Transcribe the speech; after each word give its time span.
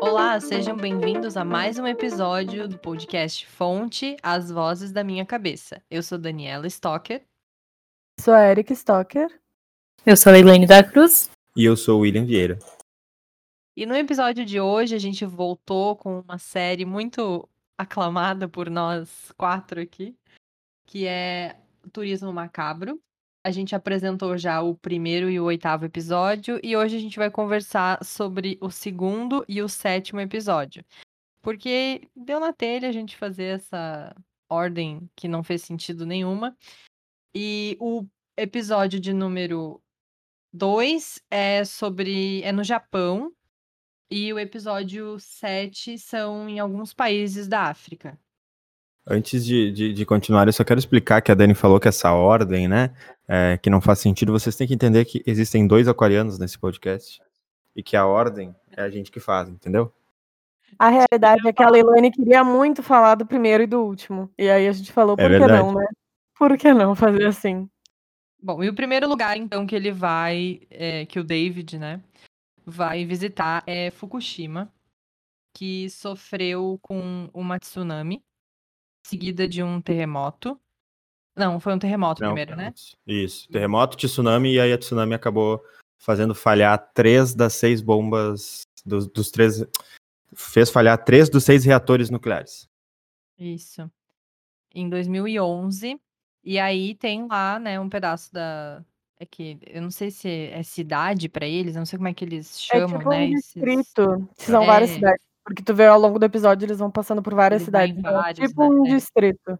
Olá, 0.00 0.40
sejam 0.40 0.74
bem-vindos 0.74 1.36
a 1.36 1.44
mais 1.44 1.78
um 1.78 1.86
episódio 1.86 2.66
do 2.66 2.78
podcast 2.78 3.46
Fonte, 3.46 4.16
As 4.22 4.50
Vozes 4.50 4.92
da 4.92 5.04
Minha 5.04 5.26
Cabeça. 5.26 5.82
Eu 5.90 6.02
sou 6.02 6.16
Daniela 6.16 6.66
Stocker. 6.66 7.22
Sou 8.18 8.32
a 8.32 8.50
Erika 8.50 8.72
Stocker. 8.72 9.28
Eu 10.06 10.16
sou 10.16 10.32
a 10.32 10.38
Elaine 10.38 10.66
da 10.66 10.82
Cruz. 10.82 11.30
E 11.54 11.66
eu 11.66 11.76
sou 11.76 11.98
o 11.98 12.00
William 12.00 12.24
Vieira. 12.24 12.58
E 13.76 13.84
no 13.84 13.94
episódio 13.94 14.44
de 14.46 14.58
hoje 14.58 14.94
a 14.94 14.98
gente 14.98 15.26
voltou 15.26 15.94
com 15.94 16.20
uma 16.20 16.38
série 16.38 16.86
muito 16.86 17.46
aclamada 17.76 18.48
por 18.48 18.70
nós 18.70 19.30
quatro 19.36 19.82
aqui, 19.82 20.16
que 20.86 21.06
é 21.06 21.56
Turismo 21.92 22.32
Macabro. 22.32 22.98
A 23.42 23.50
gente 23.50 23.74
apresentou 23.74 24.36
já 24.36 24.60
o 24.60 24.74
primeiro 24.74 25.30
e 25.30 25.40
o 25.40 25.44
oitavo 25.44 25.86
episódio, 25.86 26.60
e 26.62 26.76
hoje 26.76 26.96
a 26.96 27.00
gente 27.00 27.18
vai 27.18 27.30
conversar 27.30 28.04
sobre 28.04 28.58
o 28.60 28.70
segundo 28.70 29.44
e 29.48 29.62
o 29.62 29.68
sétimo 29.68 30.20
episódio. 30.20 30.84
Porque 31.40 32.06
deu 32.14 32.38
na 32.38 32.52
telha 32.52 32.88
a 32.88 32.92
gente 32.92 33.16
fazer 33.16 33.56
essa 33.56 34.14
ordem 34.46 35.08
que 35.16 35.26
não 35.26 35.42
fez 35.42 35.62
sentido 35.62 36.04
nenhuma. 36.04 36.54
E 37.34 37.78
o 37.80 38.04
episódio 38.36 39.00
de 39.00 39.12
número 39.12 39.82
2 40.52 41.22
é 41.30 41.64
sobre. 41.64 42.42
é 42.42 42.52
no 42.52 42.62
Japão. 42.62 43.32
E 44.10 44.32
o 44.32 44.38
episódio 44.38 45.18
7 45.18 45.96
são 45.96 46.48
em 46.48 46.58
alguns 46.58 46.92
países 46.92 47.48
da 47.48 47.68
África. 47.68 48.18
Antes 49.06 49.44
de, 49.44 49.72
de, 49.72 49.92
de, 49.92 50.06
continuar, 50.06 50.46
eu 50.46 50.52
só 50.52 50.62
quero 50.62 50.78
explicar 50.78 51.20
que 51.22 51.32
a 51.32 51.34
Dani 51.34 51.54
falou 51.54 51.80
que 51.80 51.88
essa 51.88 52.12
ordem, 52.12 52.68
né, 52.68 52.94
é, 53.26 53.58
que 53.58 53.70
não 53.70 53.80
faz 53.80 53.98
sentido. 53.98 54.32
Vocês 54.32 54.54
têm 54.54 54.66
que 54.66 54.74
entender 54.74 55.04
que 55.04 55.22
existem 55.26 55.66
dois 55.66 55.88
aquarianos 55.88 56.38
nesse 56.38 56.58
podcast 56.58 57.20
e 57.74 57.82
que 57.82 57.96
a 57.96 58.06
ordem 58.06 58.54
é 58.76 58.82
a 58.82 58.90
gente 58.90 59.10
que 59.10 59.18
faz, 59.18 59.48
entendeu? 59.48 59.92
A 60.78 60.88
realidade 60.88 61.46
é 61.46 61.52
que 61.52 61.62
a 61.62 61.70
Leilani 61.70 62.10
queria 62.10 62.44
muito 62.44 62.82
falar 62.82 63.14
do 63.14 63.26
primeiro 63.26 63.62
e 63.62 63.66
do 63.66 63.80
último. 63.80 64.30
E 64.38 64.48
aí 64.48 64.68
a 64.68 64.72
gente 64.72 64.92
falou, 64.92 65.16
por 65.16 65.30
é 65.30 65.38
que 65.38 65.46
não, 65.46 65.74
né? 65.74 65.86
Por 66.38 66.56
que 66.56 66.72
não 66.72 66.94
fazer 66.94 67.26
assim? 67.26 67.68
Bom, 68.42 68.62
e 68.62 68.68
o 68.68 68.74
primeiro 68.74 69.08
lugar, 69.08 69.36
então, 69.36 69.66
que 69.66 69.74
ele 69.74 69.90
vai, 69.90 70.60
é, 70.70 71.04
que 71.04 71.18
o 71.18 71.24
David, 71.24 71.78
né, 71.78 72.00
vai 72.64 73.04
visitar 73.04 73.62
é 73.66 73.90
Fukushima, 73.90 74.72
que 75.54 75.90
sofreu 75.90 76.78
com 76.80 77.28
uma 77.34 77.58
tsunami 77.58 78.22
seguida 79.02 79.48
de 79.48 79.62
um 79.62 79.80
terremoto. 79.80 80.58
Não, 81.36 81.60
foi 81.60 81.74
um 81.74 81.78
terremoto 81.78 82.22
Não, 82.22 82.30
primeiro, 82.30 82.56
né? 82.56 82.72
Isso, 83.06 83.48
terremoto, 83.48 83.96
tsunami, 83.96 84.54
e 84.54 84.60
aí 84.60 84.72
a 84.72 84.78
tsunami 84.78 85.14
acabou 85.14 85.64
fazendo 85.98 86.34
falhar 86.34 86.90
três 86.92 87.34
das 87.34 87.54
seis 87.54 87.80
bombas, 87.80 88.62
dos, 88.84 89.06
dos 89.06 89.30
três. 89.30 89.64
Fez 90.34 90.70
falhar 90.70 91.02
três 91.04 91.28
dos 91.28 91.44
seis 91.44 91.64
reatores 91.64 92.10
nucleares. 92.10 92.68
Isso. 93.38 93.90
Em 94.74 94.88
2011. 94.88 96.00
E 96.42 96.58
aí 96.58 96.94
tem 96.94 97.26
lá, 97.26 97.58
né, 97.58 97.78
um 97.78 97.88
pedaço 97.88 98.32
da. 98.32 98.84
É 99.18 99.26
que 99.26 99.58
eu 99.66 99.82
não 99.82 99.90
sei 99.90 100.10
se 100.10 100.28
é 100.28 100.62
cidade 100.62 101.28
para 101.28 101.46
eles, 101.46 101.74
eu 101.74 101.80
não 101.80 101.86
sei 101.86 101.98
como 101.98 102.08
é 102.08 102.14
que 102.14 102.24
eles 102.24 102.56
é 102.56 102.78
chamam, 102.78 102.96
é 102.96 102.98
tipo 102.98 103.10
né? 103.10 103.24
Um 103.26 103.34
distrito. 103.34 104.28
Esses... 104.32 104.46
São 104.46 104.62
é... 104.62 104.66
várias 104.66 104.90
cidades. 104.90 105.29
Porque 105.50 105.64
tu 105.64 105.74
vê 105.74 105.86
ao 105.86 105.98
longo 105.98 106.16
do 106.16 106.24
episódio, 106.24 106.64
eles 106.64 106.78
vão 106.78 106.92
passando 106.92 107.20
por 107.20 107.34
várias 107.34 107.62
cidades. 107.62 107.98
Então, 107.98 108.12
vários, 108.12 108.48
tipo 108.48 108.62
né? 108.62 108.68
um 108.68 108.86
é. 108.86 108.90
distrito. 108.90 109.58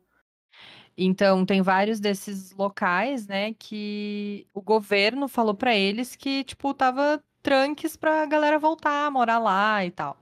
Então, 0.97 1.45
tem 1.45 1.63
vários 1.63 1.99
desses 1.99 2.53
locais, 2.53 3.27
né, 3.27 3.55
que 3.55 4.47
o 4.55 4.63
governo 4.63 5.27
falou 5.27 5.53
para 5.53 5.75
eles 5.75 6.15
que, 6.15 6.45
tipo, 6.45 6.73
tava 6.75 7.21
tranques 7.43 7.97
pra 7.97 8.25
galera 8.25 8.57
voltar 8.57 9.09
a 9.09 9.11
morar 9.11 9.41
lá 9.41 9.85
e 9.85 9.91
tal. 9.91 10.17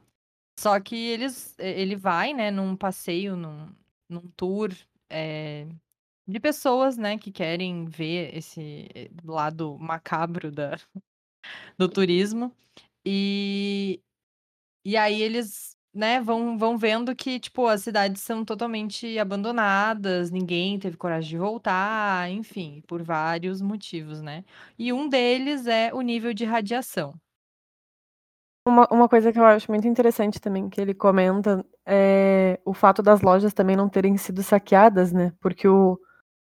Só 0.58 0.80
que 0.80 0.96
eles, 0.96 1.54
ele 1.58 1.96
vai, 1.96 2.32
né, 2.32 2.50
num 2.50 2.74
passeio, 2.74 3.36
num, 3.36 3.68
num 4.08 4.26
tour 4.38 4.72
é, 5.10 5.66
de 6.26 6.40
pessoas, 6.40 6.96
né, 6.96 7.18
que 7.18 7.30
querem 7.30 7.84
ver 7.84 8.34
esse 8.34 8.88
eh, 8.94 9.10
lado 9.22 9.76
macabro 9.78 10.50
da, 10.50 10.78
do 11.76 11.90
turismo. 11.90 12.50
E 13.04 14.00
e 14.88 14.96
aí 14.96 15.20
eles, 15.20 15.76
né, 15.92 16.18
vão, 16.18 16.56
vão 16.56 16.78
vendo 16.78 17.14
que, 17.14 17.38
tipo, 17.38 17.66
as 17.66 17.82
cidades 17.82 18.22
são 18.22 18.42
totalmente 18.42 19.18
abandonadas, 19.18 20.30
ninguém 20.30 20.78
teve 20.78 20.96
coragem 20.96 21.28
de 21.28 21.36
voltar, 21.36 22.30
enfim, 22.30 22.82
por 22.86 23.02
vários 23.02 23.60
motivos, 23.60 24.22
né? 24.22 24.44
E 24.78 24.90
um 24.90 25.06
deles 25.06 25.66
é 25.66 25.92
o 25.92 26.00
nível 26.00 26.32
de 26.32 26.46
radiação. 26.46 27.14
Uma, 28.66 28.88
uma 28.90 29.08
coisa 29.10 29.30
que 29.30 29.38
eu 29.38 29.44
acho 29.44 29.70
muito 29.70 29.86
interessante 29.86 30.40
também 30.40 30.70
que 30.70 30.80
ele 30.80 30.94
comenta 30.94 31.62
é 31.84 32.58
o 32.64 32.72
fato 32.72 33.02
das 33.02 33.20
lojas 33.20 33.52
também 33.52 33.76
não 33.76 33.90
terem 33.90 34.16
sido 34.16 34.42
saqueadas, 34.42 35.12
né? 35.12 35.34
Porque 35.38 35.68
o, 35.68 36.00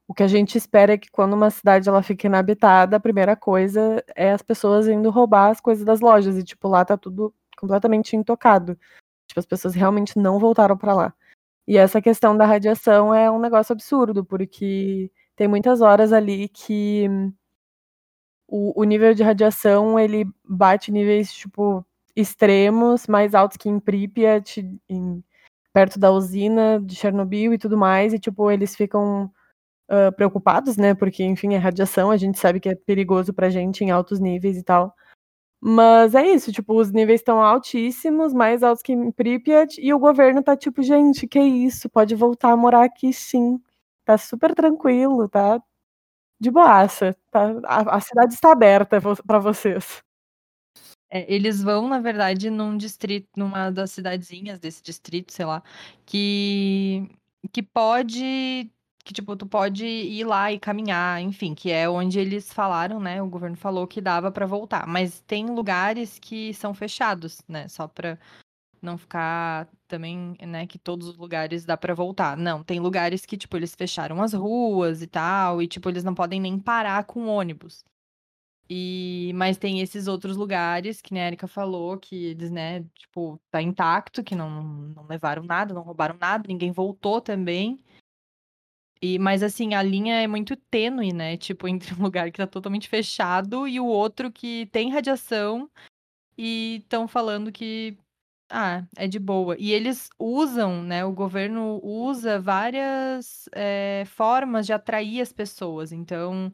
o 0.07 0.13
que 0.13 0.21
a 0.21 0.27
gente 0.27 0.59
espera 0.59 0.93
é 0.93 0.97
que 0.99 1.09
quando 1.09 1.33
uma 1.33 1.49
cidade 1.49 1.89
ela 1.89 2.03
fica 2.03 2.27
inabitada, 2.27 2.97
a 2.97 2.99
primeira 2.99 3.35
coisa 3.35 4.03
é 4.15 4.31
as 4.31 4.43
pessoas 4.43 4.87
indo 4.87 5.09
roubar 5.09 5.49
as 5.49 5.59
coisas 5.59 5.83
das 5.83 6.01
lojas. 6.01 6.37
E, 6.37 6.43
tipo, 6.43 6.67
lá 6.67 6.85
tá 6.85 6.95
tudo 6.95 7.33
completamente 7.57 8.15
intocado. 8.15 8.77
Tipo, 9.27 9.39
as 9.39 9.45
pessoas 9.45 9.75
realmente 9.75 10.17
não 10.17 10.39
voltaram 10.39 10.77
para 10.77 10.93
lá. 10.93 11.13
E 11.67 11.77
essa 11.77 12.01
questão 12.01 12.37
da 12.37 12.45
radiação 12.45 13.13
é 13.13 13.29
um 13.29 13.39
negócio 13.39 13.73
absurdo, 13.73 14.23
porque 14.23 15.11
tem 15.35 15.47
muitas 15.47 15.81
horas 15.81 16.13
ali 16.13 16.47
que 16.47 17.07
o, 18.47 18.81
o 18.81 18.83
nível 18.85 19.13
de 19.13 19.23
radiação 19.23 19.99
ele 19.99 20.25
bate 20.43 20.91
níveis 20.91 21.33
tipo 21.33 21.85
extremos, 22.15 23.05
mais 23.07 23.35
altos 23.35 23.57
que 23.57 23.69
em 23.69 23.79
Pripyat, 23.79 24.59
em, 24.89 25.23
perto 25.71 25.99
da 25.99 26.11
usina 26.11 26.81
de 26.83 26.95
Chernobyl 26.95 27.53
e 27.53 27.57
tudo 27.59 27.77
mais, 27.77 28.13
e 28.13 28.19
tipo 28.19 28.49
eles 28.49 28.75
ficam 28.75 29.31
uh, 29.91 30.11
preocupados, 30.15 30.77
né? 30.77 30.95
Porque 30.95 31.23
enfim 31.23 31.53
é 31.53 31.57
radiação, 31.57 32.09
a 32.09 32.17
gente 32.17 32.39
sabe 32.39 32.59
que 32.59 32.69
é 32.69 32.75
perigoso 32.75 33.33
pra 33.33 33.49
gente 33.49 33.83
em 33.83 33.91
altos 33.91 34.19
níveis 34.19 34.57
e 34.57 34.63
tal. 34.63 34.95
Mas 35.61 36.13
é 36.15 36.27
isso, 36.27 36.51
tipo, 36.51 36.73
os 36.79 36.91
níveis 36.91 37.19
estão 37.21 37.41
altíssimos, 37.41 38.33
mais 38.33 38.61
altos 38.63 38.83
que 38.83 38.93
em 38.93 39.11
Pripyat, 39.11 39.79
e 39.81 39.91
o 39.93 39.99
governo 39.99 40.43
tá 40.43 40.55
tipo, 40.55 40.83
gente, 40.83 41.27
que 41.27 41.39
isso, 41.39 41.89
pode 41.89 42.13
voltar 42.15 42.51
a 42.51 42.57
morar 42.57 42.83
aqui 42.85 43.11
sim. 43.11 43.59
Tá 44.05 44.17
super 44.17 44.53
tranquilo, 44.55 45.27
tá 45.29 45.61
de 46.39 46.51
boaça, 46.51 47.15
tá? 47.31 47.51
A, 47.65 47.97
a 47.97 48.01
cidade 48.01 48.33
está 48.35 48.51
aberta 48.51 48.99
para 49.25 49.39
vocês. 49.39 50.03
É, 51.09 51.31
eles 51.33 51.61
vão, 51.63 51.87
na 51.87 51.99
verdade, 51.99 52.49
num 52.49 52.77
distrito, 52.77 53.29
numa 53.37 53.69
das 53.71 53.91
cidadezinhas 53.91 54.59
desse 54.59 54.83
distrito, 54.83 55.31
sei 55.33 55.45
lá, 55.45 55.63
que 56.05 57.09
que 57.53 57.63
pode 57.63 58.69
que, 59.07 59.13
tipo, 59.13 59.37
tu 59.37 59.47
pode 59.47 59.85
ir 59.85 60.25
lá 60.25 60.51
e 60.51 60.59
caminhar, 60.59 61.21
enfim, 61.21 61.55
que 61.55 61.71
é 61.71 61.89
onde 61.89 62.19
eles 62.19 62.51
falaram, 62.51 62.99
né? 62.99 63.21
O 63.21 63.29
governo 63.29 63.55
falou 63.55 63.87
que 63.87 64.01
dava 64.01 64.29
para 64.31 64.45
voltar. 64.45 64.85
Mas 64.85 65.21
tem 65.21 65.45
lugares 65.47 66.19
que 66.19 66.53
são 66.53 66.73
fechados, 66.73 67.41
né? 67.47 67.69
Só 67.69 67.87
pra 67.87 68.19
não 68.81 68.97
ficar 68.97 69.69
também, 69.87 70.35
né, 70.41 70.67
que 70.67 70.77
todos 70.77 71.07
os 71.07 71.17
lugares 71.17 71.65
dá 71.65 71.77
para 71.77 71.93
voltar. 71.95 72.37
Não, 72.37 72.63
tem 72.63 72.79
lugares 72.79 73.25
que, 73.25 73.37
tipo, 73.37 73.57
eles 73.57 73.73
fecharam 73.75 74.21
as 74.21 74.33
ruas 74.33 75.01
e 75.01 75.07
tal, 75.07 75.61
e, 75.61 75.67
tipo, 75.67 75.89
eles 75.89 76.03
não 76.03 76.13
podem 76.13 76.39
nem 76.39 76.59
parar 76.59 77.03
com 77.05 77.27
ônibus. 77.27 77.83
E, 78.69 79.31
mas 79.35 79.57
tem 79.57 79.79
esses 79.81 80.07
outros 80.07 80.35
lugares 80.35 81.01
que 81.01 81.13
né, 81.13 81.23
a 81.23 81.27
Erika 81.27 81.47
falou 81.47 81.97
que 81.97 82.25
eles, 82.25 82.51
né, 82.51 82.83
tipo, 82.95 83.39
tá 83.49 83.61
intacto, 83.61 84.23
que 84.23 84.35
não, 84.35 84.61
não 84.61 85.07
levaram 85.07 85.43
nada, 85.43 85.73
não 85.73 85.81
roubaram 85.81 86.17
nada, 86.19 86.45
ninguém 86.47 86.71
voltou 86.71 87.21
também. 87.21 87.79
E, 89.01 89.19
mas 89.19 89.43
assim, 89.43 89.73
a 89.73 89.83
linha 89.83 90.15
é 90.21 90.27
muito 90.27 90.55
tênue, 90.55 91.13
né? 91.13 91.37
Tipo, 91.37 91.67
entre 91.69 91.93
um 91.93 92.03
lugar 92.03 92.31
que 92.31 92.37
tá 92.37 92.47
totalmente 92.47 92.89
fechado 92.89 93.67
e 93.67 93.79
o 93.79 93.85
outro 93.85 94.31
que 94.31 94.67
tem 94.67 94.91
radiação 94.91 95.69
e 96.37 96.77
estão 96.83 97.07
falando 97.07 97.51
que 97.51 97.97
ah, 98.49 98.85
é 98.95 99.07
de 99.07 99.19
boa. 99.19 99.55
E 99.59 99.71
eles 99.71 100.09
usam, 100.19 100.81
né? 100.83 101.03
O 101.05 101.11
governo 101.13 101.79
usa 101.83 102.39
várias 102.39 103.49
é, 103.53 104.03
formas 104.05 104.65
de 104.65 104.73
atrair 104.73 105.21
as 105.21 105.33
pessoas. 105.33 105.91
Então, 105.91 106.51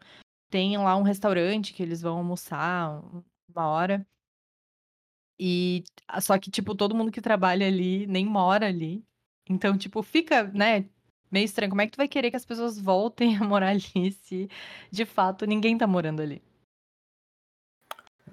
tem 0.49 0.77
lá 0.77 0.95
um 0.97 1.03
restaurante 1.03 1.73
que 1.73 1.83
eles 1.83 2.01
vão 2.01 2.17
almoçar 2.17 3.01
uma 3.49 3.67
hora. 3.67 4.07
E 5.39 5.83
só 6.21 6.37
que, 6.39 6.49
tipo, 6.51 6.75
todo 6.75 6.95
mundo 6.95 7.11
que 7.11 7.21
trabalha 7.21 7.67
ali 7.67 8.07
nem 8.07 8.25
mora 8.25 8.67
ali. 8.67 9.03
Então, 9.49 9.77
tipo, 9.77 10.01
fica, 10.01 10.45
né? 10.45 10.85
Meio 11.33 11.45
estranho. 11.45 11.71
Como 11.71 11.81
é 11.81 11.85
que 11.85 11.93
tu 11.93 11.97
vai 11.97 12.07
querer 12.07 12.29
que 12.29 12.37
as 12.37 12.45
pessoas 12.45 12.79
voltem 12.79 13.35
a 13.37 13.43
morar 13.43 13.69
ali 13.69 14.11
se 14.11 14.47
de 14.91 15.05
fato 15.05 15.45
ninguém 15.45 15.77
tá 15.77 15.87
morando 15.87 16.21
ali? 16.21 16.41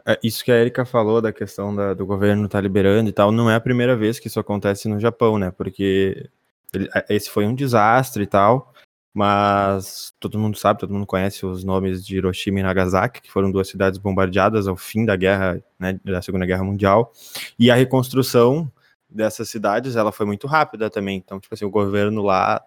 É, 0.06 0.18
isso 0.22 0.44
que 0.44 0.52
a 0.52 0.56
Erika 0.56 0.84
falou 0.84 1.20
da 1.20 1.32
questão 1.32 1.74
da, 1.74 1.94
do 1.94 2.06
governo 2.06 2.48
tá 2.48 2.60
liberando 2.60 3.10
e 3.10 3.12
tal, 3.12 3.32
não 3.32 3.50
é 3.50 3.54
a 3.54 3.60
primeira 3.60 3.96
vez 3.96 4.18
que 4.18 4.28
isso 4.28 4.40
acontece 4.40 4.88
no 4.88 5.00
Japão, 5.00 5.38
né? 5.38 5.50
Porque 5.50 6.30
ele, 6.72 6.88
é, 6.94 7.04
esse 7.14 7.28
foi 7.28 7.46
um 7.46 7.54
desastre 7.54 8.22
e 8.22 8.26
tal. 8.26 8.72
mas 9.14 10.12
todo 10.20 10.38
mundo 10.38 10.56
sabe, 10.56 10.80
todo 10.80 10.94
mundo 10.94 11.06
conhece 11.06 11.44
os 11.44 11.64
nomes 11.64 12.06
de 12.06 12.16
Hiroshima 12.16 12.60
e 12.60 12.62
Nagasaki, 12.62 13.20
que 13.22 13.30
foram 13.30 13.50
duas 13.50 13.68
cidades 13.68 13.98
bombardeadas 13.98 14.68
ao 14.68 14.76
fim 14.76 15.04
da 15.04 15.16
guerra, 15.16 15.62
né, 15.78 15.98
da 16.04 16.22
Segunda 16.22 16.46
Guerra 16.46 16.64
Mundial, 16.64 17.12
e 17.58 17.70
a 17.70 17.74
reconstrução 17.74 18.70
dessas 19.10 19.48
cidades, 19.48 19.96
ela 19.96 20.12
foi 20.12 20.24
muito 20.24 20.46
rápida 20.46 20.88
também, 20.88 21.16
então, 21.18 21.40
tipo 21.40 21.52
assim, 21.54 21.64
o 21.64 21.70
governo 21.70 22.22
lá, 22.22 22.62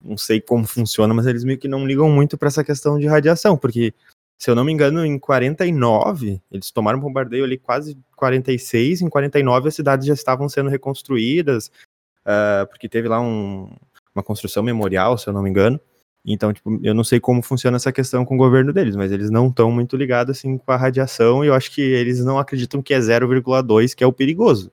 não 0.00 0.16
sei 0.16 0.40
como 0.40 0.66
funciona, 0.66 1.12
mas 1.12 1.26
eles 1.26 1.44
meio 1.44 1.58
que 1.58 1.68
não 1.68 1.86
ligam 1.86 2.10
muito 2.10 2.38
para 2.38 2.48
essa 2.48 2.64
questão 2.64 2.98
de 2.98 3.06
radiação, 3.06 3.56
porque, 3.56 3.92
se 4.38 4.50
eu 4.50 4.54
não 4.54 4.64
me 4.64 4.72
engano, 4.72 5.04
em 5.04 5.18
49, 5.18 6.40
eles 6.50 6.70
tomaram 6.70 6.98
um 6.98 7.02
bombardeio 7.02 7.44
ali 7.44 7.58
quase 7.58 7.98
46, 8.16 9.02
em 9.02 9.08
49 9.08 9.68
as 9.68 9.74
cidades 9.74 10.06
já 10.06 10.14
estavam 10.14 10.48
sendo 10.48 10.70
reconstruídas, 10.70 11.70
uh, 12.24 12.66
porque 12.68 12.88
teve 12.88 13.08
lá 13.08 13.20
um, 13.20 13.70
uma 14.14 14.22
construção 14.22 14.62
memorial, 14.62 15.18
se 15.18 15.28
eu 15.28 15.32
não 15.32 15.42
me 15.42 15.50
engano. 15.50 15.80
Então, 16.24 16.52
tipo, 16.52 16.78
eu 16.82 16.94
não 16.94 17.04
sei 17.04 17.20
como 17.20 17.42
funciona 17.42 17.76
essa 17.76 17.92
questão 17.92 18.24
com 18.24 18.34
o 18.34 18.38
governo 18.38 18.72
deles, 18.72 18.96
mas 18.96 19.10
eles 19.10 19.30
não 19.30 19.48
estão 19.48 19.70
muito 19.70 19.96
ligados 19.96 20.36
assim 20.36 20.58
com 20.58 20.72
a 20.72 20.76
radiação 20.76 21.44
e 21.44 21.48
eu 21.48 21.54
acho 21.54 21.70
que 21.70 21.80
eles 21.80 22.22
não 22.24 22.38
acreditam 22.38 22.82
que 22.82 22.92
é 22.92 22.98
0,2 22.98 23.94
que 23.94 24.04
é 24.04 24.06
o 24.06 24.12
perigoso. 24.12 24.70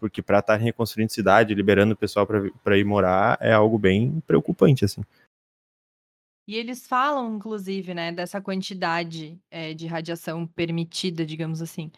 Porque 0.00 0.22
para 0.22 0.40
estar 0.40 0.58
tá 0.58 0.62
reconstruindo 0.62 1.12
cidade, 1.12 1.54
liberando 1.54 1.92
o 1.92 1.96
pessoal 1.96 2.26
para 2.26 2.78
ir 2.78 2.84
morar, 2.84 3.38
é 3.40 3.52
algo 3.52 3.78
bem 3.78 4.20
preocupante, 4.26 4.84
assim. 4.84 5.02
E 6.48 6.56
eles 6.56 6.88
falam, 6.88 7.36
inclusive, 7.36 7.94
né, 7.94 8.10
dessa 8.10 8.40
quantidade 8.40 9.38
é, 9.50 9.72
de 9.74 9.86
radiação 9.86 10.46
permitida, 10.46 11.24
digamos 11.24 11.62
assim, 11.62 11.92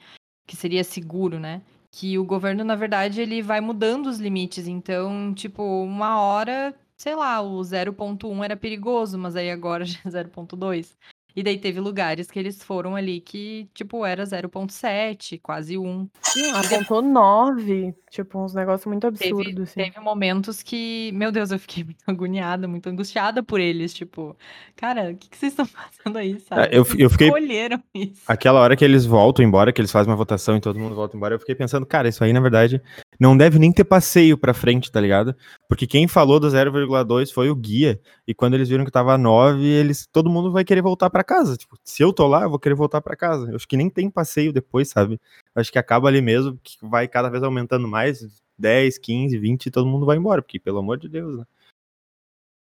que 0.47 0.55
seria 0.55 0.85
seguro, 0.85 1.39
né? 1.39 1.63
que 1.93 2.19
o 2.19 2.25
governo, 2.25 2.65
na 2.65 2.75
verdade, 2.75 3.21
ele 3.21 3.43
vai 3.43 3.61
mudando 3.61 4.07
os 4.07 4.19
limites. 4.19 4.67
Então, 4.67 5.35
tipo, 5.35 5.63
uma 5.63 6.19
hora, 6.21 6.75
sei 6.97 7.15
lá, 7.15 7.41
o 7.43 7.61
0.1 7.61 8.43
era 8.43 8.57
perigoso, 8.57 9.19
mas 9.19 9.37
aí 9.37 9.51
agora 9.51 9.85
já 9.87 10.01
é 10.05 10.09
0.2. 10.09 10.97
E 11.35 11.43
daí 11.43 11.59
teve 11.59 11.81
lugares 11.81 12.31
que 12.31 12.39
eles 12.39 12.63
foram 12.63 12.95
ali 12.95 13.21
que, 13.21 13.69
tipo, 13.75 14.05
era 14.05 14.25
0.7, 14.25 15.41
quase 15.43 15.79
1. 15.79 16.09
Não, 16.37 16.57
apontou 16.57 17.03
9. 17.03 17.95
Tipo, 18.11 18.45
uns 18.45 18.55
negócios 18.55 18.85
muito 18.87 19.07
absurdos. 19.07 19.47
Teve, 19.47 19.63
assim. 19.63 19.93
teve 19.93 20.01
momentos 20.01 20.63
que, 20.63 21.11
meu 21.15 21.33
Deus, 21.33 21.51
eu 21.51 21.59
fiquei 21.59 21.83
muito 21.85 22.03
agoniada, 22.07 22.69
muito 22.69 22.89
angustiada 22.89 23.43
por 23.43 23.59
eles. 23.59 23.95
Tipo, 23.95 24.37
cara, 24.77 25.13
o 25.13 25.17
que, 25.17 25.31
que 25.31 25.37
vocês 25.37 25.53
estão 25.53 25.65
fazendo 25.67 26.19
aí, 26.19 26.39
sabe? 26.41 26.63
É, 26.63 26.79
eu, 26.79 26.87
eu 26.99 27.09
fiquei. 27.09 27.29
Escolheram 27.29 27.83
isso. 27.95 28.23
Aquela 28.27 28.61
hora 28.61 28.77
que 28.77 28.85
eles 28.85 29.07
voltam 29.07 29.45
embora, 29.45 29.73
que 29.73 29.81
eles 29.81 29.91
fazem 29.91 30.11
uma 30.11 30.17
votação 30.17 30.57
e 30.57 30.61
todo 30.61 30.79
mundo 30.79 30.95
volta 30.95 31.17
embora, 31.17 31.35
eu 31.35 31.39
fiquei 31.39 31.55
pensando, 31.55 31.87
cara, 31.87 32.09
isso 32.09 32.23
aí, 32.23 32.33
na 32.33 32.41
verdade, 32.41 32.83
não 33.19 33.37
deve 33.37 33.59
nem 33.59 33.73
ter 33.73 33.85
passeio 33.85 34.37
pra 34.37 34.53
frente, 34.53 34.91
tá 34.91 35.01
ligado? 35.01 35.35
Porque 35.69 35.87
quem 35.87 36.07
falou 36.07 36.39
do 36.39 36.49
0,2 36.49 37.33
foi 37.33 37.49
o 37.51 37.57
guia. 37.57 38.01
E 38.27 38.35
quando 38.35 38.55
eles 38.55 38.69
viram 38.69 38.85
que 38.85 38.91
tava 38.91 39.17
9, 39.17 39.65
eles, 39.65 40.07
todo 40.13 40.29
mundo 40.29 40.53
vai 40.53 40.65
querer 40.65 40.83
voltar 40.83 41.09
para 41.23 41.25
casa. 41.25 41.57
Tipo, 41.57 41.79
se 41.85 42.03
eu 42.03 42.13
tô 42.13 42.27
lá, 42.27 42.43
eu 42.43 42.51
vou 42.51 42.59
querer 42.59 42.75
voltar 42.75 43.01
para 43.01 43.17
casa. 43.17 43.51
Eu 43.51 43.57
acho 43.57 43.69
que 43.69 43.77
nem 43.77 43.89
tem 43.89 44.11
passeio 44.11 44.53
depois, 44.53 44.89
sabe? 44.89 45.21
Eu 45.55 45.61
acho 45.61 45.73
que 45.73 45.79
acaba 45.79 46.09
ali 46.09 46.21
mesmo, 46.21 46.59
que 46.63 46.77
vai 46.83 47.09
cada 47.09 47.31
vez 47.31 47.43
aumentando 47.43 47.89
mais, 47.89 48.43
10, 48.59 48.99
15, 48.99 49.39
20, 49.39 49.67
e 49.67 49.71
todo 49.71 49.87
mundo 49.87 50.05
vai 50.05 50.17
embora, 50.17 50.43
porque 50.43 50.59
pelo 50.59 50.79
amor 50.79 50.99
de 50.99 51.09
Deus, 51.09 51.39
né? 51.39 51.45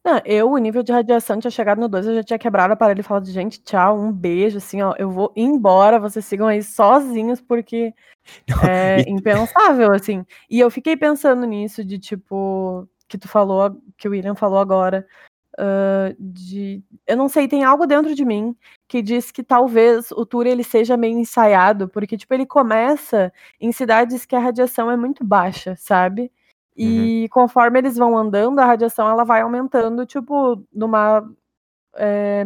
Não, 0.06 0.22
eu, 0.24 0.52
o 0.52 0.57
nível 0.60 0.84
de 0.84 0.92
radiação 0.92 1.40
tinha 1.40 1.50
chegado 1.50 1.81
no 1.81 1.90
2, 1.90 2.06
eu 2.06 2.16
já 2.16 2.24
tinha 2.24 2.38
quebrado 2.38 2.69
o 2.69 2.74
aparelho 2.74 3.00
e 3.00 3.04
falado, 3.04 3.25
gente, 3.25 3.60
tchau, 3.63 3.98
um 3.98 4.12
beijo, 4.12 4.60
assim, 4.60 4.80
ó, 4.84 4.94
eu 5.00 5.10
vou 5.10 5.34
embora, 5.36 6.00
vocês 6.00 6.24
sigam 6.24 6.46
aí 6.46 6.62
sozinhos, 6.62 7.42
porque 7.42 7.92
é 8.69 9.02
impensável, 9.10 9.92
assim. 9.92 10.24
E 10.48 10.60
eu 10.60 10.69
fiquei 10.69 10.96
pensando 10.96 11.44
nisso, 11.48 11.84
de 11.84 11.98
tipo, 11.98 12.88
que 13.07 13.18
tu 13.18 13.28
falou, 13.28 13.81
que 13.98 14.07
o 14.07 14.12
William 14.12 14.36
falou 14.36 14.60
agora, 14.60 15.07
uh, 15.60 16.16
de, 16.19 16.84
eu 17.07 17.18
não 17.18 17.28
sei, 17.28 17.48
tem 17.48 17.63
algo 17.63 17.86
dentro 17.86 18.13
de 18.13 18.25
mim 18.25 18.56
que 18.88 19.02
diz 19.02 19.31
que 19.31 19.44
talvez 19.44 20.12
o 20.12 20.25
tour 20.25 20.46
ele 20.46 20.63
seja 20.63 20.96
meio 20.98 21.18
ensaiado, 21.18 21.88
porque, 21.90 22.18
tipo, 22.18 22.34
ele 22.34 22.46
começa 22.46 23.31
em 23.60 23.72
cidades 23.72 24.25
que 24.25 24.36
a 24.36 24.40
radiação 24.40 24.92
é 24.92 24.98
muito 24.98 25.24
baixa, 25.24 25.75
sabe? 25.78 26.31
E 26.75 27.24
uhum. 27.24 27.28
conforme 27.30 27.80
eles 27.80 27.96
vão 27.96 28.18
andando, 28.18 28.60
a 28.60 28.66
radiação 28.66 29.10
ela 29.10 29.24
vai 29.24 29.42
aumentando, 29.42 30.06
tipo, 30.06 30.62
numa. 30.74 31.24
É, 31.96 32.46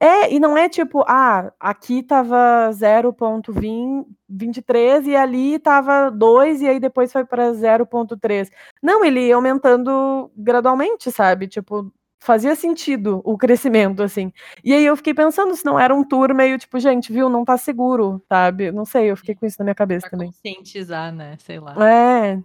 é, 0.00 0.32
e 0.32 0.38
não 0.38 0.56
é 0.56 0.68
tipo, 0.68 1.04
ah, 1.08 1.52
aqui 1.58 2.02
tava 2.02 2.70
0.23 2.72 5.06
e 5.06 5.16
ali 5.16 5.58
tava 5.58 6.10
2 6.10 6.62
e 6.62 6.68
aí 6.68 6.78
depois 6.78 7.12
foi 7.12 7.24
para 7.24 7.52
0.3. 7.52 8.48
Não, 8.82 9.04
ele 9.04 9.26
ia 9.26 9.34
aumentando 9.34 10.30
gradualmente, 10.36 11.10
sabe? 11.10 11.48
Tipo, 11.48 11.92
fazia 12.20 12.54
sentido 12.54 13.20
o 13.24 13.36
crescimento, 13.36 14.02
assim. 14.02 14.32
E 14.62 14.72
aí 14.72 14.84
eu 14.84 14.96
fiquei 14.96 15.14
pensando 15.14 15.54
se 15.56 15.64
não 15.64 15.80
era 15.80 15.94
um 15.94 16.04
tour 16.04 16.32
meio 16.34 16.58
tipo, 16.58 16.78
gente, 16.78 17.12
viu, 17.12 17.28
não 17.28 17.44
tá 17.44 17.56
seguro, 17.56 18.22
sabe? 18.28 18.70
Não 18.70 18.84
sei, 18.84 19.10
eu 19.10 19.16
fiquei 19.16 19.34
com 19.34 19.46
isso 19.46 19.56
na 19.58 19.64
minha 19.64 19.74
cabeça 19.74 20.02
pra 20.02 20.10
também. 20.10 20.28
conscientizar, 20.28 21.12
né? 21.12 21.36
Sei 21.38 21.58
lá. 21.58 21.74
É, 21.88 22.38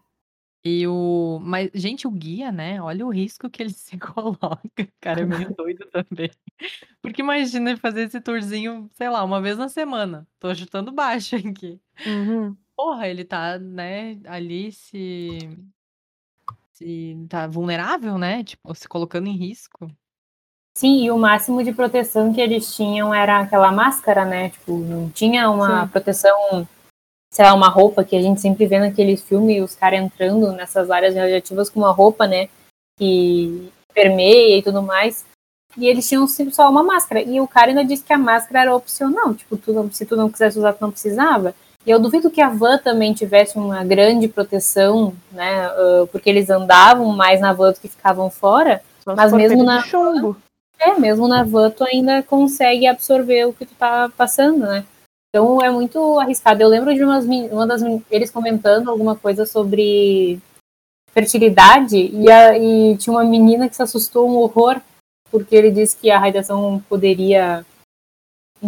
e 0.65 0.87
o 0.87 1.39
mas, 1.41 1.69
gente, 1.73 2.07
o 2.07 2.11
guia, 2.11 2.51
né, 2.51 2.81
olha 2.81 3.05
o 3.05 3.09
risco 3.09 3.49
que 3.49 3.61
ele 3.61 3.73
se 3.73 3.97
coloca. 3.97 4.87
Cara 5.01 5.21
é 5.21 5.25
meio 5.25 5.53
doido 5.55 5.85
também. 5.87 6.31
Porque 7.01 7.21
imagina 7.21 7.71
ele 7.71 7.79
fazer 7.79 8.03
esse 8.03 8.21
tourzinho, 8.21 8.89
sei 8.93 9.09
lá, 9.09 9.23
uma 9.23 9.41
vez 9.41 9.57
na 9.57 9.67
semana. 9.67 10.27
Tô 10.39 10.53
chutando 10.55 10.91
baixo 10.91 11.35
aqui. 11.35 11.79
Uhum. 12.05 12.55
Porra, 12.75 13.07
ele 13.07 13.25
tá, 13.25 13.59
né, 13.59 14.19
ali 14.25 14.71
se 14.71 15.39
se 16.71 17.15
tá 17.29 17.45
vulnerável, 17.45 18.17
né, 18.17 18.43
tipo, 18.43 18.73
se 18.73 18.87
colocando 18.87 19.27
em 19.27 19.37
risco. 19.37 19.87
Sim, 20.75 21.03
e 21.05 21.11
o 21.11 21.19
máximo 21.19 21.63
de 21.63 21.71
proteção 21.71 22.33
que 22.33 22.41
eles 22.41 22.75
tinham 22.75 23.13
era 23.13 23.41
aquela 23.41 23.71
máscara, 23.71 24.25
né? 24.25 24.49
Tipo, 24.49 24.79
não 24.79 25.07
tinha 25.11 25.47
uma 25.49 25.83
Sim. 25.83 25.91
proteção 25.91 26.67
sei 27.33 27.43
lá, 27.43 27.53
uma 27.55 27.67
roupa 27.67 28.03
que 28.03 28.15
a 28.15 28.21
gente 28.21 28.39
sempre 28.39 28.67
vê 28.67 28.77
naquele 28.77 29.17
filme, 29.17 29.59
os 29.59 29.73
caras 29.73 29.99
entrando 29.99 30.51
nessas 30.51 30.91
áreas 30.91 31.15
radioativas 31.15 31.67
com 31.67 31.79
uma 31.79 31.91
roupa, 31.91 32.27
né, 32.27 32.47
que 32.95 33.71
permeia 33.91 34.59
e 34.59 34.61
tudo 34.61 34.83
mais. 34.83 35.25
E 35.75 35.87
eles 35.87 36.07
tinham 36.07 36.27
só 36.27 36.69
uma 36.69 36.83
máscara. 36.83 37.23
E 37.23 37.41
o 37.41 37.47
cara 37.47 37.69
ainda 37.69 37.83
disse 37.83 38.03
que 38.03 38.13
a 38.13 38.19
máscara 38.19 38.61
era 38.61 38.75
opcional, 38.75 39.33
tipo, 39.33 39.57
tu, 39.57 39.89
se 39.91 40.05
tu 40.05 40.15
não 40.15 40.29
quisesse 40.29 40.59
usar, 40.59 40.73
tu 40.73 40.81
não 40.81 40.91
precisava. 40.91 41.55
E 41.83 41.89
eu 41.89 41.99
duvido 41.99 42.29
que 42.29 42.39
a 42.39 42.49
van 42.49 42.77
também 42.77 43.15
tivesse 43.15 43.57
uma 43.57 43.83
grande 43.83 44.27
proteção, 44.27 45.15
né, 45.31 45.67
porque 46.11 46.29
eles 46.29 46.51
andavam 46.51 47.07
mais 47.07 47.41
na 47.41 47.51
van 47.51 47.71
do 47.71 47.79
que 47.79 47.87
ficavam 47.87 48.29
fora. 48.29 48.83
Só 49.03 49.15
mas 49.15 49.33
mesmo 49.33 49.63
na 49.63 49.81
chumbo. 49.81 50.37
É, 50.77 50.99
mesmo 50.99 51.27
na 51.27 51.43
van 51.43 51.71
tu 51.71 51.83
ainda 51.83 52.21
consegue 52.21 52.85
absorver 52.85 53.45
o 53.45 53.53
que 53.53 53.65
tu 53.65 53.73
tá 53.73 54.11
passando, 54.15 54.59
né? 54.59 54.85
Então 55.33 55.59
é 55.59 55.71
muito 55.71 56.19
arriscado. 56.19 56.61
Eu 56.61 56.69
lembro 56.69 56.93
de 56.93 57.03
umas, 57.03 57.25
uma 57.25 57.65
das 57.65 57.81
eles 58.11 58.29
comentando 58.29 58.89
alguma 58.89 59.15
coisa 59.15 59.47
sobre 59.47 60.39
fertilidade 61.11 61.97
e, 61.97 62.29
a, 62.29 62.55
e 62.55 62.95
tinha 62.97 63.15
uma 63.15 63.23
menina 63.23 63.67
que 63.67 63.75
se 63.75 63.81
assustou 63.81 64.29
um 64.29 64.35
horror 64.35 64.79
porque 65.31 65.55
ele 65.55 65.71
disse 65.71 65.97
que 65.97 66.11
a 66.11 66.19
radiação 66.19 66.83
poderia 66.87 67.65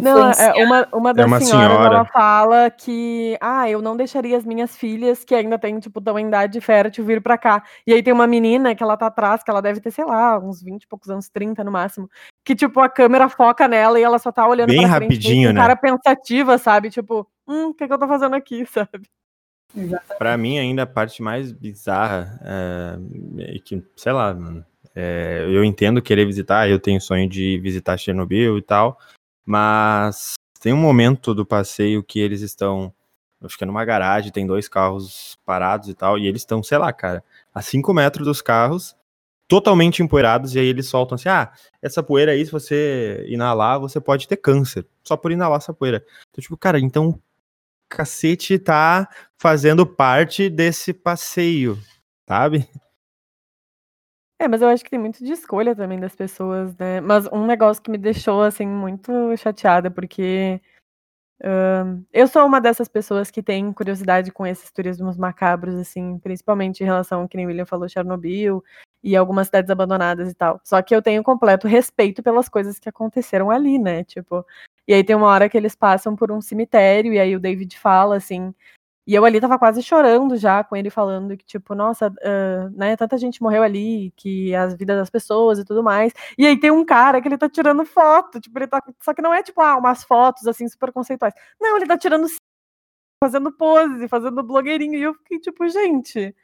não, 0.02 0.32
é 0.32 0.64
uma, 0.66 0.88
uma 0.94 1.14
das 1.14 1.24
é 1.24 1.28
uma 1.28 1.40
senhoras, 1.40 1.78
senhora. 1.78 1.96
ela 1.96 2.06
fala 2.06 2.70
que, 2.70 3.38
ah, 3.42 3.70
eu 3.70 3.82
não 3.82 3.96
deixaria 3.96 4.38
as 4.38 4.46
minhas 4.46 4.76
filhas, 4.76 5.24
que 5.24 5.34
ainda 5.34 5.58
têm, 5.58 5.80
tipo, 5.80 6.02
tão 6.02 6.20
em 6.20 6.28
idade 6.28 6.60
fértil, 6.60 7.06
vir 7.06 7.22
pra 7.22 7.38
cá. 7.38 7.64
E 7.88 7.94
aí 7.94 8.04
tem 8.04 8.14
uma 8.14 8.28
menina 8.28 8.76
que 8.76 8.84
ela 8.84 8.98
tá 8.98 9.08
atrás, 9.08 9.42
que 9.44 9.50
ela 9.50 9.62
deve 9.62 9.80
ter, 9.80 9.92
sei 9.92 10.06
lá, 10.06 10.38
uns 10.40 10.62
20 10.62 10.84
e 10.84 10.88
poucos 10.88 11.10
anos, 11.10 11.30
30 11.30 11.64
no 11.64 11.72
máximo, 11.72 12.10
que, 12.44 12.56
tipo, 12.56 12.80
a 12.80 12.90
câmera 12.90 13.30
foca 13.30 13.68
nela 13.68 14.00
e 14.00 14.04
ela 14.04 14.20
só 14.20 14.32
tá 14.32 14.48
olhando 14.48 14.68
Bem 14.68 14.82
pra 14.82 14.88
rapidinho, 14.88 15.44
frente, 15.44 15.54
né? 15.54 15.62
cara 15.62 15.76
pensativa, 15.76 16.58
sabe? 16.58 16.90
Tipo, 16.90 17.28
hum, 17.48 17.70
o 17.70 17.74
que, 17.74 17.88
que 17.88 17.94
eu 17.94 18.00
tô 18.00 18.08
fazendo 18.08 18.36
aqui, 18.36 18.66
sabe? 18.72 19.08
Pra 20.18 20.38
mim, 20.38 20.58
ainda 20.58 20.84
a 20.84 20.88
parte 20.88 21.22
mais 21.22 21.52
bizarra 21.52 22.40
é, 22.44 23.56
é 23.56 23.60
que, 23.60 23.84
sei 23.96 24.12
lá, 24.14 24.34
mano, 24.34 24.66
é, 24.96 25.46
eu 25.50 25.64
entendo 25.64 26.02
querer 26.02 26.26
visitar, 26.26 26.70
eu 26.70 26.80
tenho 26.80 27.02
sonho 27.02 27.28
de 27.28 27.60
visitar 27.60 27.98
Chernobyl 27.98 28.58
e 28.58 28.62
tal, 28.62 28.98
mas 29.46 30.34
tem 30.60 30.74
um 30.74 30.78
momento 30.78 31.34
do 31.34 31.46
passeio 31.46 32.04
que 32.04 32.20
eles 32.20 32.42
estão, 32.42 32.94
acho 33.44 33.58
que 33.58 33.64
é 33.64 33.68
numa 33.68 33.86
garagem, 33.86 34.32
tem 34.32 34.48
dois 34.48 34.68
carros 34.68 35.38
parados 35.46 35.90
e 35.90 35.94
tal, 35.94 36.18
e 36.18 36.28
eles 36.28 36.42
estão, 36.42 36.64
sei 36.64 36.78
lá, 36.78 36.92
cara, 36.92 37.24
a 37.54 37.62
5 37.62 37.94
metros 37.94 38.26
dos 38.26 38.42
carros, 38.42 38.96
totalmente 39.48 40.02
empoeirados, 40.02 40.56
e 40.56 40.60
aí 40.60 40.66
eles 40.66 40.88
soltam 40.88 41.16
assim: 41.16 41.30
ah, 41.30 41.52
essa 41.82 42.02
poeira 42.02 42.32
aí, 42.32 42.46
se 42.46 42.52
você 42.52 43.26
inalar, 43.30 43.80
você 43.80 44.02
pode 44.02 44.28
ter 44.28 44.38
câncer, 44.38 44.86
só 45.04 45.16
por 45.16 45.32
inalar 45.32 45.58
essa 45.58 45.74
poeira. 45.74 46.04
Então, 46.32 46.42
tipo, 46.42 46.58
cara, 46.58 46.80
então 46.80 47.20
cacete 47.90 48.58
tá 48.60 49.08
fazendo 49.38 49.86
parte 49.86 50.50
desse 50.50 50.94
passeio, 50.94 51.78
sabe? 52.28 52.68
É, 54.40 54.50
mas 54.50 54.62
eu 54.62 54.68
acho 54.68 54.84
que 54.84 54.90
tem 54.90 55.00
muito 55.00 55.24
de 55.24 55.32
escolha 55.32 55.74
também 55.74 55.98
das 55.98 56.14
pessoas, 56.14 56.76
né. 56.76 57.00
Mas 57.00 57.26
um 57.32 57.46
negócio 57.46 57.82
que 57.82 57.90
me 57.90 57.98
deixou, 57.98 58.42
assim, 58.42 58.68
muito 58.68 59.12
chateada, 59.38 59.90
porque, 59.90 60.62
hã, 61.44 62.02
eu 62.14 62.28
sou 62.28 62.46
uma 62.46 62.62
dessas 62.62 62.88
pessoas 62.88 63.32
que 63.32 63.44
tem 63.44 63.74
curiosidade 63.74 64.32
com 64.32 64.46
esses 64.48 64.72
turismos 64.72 65.18
macabros, 65.18 65.76
assim, 65.76 66.20
principalmente 66.20 66.82
em 66.82 66.86
relação, 66.86 67.28
que 67.28 67.38
nem 67.38 67.46
o 67.46 67.50
William 67.50 67.66
falou, 67.66 67.90
Chernobyl, 67.90 68.64
e 69.04 69.16
algumas 69.16 69.48
cidades 69.48 69.72
abandonadas 69.72 70.32
e 70.32 70.36
tal. 70.36 70.62
Só 70.64 70.82
que 70.82 70.96
eu 70.96 71.02
tenho 71.02 71.24
completo 71.24 71.68
respeito 71.68 72.24
pelas 72.24 72.50
coisas 72.50 72.80
que 72.80 72.90
aconteceram 72.90 73.52
ali, 73.52 73.80
né? 73.80 74.04
Tipo, 74.04 74.46
e 74.88 74.94
aí 74.94 75.04
tem 75.04 75.16
uma 75.16 75.28
hora 75.28 75.50
que 75.50 75.58
eles 75.58 75.76
passam 75.76 76.16
por 76.16 76.32
um 76.32 76.42
cemitério 76.42 77.14
e 77.14 77.20
aí 77.20 77.36
o 77.36 77.40
David 77.42 77.78
fala 77.80 78.18
assim, 78.18 78.54
e 79.08 79.14
eu 79.14 79.24
ali 79.24 79.40
tava 79.40 79.60
quase 79.60 79.84
chorando 79.84 80.36
já 80.36 80.64
com 80.64 80.76
ele 80.76 80.90
falando 80.90 81.38
que, 81.38 81.46
tipo, 81.46 81.76
nossa, 81.76 82.10
uh, 82.10 82.70
né, 82.76 82.96
tanta 82.98 83.18
gente 83.18 83.42
morreu 83.42 83.62
ali, 83.62 84.12
que 84.16 84.54
as 84.56 84.74
vidas 84.76 84.98
das 84.98 85.10
pessoas 85.10 85.60
e 85.60 85.66
tudo 85.66 85.84
mais. 85.84 86.12
E 86.38 86.46
aí 86.46 86.60
tem 86.60 86.72
um 86.72 86.84
cara 86.84 87.22
que 87.22 87.28
ele 87.28 87.38
tá 87.38 87.48
tirando 87.48 87.86
foto, 87.86 88.40
tipo, 88.42 88.58
ele 88.58 88.68
tá. 88.68 88.82
Só 89.02 89.14
que 89.14 89.22
não 89.22 89.34
é 89.34 89.44
tipo, 89.44 89.62
ah, 89.62 89.78
umas 89.78 90.04
fotos 90.04 90.48
assim 90.48 90.68
super 90.68 90.92
conceituais. 90.92 91.34
Não, 91.62 91.78
ele 91.78 91.86
tá 91.86 91.98
tirando 91.98 92.28
fazendo 93.24 93.52
pose, 93.52 94.08
fazendo 94.08 94.44
blogueirinho. 94.44 94.96
E 94.96 95.04
eu 95.04 95.14
fiquei, 95.16 95.40
tipo, 95.40 95.68
gente, 95.70 96.36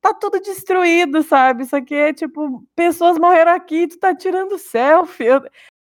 tá 0.00 0.14
tudo 0.14 0.40
destruído, 0.40 1.22
sabe? 1.22 1.64
Isso 1.64 1.76
aqui 1.76 1.94
é 1.94 2.12
tipo, 2.12 2.64
pessoas 2.76 3.18
morreram 3.18 3.52
aqui, 3.52 3.88
tu 3.88 3.98
tá 3.98 4.14
tirando 4.14 4.58
selfie. 4.58 5.24
Eu, 5.26 5.42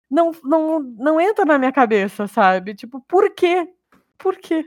não, 0.09 0.31
não, 0.43 0.79
não 0.79 1.21
entra 1.21 1.45
na 1.45 1.57
minha 1.59 1.71
cabeça, 1.71 2.27
sabe? 2.27 2.75
Tipo, 2.75 3.01
por 3.01 3.33
quê? 3.35 3.67
Por 4.17 4.37
quê? 4.37 4.65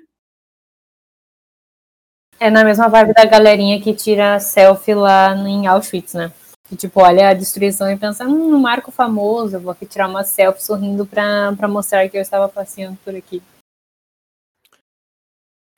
É 2.40 2.50
na 2.50 2.62
mesma 2.62 2.88
vibe 2.88 3.14
da 3.14 3.24
galerinha 3.24 3.80
que 3.80 3.92
tira 3.92 4.38
selfie 4.38 4.94
lá 4.94 5.34
em 5.34 5.66
Auschwitz, 5.66 6.14
né? 6.14 6.32
Que 6.68 6.76
tipo, 6.76 7.00
olha 7.00 7.30
a 7.30 7.34
destruição 7.34 7.90
e 7.90 7.96
pensa, 7.96 8.24
hum, 8.24 8.54
um 8.54 8.60
marco 8.60 8.92
famoso, 8.92 9.56
eu 9.56 9.60
vou 9.60 9.72
aqui 9.72 9.86
tirar 9.86 10.06
uma 10.06 10.22
selfie 10.22 10.62
sorrindo 10.62 11.04
pra, 11.04 11.52
pra 11.56 11.66
mostrar 11.66 12.08
que 12.08 12.16
eu 12.16 12.20
estava 12.20 12.48
passeando 12.48 12.96
por 13.04 13.14
aqui. 13.14 13.42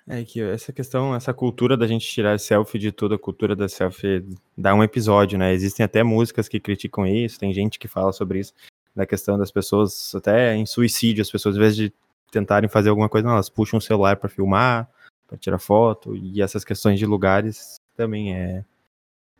É 0.06 0.24
que 0.24 0.42
essa 0.42 0.72
questão, 0.72 1.14
essa 1.14 1.32
cultura 1.32 1.76
da 1.76 1.86
gente 1.86 2.04
tirar 2.04 2.38
selfie 2.38 2.78
de 2.78 2.90
tudo, 2.90 3.14
a 3.14 3.18
cultura 3.18 3.54
da 3.54 3.68
selfie 3.68 4.26
dá 4.58 4.74
um 4.74 4.82
episódio, 4.82 5.38
né? 5.38 5.52
Existem 5.52 5.84
até 5.84 6.02
músicas 6.02 6.48
que 6.48 6.58
criticam 6.58 7.06
isso, 7.06 7.38
tem 7.38 7.54
gente 7.54 7.78
que 7.78 7.86
fala 7.86 8.12
sobre 8.12 8.40
isso, 8.40 8.52
da 8.94 9.06
questão 9.06 9.38
das 9.38 9.52
pessoas, 9.52 10.12
até 10.14 10.54
em 10.56 10.66
suicídio, 10.66 11.22
as 11.22 11.30
pessoas, 11.30 11.54
às 11.54 11.58
vezes 11.60 11.76
de 11.76 11.92
tentarem 12.30 12.68
fazer 12.68 12.90
alguma 12.90 13.08
coisa, 13.08 13.26
não, 13.26 13.34
elas 13.34 13.48
puxam 13.48 13.78
o 13.78 13.80
celular 13.80 14.16
para 14.16 14.28
filmar, 14.28 14.90
para 15.30 15.38
tirar 15.38 15.60
foto, 15.60 16.16
e 16.16 16.42
essas 16.42 16.64
questões 16.64 16.98
de 16.98 17.06
lugares 17.06 17.76
também 17.94 18.34
é, 18.34 18.64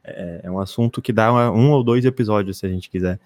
é, 0.05 0.41
é 0.45 0.51
um 0.51 0.61
assunto 0.61 1.03
que 1.03 1.13
dá 1.13 1.33
um 1.51 1.73
ou 1.73 1.83
dois 1.83 2.05
episódios, 2.05 2.59
se 2.59 2.67
a 2.67 2.69
gente 2.69 2.89
quiser. 2.89 3.21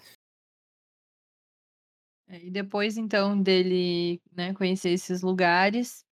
É, 2.26 2.42
e 2.42 2.50
depois, 2.50 2.96
então, 2.96 3.38
dele 3.38 4.18
né, 4.32 4.54
conhecer 4.54 4.88
esses 4.88 5.20
lugares, 5.20 6.06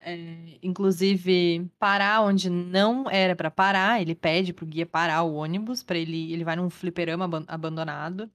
é, 0.00 0.60
inclusive 0.62 1.68
parar 1.76 2.22
onde 2.22 2.48
não 2.48 3.10
era 3.10 3.34
para 3.34 3.50
parar, 3.50 4.00
ele 4.00 4.14
pede 4.14 4.52
pro 4.52 4.64
guia 4.64 4.86
parar 4.86 5.24
o 5.24 5.34
ônibus 5.34 5.82
para 5.82 5.98
ele, 5.98 6.32
ele 6.32 6.44
vai 6.44 6.54
num 6.54 6.70
fliperama 6.70 7.44
abandonado. 7.48 8.30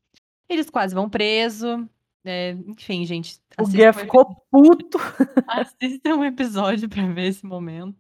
Eles 0.50 0.70
quase 0.70 0.94
vão 0.94 1.10
preso, 1.10 1.88
é, 2.26 2.52
enfim, 2.52 3.06
gente. 3.06 3.40
O 3.60 3.68
Guia 3.68 3.94
ficou 3.94 4.36
puto. 4.52 4.98
Assista 5.48 6.16
um 6.16 6.24
episódio 6.24 6.90
pra 6.90 7.06
ver 7.08 7.28
esse 7.28 7.46
momento. 7.46 7.98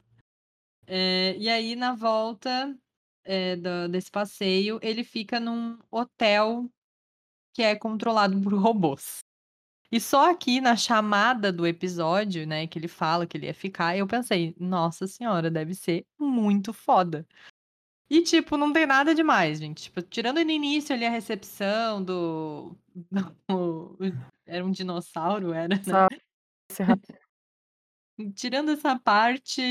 É, 0.86 1.36
e 1.38 1.48
aí, 1.48 1.76
na 1.76 1.94
volta 1.94 2.76
é, 3.24 3.56
do, 3.56 3.88
desse 3.90 4.12
passeio, 4.12 4.80
ele 4.82 5.04
fica 5.04 5.40
num 5.40 5.78
hotel 5.92 6.70
que 7.54 7.64
é 7.64 7.76
controlado 7.76 8.40
por 8.42 8.54
robôs. 8.60 9.20
E 9.92 10.00
só 10.00 10.30
aqui 10.30 10.62
na 10.62 10.76
chamada 10.76 11.52
do 11.52 11.66
episódio, 11.66 12.46
né, 12.46 12.68
que 12.68 12.78
ele 12.78 12.88
fala 12.88 13.26
que 13.26 13.36
ele 13.36 13.48
ia 13.48 13.54
ficar, 13.56 13.98
eu 13.98 14.06
pensei, 14.06 14.56
nossa 14.60 15.08
senhora, 15.08 15.50
deve 15.50 15.74
ser 15.74 16.06
muito 16.20 16.72
foda. 16.72 17.26
E, 18.10 18.24
tipo, 18.24 18.58
não 18.58 18.74
tem 18.74 18.88
nada 18.88 19.14
demais, 19.14 19.60
gente. 19.60 19.84
Tipo, 19.84 20.02
tirando 20.02 20.44
no 20.44 20.52
início 20.52 20.96
ali 20.96 21.06
a 21.06 21.12
recepção 21.12 22.04
do. 22.04 22.76
do... 23.48 23.98
Era 24.46 24.66
um 24.66 24.72
dinossauro, 24.72 25.54
era, 25.54 25.68
né? 25.68 25.80
Tirando 28.36 28.72
essa 28.72 29.00
parte, 29.00 29.62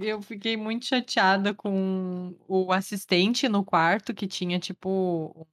eu 0.00 0.20
fiquei 0.20 0.56
muito 0.56 0.86
chateada 0.86 1.54
com 1.54 2.34
o 2.48 2.72
assistente 2.72 3.48
no 3.48 3.64
quarto, 3.64 4.12
que 4.12 4.26
tinha, 4.26 4.58
tipo, 4.58 5.46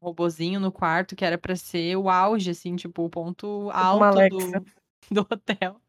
um 0.00 0.06
robozinho 0.06 0.60
no 0.60 0.70
quarto, 0.70 1.16
que 1.16 1.24
era 1.24 1.36
para 1.36 1.56
ser 1.56 1.96
o 1.96 2.08
auge, 2.08 2.50
assim, 2.50 2.76
tipo, 2.76 3.02
o 3.02 3.10
ponto 3.10 3.66
tipo 3.66 3.76
alto 3.76 4.28
do, 4.28 4.38
do 5.10 5.26
hotel. 5.28 5.82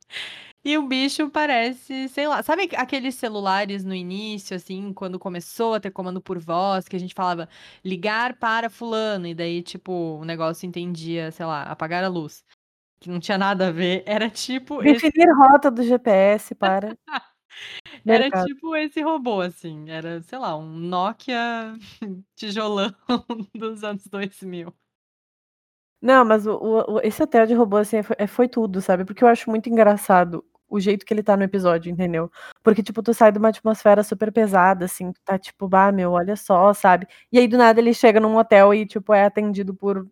E 0.63 0.77
o 0.77 0.85
bicho 0.85 1.29
parece, 1.29 2.09
sei 2.09 2.27
lá, 2.27 2.43
sabe 2.43 2.69
aqueles 2.75 3.15
celulares 3.15 3.85
no 3.85 3.95
início, 3.95 4.55
assim, 4.57 4.91
quando 4.93 5.17
começou 5.17 5.73
a 5.75 5.79
ter 5.79 5.89
comando 5.89 6.21
por 6.21 6.37
voz, 6.37 6.85
que 6.87 6.97
a 6.97 6.99
gente 6.99 7.13
falava 7.13 7.47
ligar 7.83 8.35
para 8.37 8.69
fulano, 8.69 9.25
e 9.25 9.33
daí, 9.33 9.63
tipo, 9.63 9.91
o 9.93 10.25
negócio 10.25 10.67
entendia, 10.67 11.31
sei 11.31 11.45
lá, 11.45 11.63
apagar 11.63 12.03
a 12.03 12.09
luz. 12.09 12.43
Que 12.99 13.09
não 13.09 13.19
tinha 13.19 13.37
nada 13.37 13.69
a 13.69 13.71
ver. 13.71 14.03
Era 14.05 14.29
tipo. 14.29 14.81
Definir 14.81 15.29
esse... 15.29 15.33
rota 15.33 15.71
do 15.71 15.83
GPS 15.83 16.53
para. 16.55 16.97
era 18.05 18.29
tipo 18.45 18.75
esse 18.75 19.01
robô, 19.01 19.41
assim. 19.41 19.89
Era, 19.89 20.21
sei 20.23 20.37
lá, 20.37 20.57
um 20.57 20.69
Nokia 20.69 21.75
tijolão 22.35 22.93
dos 23.55 23.83
anos 23.83 24.05
2000. 24.07 24.73
Não, 26.01 26.23
mas 26.23 26.47
o, 26.47 26.55
o, 26.55 26.99
esse 27.03 27.21
hotel 27.21 27.45
de 27.45 27.53
robô, 27.53 27.77
assim, 27.77 28.01
foi, 28.01 28.15
é, 28.19 28.25
foi, 28.27 28.47
tudo, 28.47 28.81
sabe? 28.81 29.03
Porque 29.03 29.23
eu 29.23 29.27
acho 29.27 29.49
muito 29.49 29.69
engraçado 29.69 30.43
o 30.69 30.79
jeito 30.79 31.05
que 31.05 31.13
ele 31.13 31.23
tá 31.23 31.35
no 31.35 31.43
episódio, 31.43 31.91
entendeu? 31.91 32.31
Porque, 32.63 32.81
tipo, 32.83 33.01
tu 33.03 33.13
sai 33.13 33.31
de 33.31 33.39
uma 33.39 33.49
atmosfera 33.49 34.03
super 34.03 34.31
pesada, 34.31 34.85
assim, 34.85 35.11
tu 35.11 35.19
tá 35.25 35.37
tipo, 35.37 35.67
bah, 35.67 35.91
meu, 35.91 36.11
olha 36.11 36.35
só, 36.35 36.73
sabe? 36.73 37.07
E 37.31 37.39
aí, 37.39 37.47
do 37.47 37.57
nada, 37.57 37.79
ele 37.81 37.93
chega 37.93 38.19
num 38.19 38.37
hotel 38.37 38.73
e, 38.73 38.85
tipo, 38.85 39.13
é 39.13 39.25
atendido 39.25 39.73
por 39.73 40.07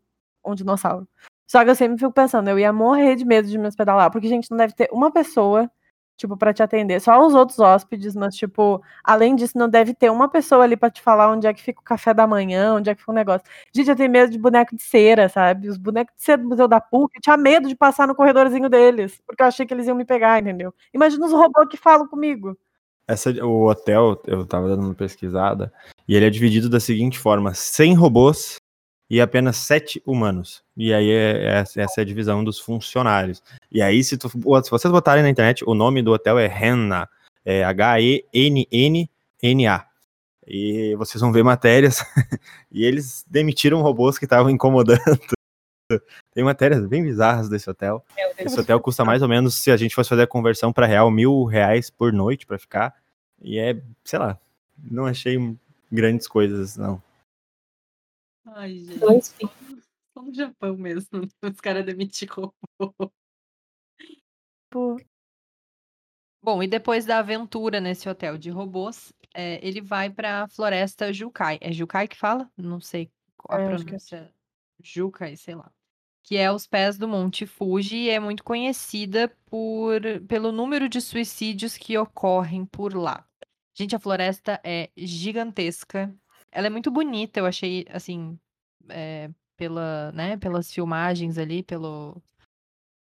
um 0.45 0.55
dinossauro. 0.55 1.07
Só 1.47 1.63
que 1.63 1.69
eu 1.69 1.75
sempre 1.75 1.97
fico 1.97 2.11
pensando, 2.11 2.49
eu 2.49 2.59
ia 2.59 2.73
morrer 2.73 3.15
de 3.15 3.25
medo 3.25 3.47
de 3.47 3.57
me 3.57 3.67
hospedar 3.67 3.95
lá, 3.95 4.09
porque, 4.09 4.27
gente, 4.27 4.51
não 4.51 4.57
deve 4.57 4.73
ter 4.73 4.89
uma 4.91 5.11
pessoa 5.11 5.71
tipo, 6.17 6.35
para 6.35 6.53
te 6.53 6.63
atender. 6.63 6.99
Só 6.99 7.25
os 7.25 7.33
outros 7.33 7.59
hóspedes, 7.59 8.15
mas, 8.15 8.35
tipo, 8.35 8.81
além 9.03 9.35
disso, 9.35 9.57
não 9.57 9.69
deve 9.69 9.93
ter 9.93 10.09
uma 10.09 10.27
pessoa 10.27 10.63
ali 10.63 10.75
para 10.75 10.89
te 10.89 11.01
falar 11.01 11.31
onde 11.31 11.47
é 11.47 11.53
que 11.53 11.61
fica 11.61 11.79
o 11.79 11.83
café 11.83 12.13
da 12.13 12.27
manhã, 12.27 12.73
onde 12.73 12.89
é 12.89 12.95
que 12.95 13.01
fica 13.01 13.11
o 13.11 13.15
negócio. 13.15 13.47
Gente, 13.73 13.89
eu 13.89 13.95
tenho 13.95 14.11
medo 14.11 14.31
de 14.31 14.37
boneco 14.37 14.75
de 14.75 14.81
cera, 14.81 15.29
sabe? 15.29 15.69
Os 15.69 15.77
bonecos 15.77 16.15
de 16.17 16.23
cera 16.23 16.41
do 16.41 16.49
Museu 16.49 16.67
da 16.67 16.81
PUC, 16.81 17.15
eu 17.15 17.21
tinha 17.21 17.37
medo 17.37 17.67
de 17.67 17.75
passar 17.75 18.07
no 18.07 18.15
corredorzinho 18.15 18.69
deles, 18.69 19.21
porque 19.25 19.43
eu 19.43 19.47
achei 19.47 19.65
que 19.65 19.73
eles 19.73 19.87
iam 19.87 19.95
me 19.95 20.05
pegar, 20.05 20.41
entendeu? 20.41 20.73
Imagina 20.93 21.25
os 21.25 21.31
robôs 21.31 21.69
que 21.69 21.77
falam 21.77 22.07
comigo. 22.07 22.57
Essa, 23.07 23.31
o 23.45 23.67
hotel, 23.67 24.21
eu 24.27 24.45
tava 24.45 24.67
dando 24.67 24.83
uma 24.83 24.93
pesquisada, 24.93 25.71
e 26.07 26.15
ele 26.15 26.25
é 26.25 26.29
dividido 26.29 26.69
da 26.69 26.79
seguinte 26.79 27.17
forma: 27.17 27.53
100 27.53 27.93
robôs 27.93 28.57
e 29.09 29.21
apenas 29.21 29.57
sete 29.57 30.01
humanos. 30.05 30.63
E 30.75 30.93
aí 30.93 31.09
é, 31.09 31.45
é, 31.45 31.59
essa 31.59 31.99
é 31.99 32.01
a 32.01 32.05
divisão 32.05 32.43
dos 32.43 32.59
funcionários. 32.59 33.41
E 33.71 33.81
aí, 33.81 34.03
se, 34.03 34.17
tu, 34.17 34.29
se 34.29 34.69
vocês 34.69 34.91
botarem 34.91 35.23
na 35.23 35.29
internet, 35.29 35.63
o 35.65 35.73
nome 35.73 36.01
do 36.01 36.11
hotel 36.11 36.37
é 36.37 36.47
Henna, 36.47 37.09
é 37.45 37.63
H-E-N-N-N-A. 37.63 39.07
E 40.45 40.95
vocês 40.95 41.21
vão 41.21 41.31
ver 41.31 41.43
matérias, 41.43 41.99
e 42.71 42.85
eles 42.85 43.25
demitiram 43.27 43.81
robôs 43.81 44.17
que 44.17 44.25
estavam 44.25 44.49
incomodando. 44.49 45.01
Tem 46.33 46.43
matérias 46.43 46.85
bem 46.85 47.03
bizarras 47.03 47.49
desse 47.49 47.69
hotel. 47.69 48.03
Esse 48.37 48.59
hotel 48.59 48.79
custa 48.79 49.03
mais 49.03 49.21
ou 49.21 49.27
menos, 49.27 49.55
se 49.55 49.71
a 49.71 49.77
gente 49.77 49.95
fosse 49.95 50.09
fazer 50.09 50.23
a 50.23 50.27
conversão 50.27 50.71
para 50.71 50.85
real, 50.85 51.09
mil 51.09 51.43
reais 51.45 51.89
por 51.89 52.13
noite 52.13 52.45
para 52.45 52.59
ficar. 52.59 52.93
E 53.41 53.57
é, 53.57 53.81
sei 54.03 54.19
lá, 54.19 54.37
não 54.77 55.05
achei 55.05 55.37
grandes 55.91 56.27
coisas, 56.27 56.77
não. 56.77 57.01
Ai, 58.55 58.79
gente. 58.79 58.99
Dois 58.99 59.33
filhos. 59.33 59.87
Só 60.13 60.21
no 60.23 60.33
Japão 60.33 60.77
mesmo. 60.77 61.21
Os 61.43 61.59
caras 61.59 61.85
demitiram 61.85 62.53
robô. 62.79 63.11
Pô. 64.69 64.97
Bom, 66.41 66.63
e 66.63 66.67
depois 66.67 67.05
da 67.05 67.19
aventura 67.19 67.81
nesse 67.81 68.07
hotel 68.07 68.37
de 68.37 68.49
robôs, 68.49 69.11
é, 69.33 69.65
ele 69.65 69.81
vai 69.81 70.09
para 70.09 70.43
a 70.43 70.47
floresta 70.47 71.11
Jukai. 71.11 71.57
É 71.61 71.71
Jukai 71.71 72.07
que 72.07 72.15
fala? 72.15 72.49
Não 72.55 72.79
sei 72.79 73.11
qual 73.35 73.59
a 73.59 73.63
é, 73.63 73.67
pronúncia. 73.67 74.15
É. 74.17 74.31
Jukai, 74.81 75.35
sei 75.35 75.55
lá. 75.55 75.71
Que 76.23 76.37
é 76.37 76.47
aos 76.47 76.67
pés 76.67 76.97
do 76.97 77.07
Monte 77.07 77.45
Fuji 77.45 77.97
e 77.97 78.09
é 78.09 78.19
muito 78.19 78.43
conhecida 78.43 79.29
por, 79.45 80.01
pelo 80.27 80.51
número 80.51 80.87
de 80.87 81.01
suicídios 81.01 81.77
que 81.77 81.97
ocorrem 81.97 82.65
por 82.65 82.93
lá. 82.93 83.25
Gente, 83.73 83.95
a 83.95 83.99
floresta 83.99 84.59
é 84.63 84.89
gigantesca. 84.95 86.13
Ela 86.51 86.67
é 86.67 86.69
muito 86.69 86.89
bonita, 86.91 87.39
eu 87.39 87.45
achei, 87.45 87.85
assim, 87.89 88.39
é, 88.89 89.29
pela, 89.55 90.11
né, 90.13 90.37
pelas 90.37 90.71
filmagens 90.71 91.37
ali, 91.37 91.63
pelo, 91.63 92.21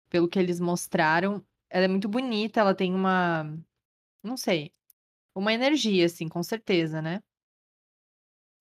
pelo 0.09 0.29
que 0.29 0.39
eles 0.39 0.61
mostraram. 0.61 1.45
Ela 1.71 1.87
é 1.87 1.89
muito 1.89 2.09
bonita, 2.09 2.61
ela 2.61 2.75
tem 2.75 2.95
uma, 2.95 3.45
não 4.23 4.37
sei, 4.37 4.73
uma 5.35 5.53
energia, 5.53 6.07
assim, 6.07 6.29
com 6.29 6.43
certeza, 6.43 7.03
né? 7.03 7.21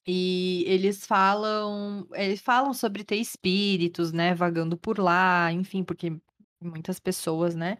E 0.05 0.65
eles 0.67 1.05
falam, 1.05 2.05
eles 2.13 2.41
falam 2.41 2.73
sobre 2.73 3.05
ter 3.05 3.15
espíritos, 3.17 4.11
né, 4.11 4.33
vagando 4.35 4.77
por 4.77 4.99
lá, 4.99 5.51
enfim, 5.51 5.83
porque 5.83 6.11
muitas 6.61 6.99
pessoas, 6.99 7.55
né, 7.55 7.77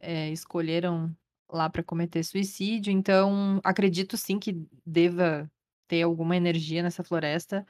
é, 0.00 0.30
escolheram 0.30 1.14
lá 1.50 1.70
para 1.70 1.82
cometer 1.84 2.24
suicídio. 2.24 2.92
Então, 2.92 3.60
acredito 3.64 4.16
sim 4.16 4.38
que 4.38 4.66
deva 4.84 5.50
ter 5.88 6.02
alguma 6.02 6.36
energia 6.36 6.82
nessa 6.82 7.04
floresta. 7.04 7.66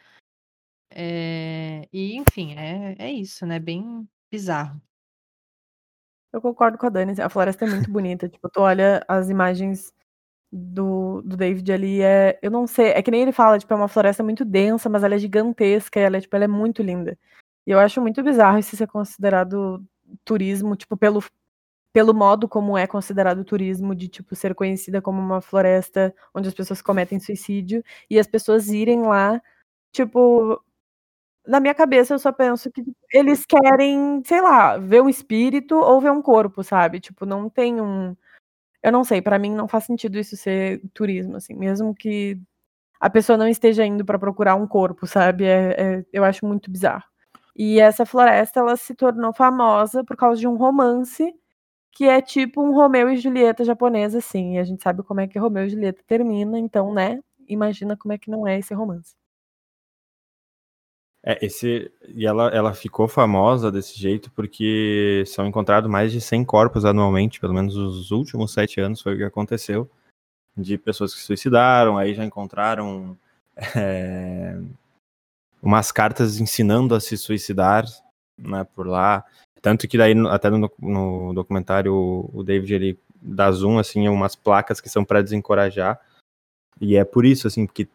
É, 0.90 1.88
e, 1.92 2.16
enfim, 2.16 2.54
é, 2.56 2.94
é 2.99 3.11
isso, 3.11 3.44
né? 3.47 3.59
Bem 3.59 4.09
bizarro. 4.30 4.80
Eu 6.33 6.40
concordo 6.40 6.78
com 6.78 6.87
a 6.87 6.88
Dani. 6.90 7.21
A 7.21 7.28
floresta 7.28 7.64
é 7.64 7.68
muito 7.68 7.90
bonita. 7.90 8.28
tipo, 8.28 8.49
tu 8.49 8.61
olha 8.61 9.04
as 9.09 9.30
imagens 9.30 9.92
do, 10.52 11.21
do 11.23 11.37
David 11.37 11.73
ali, 11.73 12.00
é, 12.00 12.38
eu 12.40 12.50
não 12.50 12.66
sei, 12.66 12.90
é 12.90 13.02
que 13.02 13.11
nem 13.11 13.23
ele 13.23 13.33
fala, 13.33 13.59
tipo, 13.59 13.73
é 13.73 13.76
uma 13.76 13.88
floresta 13.88 14.23
muito 14.23 14.44
densa, 14.44 14.88
mas 14.88 15.02
ela 15.02 15.16
é 15.16 15.18
gigantesca, 15.18 15.99
ela 15.99 16.16
é, 16.16 16.21
tipo, 16.21 16.37
ela 16.37 16.44
é 16.44 16.49
muito 16.49 16.80
linda. 16.83 17.18
E 17.66 17.73
eu 17.73 17.80
acho 17.80 18.00
muito 18.00 18.23
bizarro 18.23 18.59
isso 18.59 18.76
ser 18.76 18.87
considerado 18.87 19.85
turismo, 20.25 20.76
tipo, 20.76 20.97
pelo, 20.97 21.21
pelo 21.95 22.15
modo 22.15 22.49
como 22.49 22.79
é 22.79 22.89
considerado 22.89 23.45
turismo, 23.45 23.95
de, 23.95 24.09
tipo, 24.09 24.37
ser 24.37 24.55
conhecida 24.57 25.01
como 25.03 25.21
uma 25.21 25.41
floresta 25.43 26.15
onde 26.35 26.49
as 26.49 26.55
pessoas 26.55 26.83
cometem 26.83 27.21
suicídio, 27.21 27.85
e 28.11 28.19
as 28.21 28.27
pessoas 28.29 28.69
irem 28.69 29.03
lá, 29.05 29.41
tipo, 29.93 30.61
na 31.47 31.61
minha 31.61 31.75
cabeça 31.75 32.15
eu 32.15 32.19
só 32.21 32.33
penso 32.33 32.71
que 32.73 32.83
eles 33.13 33.45
querem, 33.47 34.23
sei 34.27 34.41
lá, 34.43 34.79
ver 34.79 35.03
um 35.03 35.09
espírito 35.09 35.77
ou 35.77 36.01
ver 36.01 36.11
um 36.13 36.23
corpo, 36.23 36.65
sabe? 36.65 37.01
Tipo, 37.01 37.27
não 37.27 37.51
tem 37.51 37.81
um. 37.81 38.17
Eu 38.83 38.93
não 38.93 39.05
sei, 39.05 39.23
para 39.23 39.39
mim 39.39 39.51
não 39.55 39.69
faz 39.69 39.85
sentido 39.85 40.19
isso 40.19 40.37
ser 40.37 40.83
turismo, 40.95 41.37
assim, 41.37 41.55
mesmo 41.55 41.95
que 41.95 42.39
a 43.01 43.11
pessoa 43.11 43.39
não 43.39 43.49
esteja 43.49 43.85
indo 43.87 44.05
para 44.05 44.19
procurar 44.19 44.57
um 44.57 44.67
corpo, 44.69 45.07
sabe? 45.07 45.45
É, 45.47 45.99
é, 46.01 46.07
eu 46.13 46.25
acho 46.25 46.47
muito 46.47 46.71
bizarro. 46.71 47.05
E 47.57 47.81
essa 47.81 48.07
floresta 48.07 48.61
ela 48.61 48.77
se 48.77 48.95
tornou 48.95 49.33
famosa 49.35 50.05
por 50.05 50.17
causa 50.17 50.41
de 50.41 50.49
um 50.49 50.57
romance 50.57 51.35
que 51.95 52.05
é 52.05 52.21
tipo 52.21 52.61
um 52.61 52.75
Romeu 52.75 53.09
e 53.09 53.17
Julieta 53.17 53.65
japonesa, 53.65 54.19
assim. 54.19 54.55
E 54.57 54.59
a 54.59 54.65
gente 54.65 54.83
sabe 54.83 55.03
como 55.05 55.21
é 55.21 55.29
que 55.29 55.39
Romeu 55.39 55.65
e 55.65 55.71
Julieta 55.71 56.03
termina, 56.07 56.59
então, 56.59 56.93
né? 56.93 57.21
Imagina 57.49 57.97
como 57.97 58.13
é 58.13 58.19
que 58.19 58.31
não 58.31 58.47
é 58.47 58.59
esse 58.59 58.75
romance. 58.75 59.15
É, 61.23 61.43
esse, 61.45 61.91
e 62.09 62.27
ela, 62.27 62.49
ela 62.49 62.75
ficou 62.75 63.09
famosa 63.09 63.73
desse 63.73 63.99
jeito 63.99 64.31
porque 64.33 65.25
são 65.27 65.47
encontrados 65.47 65.91
mais 65.91 66.13
de 66.13 66.21
100 66.21 66.45
corpos 66.45 66.85
anualmente, 66.85 67.41
pelo 67.41 67.55
menos 67.55 67.77
os 67.77 68.11
últimos 68.11 68.53
sete 68.53 68.79
anos 68.79 69.01
foi 69.01 69.15
o 69.15 69.17
que 69.17 69.25
aconteceu, 69.25 69.91
de 70.55 70.77
pessoas 70.77 71.15
que 71.15 71.21
se 71.21 71.27
suicidaram, 71.27 71.97
aí 71.97 72.15
já 72.15 72.25
encontraram 72.27 73.17
é, 73.75 74.61
umas 75.63 75.91
cartas 75.91 76.39
ensinando 76.39 76.95
a 76.95 77.01
se 77.01 77.17
suicidar, 77.17 77.87
né, 78.37 78.65
por 78.65 78.87
lá, 78.87 79.25
tanto 79.64 79.88
que 79.88 79.97
daí, 79.97 80.12
até 80.28 80.50
no, 80.50 80.71
no 80.78 81.33
documentário, 81.33 81.94
o 81.94 82.42
David, 82.44 82.75
ele 82.75 82.99
dá 83.14 83.50
zoom, 83.50 83.78
assim, 83.78 84.06
umas 84.09 84.37
placas 84.37 84.78
que 84.78 84.90
são 84.90 85.02
para 85.02 85.23
desencorajar, 85.23 85.99
e 86.78 86.97
é 86.97 87.02
por 87.02 87.25
isso, 87.25 87.47
assim, 87.47 87.64
porque 87.64 87.88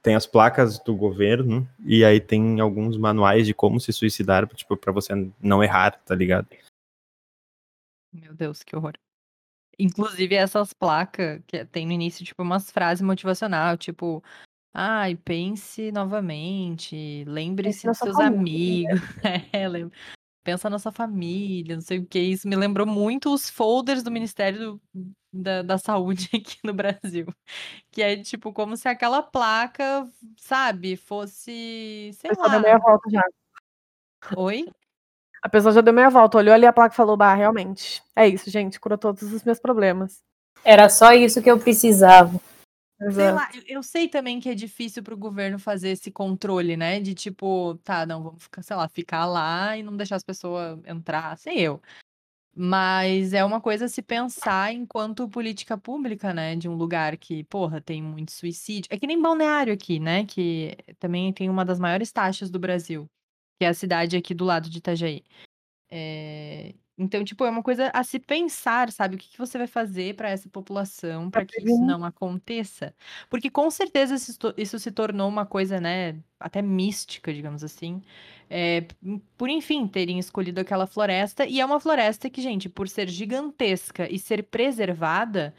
tem 0.00 0.14
as 0.14 0.28
placas 0.28 0.78
do 0.78 0.94
governo 0.94 1.68
e 1.84 2.04
aí 2.04 2.20
tem 2.20 2.60
alguns 2.60 2.96
manuais 2.96 3.48
de 3.48 3.52
como 3.52 3.80
se 3.80 3.92
suicidar, 3.92 4.46
tipo, 4.54 4.76
para 4.76 4.92
você 4.92 5.12
não 5.40 5.62
errar, 5.62 6.00
tá 6.04 6.14
ligado? 6.14 6.46
Meu 8.12 8.32
Deus, 8.32 8.62
que 8.62 8.76
horror. 8.76 8.92
Inclusive 9.76 10.36
essas 10.36 10.72
placas 10.72 11.42
que 11.48 11.64
tem 11.64 11.84
no 11.84 11.92
início, 11.92 12.24
tipo, 12.24 12.44
umas 12.44 12.70
frases 12.70 13.02
motivacional, 13.02 13.76
tipo, 13.76 14.22
ai, 14.72 15.16
pense 15.16 15.90
novamente, 15.90 17.24
lembre-se 17.26 17.88
dos 17.88 17.98
seus 17.98 18.14
família. 18.14 18.90
amigos. 18.92 19.08
é, 19.52 19.68
lembra 19.68 19.96
pensa 20.42 20.68
na 20.68 20.78
sua 20.78 20.92
família, 20.92 21.76
não 21.76 21.82
sei 21.82 21.98
o 21.98 22.06
que. 22.06 22.18
Isso 22.18 22.48
me 22.48 22.56
lembrou 22.56 22.86
muito 22.86 23.32
os 23.32 23.48
folders 23.48 24.02
do 24.02 24.10
Ministério 24.10 24.80
da, 25.32 25.62
da 25.62 25.78
Saúde 25.78 26.28
aqui 26.34 26.58
no 26.64 26.74
Brasil. 26.74 27.26
Que 27.90 28.02
é 28.02 28.16
tipo 28.16 28.52
como 28.52 28.76
se 28.76 28.88
aquela 28.88 29.22
placa, 29.22 30.08
sabe, 30.36 30.96
fosse. 30.96 32.10
Sei 32.14 32.30
a 32.30 32.34
pessoa 32.34 32.46
lá. 32.48 32.52
deu 32.52 32.62
meia 32.62 32.78
volta 32.78 33.10
já. 33.10 33.22
Oi? 34.36 34.66
A 35.42 35.48
pessoa 35.48 35.72
já 35.72 35.80
deu 35.80 35.92
meia 35.92 36.08
volta, 36.08 36.38
olhou 36.38 36.54
ali 36.54 36.66
a 36.66 36.72
placa 36.72 36.94
e 36.94 36.96
falou: 36.96 37.16
Bah, 37.16 37.34
realmente. 37.34 38.02
É 38.14 38.28
isso, 38.28 38.50
gente, 38.50 38.78
curou 38.78 38.98
todos 38.98 39.22
os 39.32 39.42
meus 39.42 39.58
problemas. 39.58 40.22
Era 40.64 40.88
só 40.88 41.12
isso 41.12 41.42
que 41.42 41.50
eu 41.50 41.58
precisava. 41.58 42.40
Sei 43.10 43.32
lá, 43.32 43.48
eu, 43.66 43.82
sei 43.82 44.08
também 44.08 44.38
que 44.38 44.48
é 44.48 44.54
difícil 44.54 45.02
para 45.02 45.14
o 45.14 45.16
governo 45.16 45.58
fazer 45.58 45.90
esse 45.90 46.10
controle, 46.10 46.76
né? 46.76 47.00
De 47.00 47.14
tipo, 47.14 47.74
tá, 47.82 48.06
não, 48.06 48.22
vamos 48.22 48.42
ficar, 48.42 48.62
sei 48.62 48.76
lá, 48.76 48.88
ficar 48.88 49.26
lá 49.26 49.76
e 49.76 49.82
não 49.82 49.96
deixar 49.96 50.16
as 50.16 50.22
pessoas 50.22 50.78
entrar, 50.86 51.36
sei 51.38 51.58
eu. 51.60 51.80
Mas 52.54 53.32
é 53.32 53.42
uma 53.44 53.60
coisa 53.60 53.86
a 53.86 53.88
se 53.88 54.02
pensar 54.02 54.74
enquanto 54.74 55.28
política 55.28 55.78
pública, 55.78 56.34
né? 56.34 56.54
De 56.54 56.68
um 56.68 56.74
lugar 56.74 57.16
que, 57.16 57.44
porra, 57.44 57.80
tem 57.80 58.02
muito 58.02 58.30
suicídio. 58.32 58.88
É 58.90 58.98
que 58.98 59.06
nem 59.06 59.20
Balneário 59.20 59.72
aqui, 59.72 59.98
né? 59.98 60.26
Que 60.26 60.76
também 60.98 61.32
tem 61.32 61.48
uma 61.48 61.64
das 61.64 61.80
maiores 61.80 62.12
taxas 62.12 62.50
do 62.50 62.58
Brasil, 62.58 63.06
que 63.58 63.64
é 63.64 63.68
a 63.68 63.74
cidade 63.74 64.16
aqui 64.16 64.34
do 64.34 64.44
lado 64.44 64.68
de 64.68 64.78
Itajaí. 64.78 65.24
É... 65.90 66.74
Então, 66.96 67.24
tipo, 67.24 67.44
é 67.44 67.50
uma 67.50 67.62
coisa 67.62 67.90
a 67.94 68.04
se 68.04 68.18
pensar, 68.18 68.92
sabe? 68.92 69.16
O 69.16 69.18
que, 69.18 69.30
que 69.30 69.38
você 69.38 69.56
vai 69.56 69.66
fazer 69.66 70.14
para 70.14 70.28
essa 70.28 70.48
população 70.48 71.30
para 71.30 71.44
que 71.44 71.58
isso 71.58 71.80
não 71.84 72.04
aconteça? 72.04 72.94
Porque 73.30 73.50
com 73.50 73.70
certeza 73.70 74.14
isso, 74.14 74.38
isso, 74.56 74.78
se 74.78 74.92
tornou 74.92 75.28
uma 75.28 75.46
coisa, 75.46 75.80
né, 75.80 76.20
até 76.38 76.60
mística, 76.60 77.32
digamos 77.32 77.64
assim, 77.64 78.02
é, 78.50 78.86
por 79.38 79.48
enfim 79.48 79.86
terem 79.88 80.18
escolhido 80.18 80.60
aquela 80.60 80.86
floresta. 80.86 81.46
E 81.46 81.60
é 81.60 81.64
uma 81.64 81.80
floresta 81.80 82.28
que, 82.28 82.42
gente, 82.42 82.68
por 82.68 82.88
ser 82.88 83.08
gigantesca 83.08 84.06
e 84.12 84.18
ser 84.18 84.42
preservada, 84.44 85.54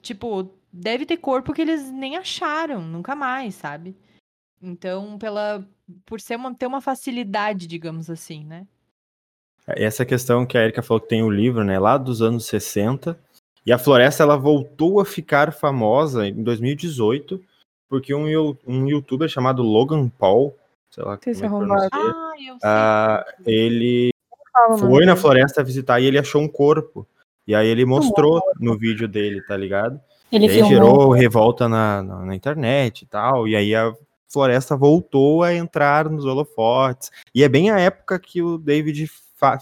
tipo, 0.00 0.54
deve 0.72 1.04
ter 1.04 1.16
corpo 1.16 1.52
que 1.52 1.62
eles 1.62 1.90
nem 1.90 2.16
acharam, 2.16 2.82
nunca 2.82 3.16
mais, 3.16 3.56
sabe? 3.56 3.96
Então, 4.62 5.18
pela 5.18 5.66
por 6.04 6.20
ser 6.20 6.36
uma, 6.36 6.54
ter 6.54 6.66
uma 6.66 6.80
facilidade, 6.80 7.66
digamos 7.66 8.10
assim, 8.10 8.44
né? 8.44 8.66
Essa 9.76 10.04
questão 10.04 10.46
que 10.46 10.56
a 10.56 10.62
Erika 10.62 10.82
falou 10.82 11.00
que 11.00 11.08
tem 11.08 11.22
o 11.22 11.30
livro, 11.30 11.64
né, 11.64 11.78
lá 11.78 11.98
dos 11.98 12.22
anos 12.22 12.46
60, 12.46 13.18
e 13.66 13.72
a 13.72 13.78
floresta 13.78 14.22
ela 14.22 14.36
voltou 14.36 15.00
a 15.00 15.04
ficar 15.04 15.52
famosa 15.52 16.26
em 16.26 16.42
2018, 16.42 17.40
porque 17.88 18.14
um, 18.14 18.24
um 18.66 18.88
youtuber 18.88 19.28
chamado 19.28 19.62
Logan 19.62 20.08
Paul, 20.08 20.56
sei 20.90 21.04
lá 21.04 21.18
como 21.18 21.74
é 21.74 21.88
ah, 21.92 22.32
eu 22.34 22.58
sei. 22.58 22.60
Ah, 22.64 23.24
ele 23.46 24.10
foi 24.78 25.04
na 25.04 25.16
floresta 25.16 25.62
visitar 25.62 26.00
e 26.00 26.06
ele 26.06 26.18
achou 26.18 26.40
um 26.40 26.48
corpo. 26.48 27.06
E 27.46 27.54
aí 27.54 27.66
ele 27.66 27.84
mostrou 27.84 28.42
no 28.60 28.76
vídeo 28.76 29.08
dele, 29.08 29.42
tá 29.42 29.56
ligado? 29.56 30.00
Ele 30.30 30.46
e 30.46 30.50
aí 30.50 30.64
gerou 30.68 31.10
revolta 31.10 31.68
na, 31.68 32.02
na, 32.02 32.26
na, 32.26 32.34
internet 32.34 33.02
e 33.02 33.06
tal. 33.06 33.48
E 33.48 33.56
aí 33.56 33.74
a 33.74 33.94
floresta 34.30 34.76
voltou 34.76 35.42
a 35.42 35.54
entrar 35.54 36.10
nos 36.10 36.26
holofotes. 36.26 37.10
E 37.34 37.42
é 37.42 37.48
bem 37.48 37.70
a 37.70 37.78
época 37.78 38.18
que 38.18 38.42
o 38.42 38.58
David 38.58 39.10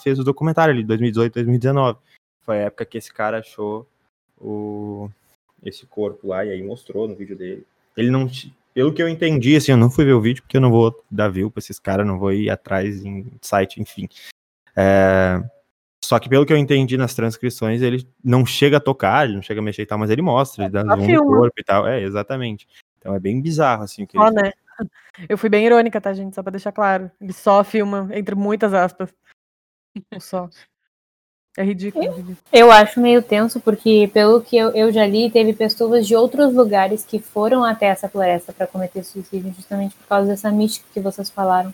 fez 0.02 0.18
o 0.18 0.24
documentário 0.24 0.72
ali, 0.72 0.84
2018, 0.84 1.34
2019. 1.34 1.98
Foi 2.42 2.58
a 2.58 2.66
época 2.66 2.84
que 2.84 2.98
esse 2.98 3.12
cara 3.12 3.38
achou 3.38 3.86
o, 4.38 5.08
esse 5.62 5.86
corpo 5.86 6.28
lá 6.28 6.44
e 6.44 6.50
aí 6.50 6.62
mostrou 6.62 7.08
no 7.08 7.14
vídeo 7.14 7.36
dele. 7.36 7.66
Ele 7.96 8.10
não. 8.10 8.30
Pelo 8.72 8.92
que 8.92 9.02
eu 9.02 9.08
entendi, 9.08 9.56
assim, 9.56 9.72
eu 9.72 9.78
não 9.78 9.90
fui 9.90 10.04
ver 10.04 10.12
o 10.12 10.20
vídeo 10.20 10.42
porque 10.42 10.58
eu 10.58 10.60
não 10.60 10.70
vou 10.70 11.02
dar 11.10 11.28
view 11.28 11.50
pra 11.50 11.60
esses 11.60 11.78
caras, 11.78 12.06
não 12.06 12.18
vou 12.18 12.32
ir 12.32 12.50
atrás 12.50 13.04
em 13.04 13.26
site, 13.40 13.80
enfim. 13.80 14.06
É, 14.76 15.42
só 16.04 16.18
que 16.18 16.28
pelo 16.28 16.44
que 16.44 16.52
eu 16.52 16.56
entendi 16.56 16.96
nas 16.96 17.14
transcrições, 17.14 17.82
ele 17.82 18.06
não 18.22 18.44
chega 18.44 18.76
a 18.76 18.80
tocar, 18.80 19.24
ele 19.24 19.34
não 19.34 19.42
chega 19.42 19.60
a 19.60 19.64
mexer 19.64 19.82
e 19.82 19.86
tal, 19.86 19.98
mas 19.98 20.10
ele 20.10 20.22
mostra, 20.22 20.64
ele 20.64 20.72
dá 20.72 20.82
zoom 20.82 21.06
no 21.06 21.26
corpo 21.26 21.54
e 21.58 21.64
tal. 21.64 21.88
É, 21.88 22.00
exatamente. 22.02 22.68
Então 22.98 23.14
é 23.14 23.18
bem 23.18 23.40
bizarro, 23.40 23.82
assim, 23.82 24.04
o 24.04 24.06
que 24.06 24.18
né? 24.18 24.52
Eu 25.28 25.38
fui 25.38 25.48
bem 25.48 25.64
irônica, 25.64 26.00
tá, 26.00 26.12
gente? 26.12 26.34
Só 26.34 26.42
pra 26.42 26.50
deixar 26.50 26.70
claro. 26.70 27.10
Ele 27.20 27.32
só 27.32 27.64
filma, 27.64 28.08
entre 28.12 28.34
muitas 28.34 28.74
aspas. 28.74 29.12
Só. 30.20 30.48
É 31.56 31.62
ridículo, 31.62 32.04
eu, 32.04 32.12
ridículo. 32.12 32.38
Eu 32.52 32.70
acho 32.70 33.00
meio 33.00 33.22
tenso, 33.22 33.58
porque 33.60 34.10
pelo 34.12 34.42
que 34.42 34.56
eu, 34.56 34.70
eu 34.72 34.92
já 34.92 35.06
li, 35.06 35.30
teve 35.30 35.54
pessoas 35.54 36.06
de 36.06 36.14
outros 36.14 36.54
lugares 36.54 37.04
que 37.04 37.18
foram 37.18 37.64
até 37.64 37.86
essa 37.86 38.08
floresta 38.08 38.52
para 38.52 38.66
cometer 38.66 39.02
suicídio, 39.02 39.54
justamente 39.54 39.94
por 39.96 40.06
causa 40.06 40.28
dessa 40.28 40.50
mística 40.50 40.86
que 40.92 41.00
vocês 41.00 41.30
falaram. 41.30 41.72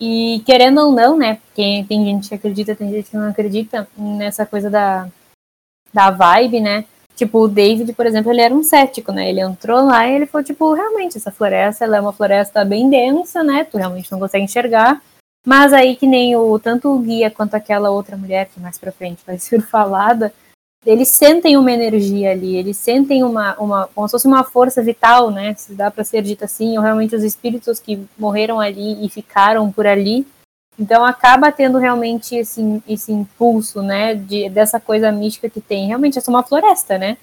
E 0.00 0.42
querendo 0.46 0.80
ou 0.80 0.90
não, 0.90 1.18
né? 1.18 1.36
Porque 1.36 1.84
tem 1.86 2.04
gente 2.04 2.28
que 2.28 2.34
acredita, 2.34 2.74
tem 2.74 2.90
gente 2.90 3.10
que 3.10 3.16
não 3.16 3.28
acredita 3.28 3.86
nessa 3.96 4.46
coisa 4.46 4.70
da, 4.70 5.08
da 5.92 6.10
vibe, 6.10 6.60
né? 6.60 6.84
Tipo, 7.14 7.40
o 7.40 7.48
David, 7.48 7.92
por 7.92 8.06
exemplo, 8.06 8.32
ele 8.32 8.40
era 8.40 8.52
um 8.52 8.62
cético, 8.62 9.12
né? 9.12 9.28
Ele 9.28 9.40
entrou 9.40 9.84
lá 9.84 10.08
e 10.08 10.14
ele 10.14 10.26
falou, 10.26 10.44
tipo, 10.44 10.72
realmente, 10.72 11.16
essa 11.16 11.30
floresta, 11.30 11.84
ela 11.84 11.98
é 11.98 12.00
uma 12.00 12.12
floresta 12.12 12.64
bem 12.64 12.90
densa, 12.90 13.44
né? 13.44 13.64
Tu 13.64 13.76
realmente 13.76 14.10
não 14.10 14.18
consegue 14.18 14.44
enxergar. 14.44 15.00
Mas 15.44 15.72
aí 15.72 15.94
que 15.94 16.06
nem 16.06 16.34
o 16.34 16.58
tanto 16.58 16.88
o 16.88 16.98
guia 16.98 17.30
quanto 17.30 17.54
aquela 17.54 17.90
outra 17.90 18.16
mulher 18.16 18.48
que 18.48 18.58
mais 18.58 18.78
para 18.78 18.90
frente 18.90 19.22
vai 19.26 19.38
ser 19.38 19.60
falada, 19.60 20.32
eles 20.86 21.08
sentem 21.08 21.56
uma 21.56 21.72
energia 21.72 22.30
ali, 22.30 22.56
eles 22.56 22.76
sentem 22.76 23.22
uma, 23.22 23.54
uma 23.58 23.88
como 23.94 24.06
se 24.06 24.12
fosse 24.12 24.26
uma 24.26 24.44
força 24.44 24.82
vital, 24.82 25.30
né? 25.30 25.54
Se 25.54 25.74
dá 25.74 25.90
para 25.90 26.04
ser 26.04 26.22
dito 26.22 26.44
assim, 26.44 26.76
ou 26.76 26.82
realmente 26.82 27.16
os 27.16 27.22
espíritos 27.22 27.78
que 27.78 28.06
morreram 28.18 28.60
ali 28.60 29.04
e 29.04 29.08
ficaram 29.08 29.70
por 29.72 29.86
ali. 29.86 30.26
Então 30.78 31.04
acaba 31.04 31.52
tendo 31.52 31.78
realmente 31.78 32.34
esse, 32.34 32.82
esse 32.86 33.12
impulso, 33.12 33.82
né? 33.82 34.14
De, 34.14 34.50
dessa 34.50 34.78
coisa 34.78 35.10
mística 35.10 35.48
que 35.48 35.60
tem. 35.60 35.86
Realmente 35.86 36.18
é 36.18 36.20
só 36.20 36.30
uma 36.30 36.42
floresta, 36.42 36.98
né? 36.98 37.16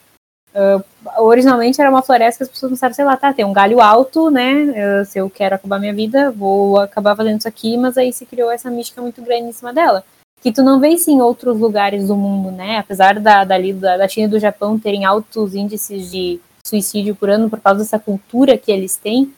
Uh, 0.53 0.83
originalmente 1.17 1.79
era 1.79 1.89
uma 1.89 2.01
floresta 2.01 2.39
que 2.39 2.43
as 2.43 2.49
pessoas 2.49 2.71
pensaram, 2.71 2.93
sei 2.93 3.05
lá, 3.05 3.15
tá, 3.15 3.33
tem 3.33 3.45
um 3.45 3.53
galho 3.53 3.79
alto, 3.79 4.29
né? 4.29 5.03
Se 5.05 5.17
eu 5.17 5.29
quero 5.29 5.55
acabar 5.55 5.79
minha 5.79 5.93
vida, 5.93 6.31
vou 6.31 6.79
acabar 6.79 7.15
fazendo 7.15 7.39
isso 7.39 7.47
aqui, 7.47 7.77
mas 7.77 7.97
aí 7.97 8.11
se 8.11 8.25
criou 8.25 8.51
essa 8.51 8.69
mística 8.69 9.01
muito 9.01 9.21
grande 9.21 9.47
em 9.49 9.53
cima 9.53 9.73
dela. 9.73 10.03
Que 10.41 10.51
tu 10.51 10.63
não 10.63 10.79
vê 10.79 10.89
isso 10.89 11.09
em 11.09 11.21
outros 11.21 11.59
lugares 11.59 12.07
do 12.07 12.15
mundo, 12.15 12.51
né? 12.51 12.79
Apesar 12.79 13.19
da, 13.19 13.43
dali, 13.43 13.73
da, 13.73 13.95
da 13.95 14.07
China 14.07 14.27
e 14.27 14.31
do 14.31 14.39
Japão 14.39 14.77
terem 14.77 15.05
altos 15.05 15.55
índices 15.55 16.11
de 16.11 16.39
suicídio 16.65 17.15
por 17.15 17.29
ano 17.29 17.49
por 17.49 17.59
causa 17.59 17.79
dessa 17.79 17.99
cultura 17.99 18.57
que 18.57 18.71
eles 18.71 18.97
têm, 18.97 19.33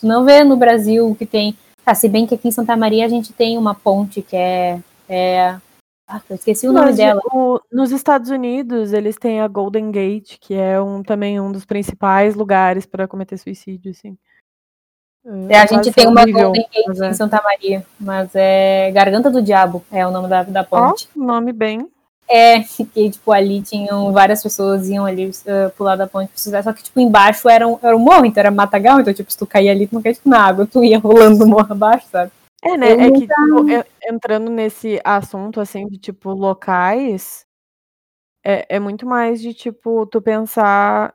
tu 0.00 0.06
não 0.06 0.24
vê 0.24 0.44
no 0.44 0.56
Brasil 0.56 1.14
que 1.18 1.26
tem. 1.26 1.56
Ah, 1.84 1.94
se 1.94 2.08
bem 2.08 2.26
que 2.26 2.34
aqui 2.34 2.48
em 2.48 2.52
Santa 2.52 2.76
Maria 2.76 3.04
a 3.04 3.08
gente 3.08 3.32
tem 3.32 3.58
uma 3.58 3.74
ponte 3.74 4.22
que 4.22 4.36
é, 4.36 4.78
é 5.08 5.56
ah, 6.06 6.20
eu 6.28 6.36
esqueci 6.36 6.68
o 6.68 6.72
nome 6.72 6.86
Mas 6.86 6.96
dela. 6.96 7.20
o- 7.32 7.60
nos 7.72 7.90
Estados 7.90 8.30
Unidos, 8.30 8.92
eles 8.92 9.16
têm 9.16 9.40
a 9.40 9.48
Golden 9.48 9.90
Gate, 9.90 10.36
que 10.38 10.54
é 10.54 10.80
um, 10.80 11.02
também 11.02 11.40
um 11.40 11.50
dos 11.50 11.64
principais 11.64 12.34
lugares 12.34 12.84
para 12.84 13.08
cometer 13.08 13.38
suicídio, 13.38 13.90
assim. 13.90 14.16
É, 15.48 15.58
a 15.58 15.66
gente 15.66 15.90
tem 15.90 16.06
uma 16.06 16.20
horrível, 16.20 16.44
Golden 16.44 16.68
Gate 16.70 17.00
é. 17.00 17.08
em 17.08 17.14
Santa 17.14 17.40
Maria, 17.42 17.86
mas 17.98 18.30
é 18.34 18.90
Garganta 18.92 19.30
do 19.30 19.40
Diabo, 19.40 19.82
é 19.90 20.06
o 20.06 20.10
nome 20.10 20.28
da, 20.28 20.42
da 20.42 20.62
ponte. 20.62 21.08
nome 21.16 21.50
bem. 21.50 21.88
É, 22.28 22.60
que 22.92 23.10
tipo, 23.10 23.32
ali 23.32 23.62
tinham 23.62 24.12
várias 24.12 24.42
pessoas 24.42 24.86
iam 24.88 25.06
ali 25.06 25.28
uh, 25.28 25.70
pular 25.74 25.96
da 25.96 26.06
ponte, 26.06 26.30
só 26.38 26.72
que 26.74 26.82
tipo, 26.82 27.00
embaixo 27.00 27.48
era 27.48 27.66
um, 27.66 27.78
era 27.82 27.96
um 27.96 28.00
morro, 28.00 28.26
então 28.26 28.40
era 28.42 28.50
matagal, 28.50 29.00
então 29.00 29.14
tipo, 29.14 29.32
se 29.32 29.38
tu 29.38 29.46
caía 29.46 29.72
ali, 29.72 29.86
tu 29.86 29.94
não 29.94 30.02
caía 30.02 30.14
tipo, 30.14 30.28
na 30.28 30.40
água, 30.40 30.66
tu 30.66 30.84
ia 30.84 30.98
rolando 30.98 31.38
do 31.38 31.46
morro 31.46 31.72
abaixo, 31.72 32.06
sabe? 32.12 32.30
É, 32.64 32.76
né? 32.76 32.92
Eu 32.92 33.00
É 33.00 33.10
que, 33.12 33.20
tipo, 33.26 33.68
en- 33.68 33.84
entrando 34.14 34.50
nesse 34.50 35.00
assunto, 35.04 35.60
assim, 35.60 35.86
de, 35.86 35.98
tipo, 35.98 36.30
locais, 36.32 37.46
é, 38.44 38.76
é 38.76 38.78
muito 38.80 39.06
mais 39.06 39.40
de, 39.40 39.54
tipo, 39.54 40.06
tu 40.06 40.20
pensar. 40.22 41.14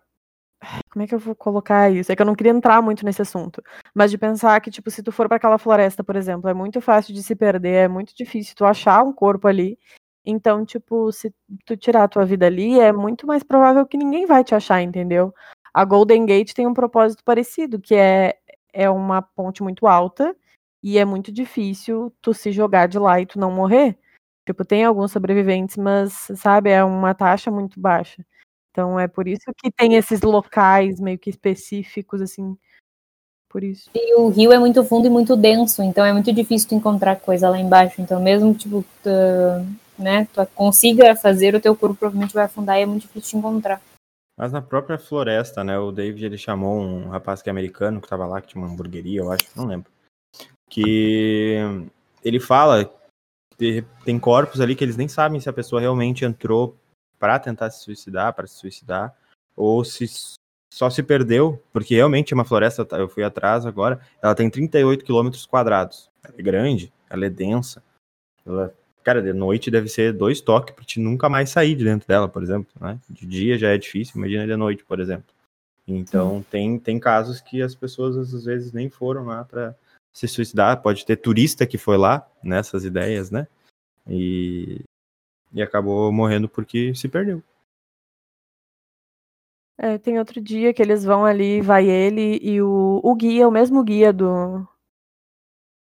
Como 0.92 1.04
é 1.04 1.08
que 1.08 1.16
eu 1.16 1.20
vou 1.20 1.36
colocar 1.36 1.90
isso? 1.92 2.12
É 2.12 2.16
que 2.16 2.22
eu 2.22 2.26
não 2.26 2.36
queria 2.36 2.52
entrar 2.52 2.82
muito 2.82 3.06
nesse 3.06 3.22
assunto. 3.22 3.64
Mas 3.96 4.12
de 4.12 4.18
pensar 4.18 4.60
que, 4.62 4.72
tipo, 4.72 4.92
se 4.92 5.04
tu 5.04 5.12
for 5.12 5.28
para 5.28 5.38
aquela 5.38 5.58
floresta, 5.58 6.04
por 6.04 6.16
exemplo, 6.16 6.50
é 6.50 6.54
muito 6.54 6.82
fácil 6.82 7.14
de 7.14 7.24
se 7.24 7.36
perder, 7.36 7.86
é 7.86 7.88
muito 7.88 8.16
difícil 8.16 8.56
tu 8.56 8.66
achar 8.66 9.04
um 9.04 9.14
corpo 9.14 9.48
ali. 9.48 9.78
Então, 10.26 10.66
tipo, 10.66 11.12
se 11.12 11.34
tu 11.66 11.78
tirar 11.78 12.04
a 12.04 12.08
tua 12.10 12.26
vida 12.26 12.46
ali, 12.48 12.80
é 12.80 12.92
muito 12.92 13.26
mais 13.28 13.44
provável 13.44 13.86
que 13.86 13.98
ninguém 13.98 14.26
vai 14.26 14.44
te 14.44 14.56
achar, 14.56 14.82
entendeu? 14.82 15.34
A 15.74 15.86
Golden 15.86 16.26
Gate 16.26 16.54
tem 16.54 16.68
um 16.68 16.74
propósito 16.74 17.24
parecido, 17.24 17.80
que 17.80 17.96
é, 17.96 18.38
é 18.74 18.90
uma 18.90 19.22
ponte 19.22 19.64
muito 19.64 19.88
alta 19.88 20.36
e 20.84 20.98
é 20.98 21.06
muito 21.06 21.32
difícil 21.32 22.14
tu 22.22 22.34
se 22.34 22.52
jogar 22.52 22.88
de 22.88 22.98
lá 23.00 23.20
e 23.20 23.26
tu 23.26 23.40
não 23.40 23.52
morrer. 23.52 23.98
Tipo, 24.48 24.66
tem 24.66 24.84
alguns 24.84 25.12
sobreviventes, 25.12 25.78
mas, 25.78 26.28
sabe, 26.36 26.72
é 26.72 26.84
uma 26.84 27.14
taxa 27.14 27.52
muito 27.52 27.80
baixa. 27.80 28.26
Então 28.72 29.00
é 29.00 29.08
por 29.08 29.28
isso 29.28 29.52
que 29.58 29.72
tem 29.72 29.96
esses 29.96 30.22
locais 30.22 31.00
meio 31.00 31.20
que 31.20 31.30
específicos, 31.30 32.22
assim, 32.22 32.58
por 33.50 33.64
isso. 33.64 33.90
E 33.94 34.16
o 34.16 34.30
rio 34.30 34.52
é 34.52 34.60
muito 34.60 34.84
fundo 34.84 35.08
e 35.08 35.10
muito 35.10 35.36
denso, 35.36 35.82
então 35.84 36.06
é 36.06 36.14
muito 36.14 36.32
difícil 36.32 36.70
tu 36.70 36.76
encontrar 36.76 37.16
coisa 37.18 37.50
lá 37.50 37.60
embaixo. 37.60 38.02
Então, 38.02 38.22
mesmo 38.22 38.54
tipo, 38.54 38.86
tu, 39.04 39.10
né, 39.98 40.28
tu 40.34 40.46
consiga 40.56 41.16
fazer, 41.16 41.56
o 41.56 41.62
teu 41.62 41.76
corpo 41.76 41.96
provavelmente 41.96 42.34
vai 42.34 42.46
afundar 42.46 42.78
e 42.78 42.84
é 42.84 42.86
muito 42.86 43.02
difícil 43.02 43.32
de 43.32 43.38
encontrar. 43.38 43.82
Mas 44.38 44.54
na 44.54 44.62
própria 44.62 44.98
floresta, 44.98 45.66
né? 45.66 45.78
O 45.78 45.92
David 45.92 46.26
ele 46.26 46.38
chamou 46.38 46.80
um 46.80 47.10
rapaz 47.10 47.42
que 47.42 47.50
é 47.50 47.52
americano, 47.52 48.00
que 48.00 48.08
tava 48.08 48.26
lá, 48.26 48.40
que 48.40 48.48
tinha 48.48 48.64
uma 48.64 48.72
hamburgueria, 48.72 49.20
eu 49.20 49.30
acho, 49.30 49.46
não 49.54 49.66
lembro. 49.66 49.92
Que 50.70 51.58
ele 52.24 52.40
fala 52.40 52.94
que 53.58 53.84
tem 54.06 54.18
corpos 54.18 54.62
ali 54.62 54.76
que 54.76 54.84
eles 54.84 54.96
nem 54.96 55.08
sabem 55.08 55.40
se 55.40 55.50
a 55.50 55.54
pessoa 55.54 55.82
realmente 55.82 56.24
entrou 56.24 56.78
para 57.20 57.38
tentar 57.38 57.70
se 57.70 57.84
suicidar, 57.84 58.34
para 58.34 58.48
se 58.48 58.56
suicidar, 58.56 59.14
ou 59.56 59.84
se 59.84 60.08
só 60.72 60.90
se 60.90 61.04
perdeu, 61.04 61.62
porque 61.74 61.96
realmente 61.96 62.32
é 62.32 62.36
uma 62.36 62.46
floresta, 62.46 62.86
tá, 62.86 62.98
eu 62.98 63.10
fui 63.10 63.24
atrás 63.24 63.66
agora, 63.66 64.00
ela 64.22 64.36
tem 64.36 64.50
38 64.50 65.04
quilômetros 65.04 65.46
quadrados. 65.46 66.10
Ela 66.24 66.36
é 66.38 66.42
grande, 66.42 66.94
ela 67.10 67.26
é 67.26 67.30
densa. 67.30 67.84
Ela, 68.46 68.74
cara, 69.04 69.22
de 69.22 69.34
noite 69.34 69.72
deve 69.72 69.90
ser 69.90 70.14
dois 70.14 70.40
toques 70.40 70.74
pra 70.74 70.86
te 70.86 71.00
nunca 71.00 71.28
mais 71.28 71.50
sair 71.50 71.76
de 71.76 71.84
dentro 71.84 72.08
dela, 72.08 72.30
por 72.30 72.44
exemplo. 72.44 72.72
Né? 72.80 73.00
De 73.10 73.26
dia 73.26 73.58
já 73.58 73.70
é 73.70 73.78
difícil, 73.78 74.14
imagina 74.18 74.46
de 74.46 74.56
noite, 74.56 74.86
por 74.86 75.00
exemplo. 75.00 75.34
Então 75.88 76.46
tem, 76.52 76.78
tem 76.78 77.00
casos 77.00 77.42
que 77.42 77.62
as 77.64 77.74
pessoas 77.74 78.16
às 78.16 78.46
vezes 78.46 78.72
nem 78.72 78.90
foram 78.90 79.26
lá 79.26 79.44
para 79.44 79.76
se 80.14 80.28
suicidar. 80.28 80.82
Pode 80.82 81.06
ter 81.06 81.18
turista 81.18 81.66
que 81.66 81.78
foi 81.78 81.98
lá 81.98 82.28
nessas 82.44 82.86
ideias, 82.86 83.32
né? 83.32 83.48
E, 84.08 84.82
e 85.54 85.62
acabou 85.62 86.12
morrendo 86.12 86.50
porque 86.50 86.94
se 86.96 87.08
perdeu. 87.08 87.44
É, 89.82 89.98
tem 89.98 90.20
outro 90.20 90.42
dia 90.42 90.74
que 90.74 90.82
eles 90.82 91.06
vão 91.06 91.24
ali, 91.24 91.62
vai 91.62 91.88
ele 91.88 92.38
e 92.42 92.62
o, 92.62 93.00
o 93.02 93.16
guia, 93.16 93.48
o 93.48 93.52
mesmo 93.52 93.82
guia 93.82 94.12
do. 94.12 94.68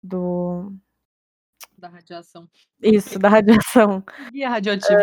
Do. 0.03 0.73
Da 1.77 1.87
radiação. 1.87 2.49
Isso, 2.81 3.17
da 3.17 3.29
radiação. 3.29 4.03
Guia 4.31 4.49
radioativo. 4.49 4.99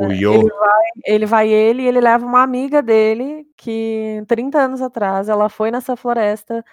O 0.00 0.04
Ele 0.04 0.14
Yo, 0.14 0.48
vai, 0.48 0.84
ele 1.04 1.26
vai 1.26 1.48
ele 1.48 1.82
e 1.82 1.86
ele 1.86 2.00
leva 2.00 2.24
uma 2.24 2.42
amiga 2.42 2.80
dele 2.82 3.48
que 3.56 4.22
30 4.28 4.58
anos 4.60 4.82
atrás 4.82 5.28
ela 5.28 5.48
foi 5.48 5.70
nessa 5.70 5.96
floresta 5.96 6.64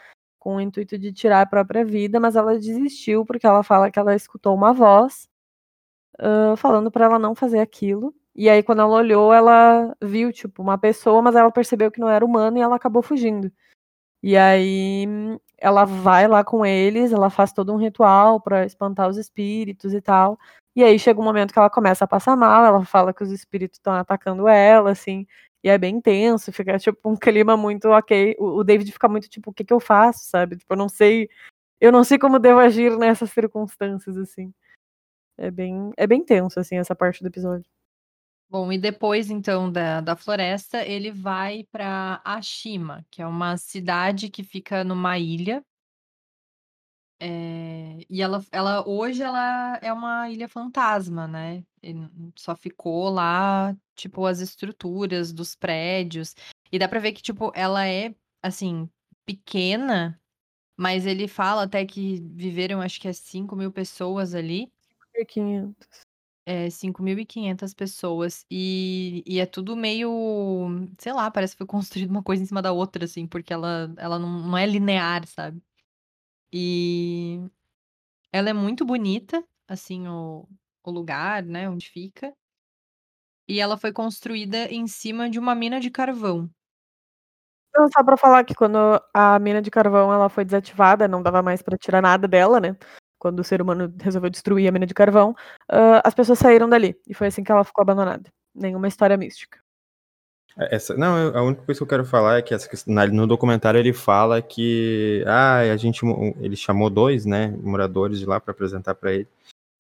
com 0.48 0.56
o 0.56 0.62
intuito 0.62 0.98
de 0.98 1.12
tirar 1.12 1.42
a 1.42 1.46
própria 1.46 1.84
vida, 1.84 2.22
mas 2.22 2.38
ela 2.38 2.58
desistiu 2.58 3.26
porque 3.26 3.46
ela 3.46 3.64
fala 3.64 3.92
que 3.92 4.00
ela 4.00 4.16
escutou 4.16 4.56
uma 4.56 4.72
voz 4.72 5.28
ah, 6.18 6.56
falando 6.56 6.90
para 6.90 7.04
ela 7.04 7.20
não 7.20 7.36
fazer 7.36 7.60
aquilo. 7.60 8.16
E 8.34 8.50
aí 8.50 8.64
quando 8.64 8.80
ela 8.82 8.96
olhou, 8.96 9.34
ela 9.34 9.94
viu 10.02 10.32
tipo 10.32 10.62
uma 10.62 10.78
pessoa, 10.78 11.22
mas 11.22 11.36
ela 11.36 11.52
percebeu 11.52 11.92
que 11.92 12.00
não 12.00 12.10
era 12.10 12.26
humano 12.26 12.58
e 12.58 12.62
ela 12.62 12.78
acabou 12.78 13.02
fugindo. 13.02 13.52
E 14.24 14.38
aí 14.38 15.06
ela 15.58 15.86
vai 15.86 16.28
lá 16.30 16.46
com 16.46 16.66
eles, 16.66 17.12
ela 17.12 17.30
faz 17.30 17.52
todo 17.54 17.74
um 17.74 17.78
ritual 17.78 18.40
para 18.42 18.66
espantar 18.66 19.10
os 19.10 19.18
espíritos 19.18 19.94
e 19.94 20.02
tal. 20.02 20.40
E 20.78 20.84
aí 20.84 20.98
chega 20.98 21.20
um 21.20 21.24
momento 21.26 21.52
que 21.54 21.60
ela 21.60 21.70
começa 21.70 22.06
a 22.06 22.08
passar 22.08 22.38
mal, 22.38 22.66
ela 22.66 22.86
fala 22.86 23.14
que 23.14 23.24
os 23.24 23.32
espíritos 23.34 23.80
estão 23.80 23.94
atacando 23.94 24.48
ela, 24.48 24.92
assim, 24.92 25.28
e 25.64 25.70
é 25.70 25.78
bem 25.78 26.00
tenso, 26.00 26.52
fica 26.52 26.78
tipo 26.78 27.10
um 27.10 27.16
clima 27.16 27.58
muito 27.58 27.90
ok. 27.90 28.36
O, 28.40 28.60
o 28.60 28.64
David 28.64 28.92
fica 28.92 29.08
muito 29.08 29.30
tipo, 29.30 29.52
o 29.52 29.54
que 29.54 29.64
que 29.64 29.74
eu 29.74 29.80
faço, 29.80 30.26
sabe? 30.26 30.58
Tipo, 30.58 30.74
eu 30.74 30.78
não 30.78 30.90
sei, 30.90 31.30
eu 31.82 31.92
não 31.92 32.04
sei 32.04 32.18
como 32.18 32.40
devo 32.40 32.60
agir 32.60 32.98
nessas 32.98 33.32
circunstâncias, 33.32 34.18
assim. 34.18 34.54
É 35.38 35.52
bem, 35.52 35.92
é 35.98 36.08
bem 36.08 36.24
tenso, 36.24 36.60
assim, 36.60 36.78
essa 36.78 36.96
parte 36.96 37.22
do 37.22 37.28
episódio. 37.28 37.70
Bom, 38.50 38.72
e 38.72 38.78
depois, 38.78 39.30
então, 39.30 39.70
da, 39.72 40.00
da 40.00 40.16
floresta, 40.16 40.84
ele 40.86 41.12
vai 41.12 41.66
para 41.70 42.22
Ashima, 42.24 43.06
que 43.12 43.22
é 43.22 43.28
uma 43.28 43.58
cidade 43.58 44.30
que 44.30 44.42
fica 44.42 44.84
numa 44.86 45.20
ilha. 45.20 45.64
É, 47.20 47.98
e 48.10 48.22
ela, 48.22 48.44
ela 48.52 48.88
hoje 48.88 49.24
ela 49.24 49.78
é 49.82 49.92
uma 49.92 50.30
ilha 50.30 50.48
fantasma, 50.48 51.28
né? 51.28 51.64
Só 52.36 52.56
ficou 52.56 53.10
lá, 53.10 53.76
tipo, 53.96 54.26
as 54.26 54.40
estruturas 54.40 55.32
dos 55.32 55.56
prédios. 55.56 56.36
E 56.72 56.80
dá 56.80 56.88
pra 56.88 57.00
ver 57.00 57.12
que, 57.14 57.22
tipo, 57.22 57.52
ela 57.56 57.88
é, 57.88 58.14
assim, 58.42 58.90
pequena, 59.26 60.20
mas 60.78 61.06
ele 61.06 61.28
fala 61.28 61.64
até 61.64 61.86
que 61.86 62.22
viveram, 62.36 62.82
acho 62.82 63.00
que 63.02 63.08
é 63.08 63.14
5 63.14 63.56
mil 63.56 63.72
pessoas 63.72 64.36
ali. 64.36 64.72
500. 65.28 65.88
É, 66.46 66.70
5.500 66.70 67.74
pessoas. 67.74 68.46
E, 68.50 69.24
e 69.26 69.40
é 69.40 69.46
tudo 69.46 69.76
meio, 69.76 70.10
sei 70.98 71.12
lá, 71.12 71.30
parece 71.30 71.54
que 71.54 71.58
foi 71.58 71.68
construído 71.68 72.12
uma 72.12 72.24
coisa 72.24 72.44
em 72.44 72.46
cima 72.46 72.62
da 72.62 72.72
outra, 72.72 73.06
assim, 73.06 73.28
porque 73.28 73.52
ela, 73.52 73.94
ela 73.98 74.20
não, 74.20 74.48
não 74.48 74.58
é 74.58 74.66
linear, 74.66 75.28
sabe? 75.28 75.62
E 76.54 77.42
ela 78.32 78.50
é 78.50 78.54
muito 78.54 78.86
bonita, 78.86 79.44
assim, 79.68 80.08
o, 80.08 80.48
o 80.90 80.94
lugar, 80.94 81.44
né, 81.44 81.70
onde 81.70 81.90
fica. 81.90 82.34
E 83.48 83.60
ela 83.60 83.78
foi 83.78 83.94
construída 83.94 84.66
em 84.66 84.88
cima 84.88 85.30
de 85.30 85.40
uma 85.40 85.56
mina 85.56 85.80
de 85.80 85.90
carvão. 85.90 86.50
Não, 87.76 87.88
só 87.90 88.04
pra 88.04 88.18
falar 88.18 88.44
que 88.44 88.56
quando 88.56 88.78
a 89.14 89.38
mina 89.40 89.62
de 89.62 89.70
carvão 89.70 90.12
ela 90.12 90.30
foi 90.30 90.44
desativada, 90.44 91.08
não 91.08 91.22
dava 91.22 91.42
mais 91.42 91.62
pra 91.62 91.78
tirar 91.78 92.02
nada 92.02 92.28
dela, 92.28 92.60
né? 92.60 92.76
Quando 93.20 93.40
o 93.40 93.44
ser 93.44 93.62
humano 93.62 93.94
resolveu 94.02 94.30
destruir 94.30 94.68
a 94.68 94.72
mina 94.72 94.86
de 94.86 94.94
carvão, 94.94 95.36
ah, 95.70 96.02
as 96.04 96.14
pessoas 96.14 96.40
saíram 96.40 96.68
dali. 96.68 97.00
E 97.08 97.14
foi 97.14 97.28
assim 97.28 97.44
que 97.44 97.52
ela 97.52 97.64
ficou 97.64 97.84
abandonada. 97.84 98.30
Nenhuma 98.54 98.88
história 98.88 99.16
mística. 99.16 99.60
Essa, 100.58 100.96
não, 100.96 101.38
a 101.38 101.44
única 101.44 101.62
coisa 101.64 101.78
que 101.78 101.84
eu 101.84 101.88
quero 101.88 102.04
falar 102.06 102.40
é 102.40 102.42
que 102.42 102.52
essa, 102.52 102.68
no 103.12 103.28
documentário 103.28 103.80
ele 103.80 103.94
fala 103.94 104.42
que 104.42 105.24
ah, 105.28 105.60
a 105.60 105.78
gente 105.78 106.02
ele 106.42 106.56
chamou 106.56 106.90
dois, 106.90 107.28
né, 107.28 107.56
moradores 107.62 108.20
de 108.20 108.26
lá 108.26 108.40
para 108.40 108.52
apresentar 108.52 108.96
para 108.96 109.14
ele. 109.14 109.28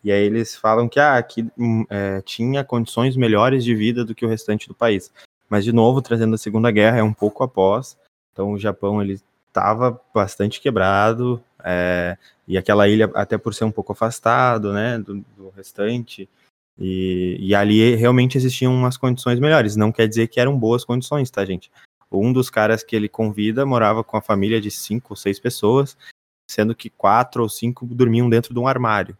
E 0.03 0.11
aí 0.11 0.23
eles 0.23 0.55
falam 0.55 0.87
que 0.87 0.99
ah, 0.99 1.17
aqui 1.17 1.49
hum, 1.57 1.85
é, 1.89 2.21
tinha 2.21 2.63
condições 2.63 3.15
melhores 3.15 3.63
de 3.63 3.75
vida 3.75 4.05
do 4.05 4.15
que 4.15 4.25
o 4.25 4.29
restante 4.29 4.67
do 4.67 4.75
país. 4.75 5.11
Mas 5.49 5.63
de 5.63 5.71
novo, 5.71 6.01
trazendo 6.01 6.35
a 6.35 6.37
Segunda 6.37 6.71
Guerra, 6.71 6.99
é 6.99 7.03
um 7.03 7.13
pouco 7.13 7.43
após. 7.43 7.97
Então 8.31 8.51
o 8.51 8.59
Japão 8.59 9.01
ele 9.01 9.19
estava 9.47 9.99
bastante 10.13 10.61
quebrado 10.61 11.43
é, 11.63 12.17
e 12.47 12.57
aquela 12.57 12.87
ilha 12.87 13.09
até 13.15 13.37
por 13.37 13.53
ser 13.53 13.65
um 13.65 13.71
pouco 13.71 13.91
afastado, 13.91 14.71
né, 14.71 14.99
do, 14.99 15.15
do 15.35 15.49
restante 15.55 16.29
E, 16.79 17.37
e 17.39 17.55
ali 17.55 17.95
realmente 17.95 18.37
existiam 18.37 18.73
umas 18.73 18.97
condições 18.97 19.39
melhores. 19.39 19.75
Não 19.75 19.91
quer 19.91 20.07
dizer 20.07 20.27
que 20.27 20.39
eram 20.39 20.57
boas 20.57 20.85
condições, 20.85 21.31
tá, 21.31 21.43
gente? 21.43 21.71
Um 22.11 22.31
dos 22.31 22.49
caras 22.49 22.83
que 22.83 22.95
ele 22.95 23.09
convida 23.09 23.65
morava 23.65 24.03
com 24.03 24.15
a 24.15 24.21
família 24.21 24.61
de 24.61 24.69
cinco 24.69 25.07
ou 25.09 25.15
seis 25.15 25.39
pessoas, 25.39 25.97
sendo 26.49 26.75
que 26.75 26.89
quatro 26.89 27.41
ou 27.41 27.49
cinco 27.49 27.85
dormiam 27.85 28.29
dentro 28.29 28.53
de 28.53 28.59
um 28.59 28.67
armário. 28.67 29.17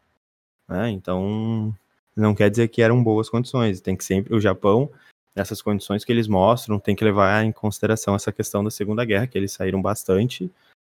Né? 0.67 0.89
Então, 0.91 1.73
não 2.15 2.35
quer 2.35 2.49
dizer 2.49 2.67
que 2.67 2.81
eram 2.81 3.03
boas 3.03 3.29
condições. 3.29 3.81
Tem 3.81 3.95
que 3.95 4.03
sempre. 4.03 4.35
O 4.35 4.41
Japão, 4.41 4.89
nessas 5.35 5.61
condições 5.61 6.03
que 6.03 6.11
eles 6.11 6.27
mostram, 6.27 6.79
tem 6.79 6.95
que 6.95 7.03
levar 7.03 7.43
em 7.43 7.51
consideração 7.51 8.15
essa 8.15 8.31
questão 8.31 8.63
da 8.63 8.71
Segunda 8.71 9.05
Guerra, 9.05 9.27
que 9.27 9.37
eles 9.37 9.51
saíram 9.51 9.81
bastante 9.81 10.51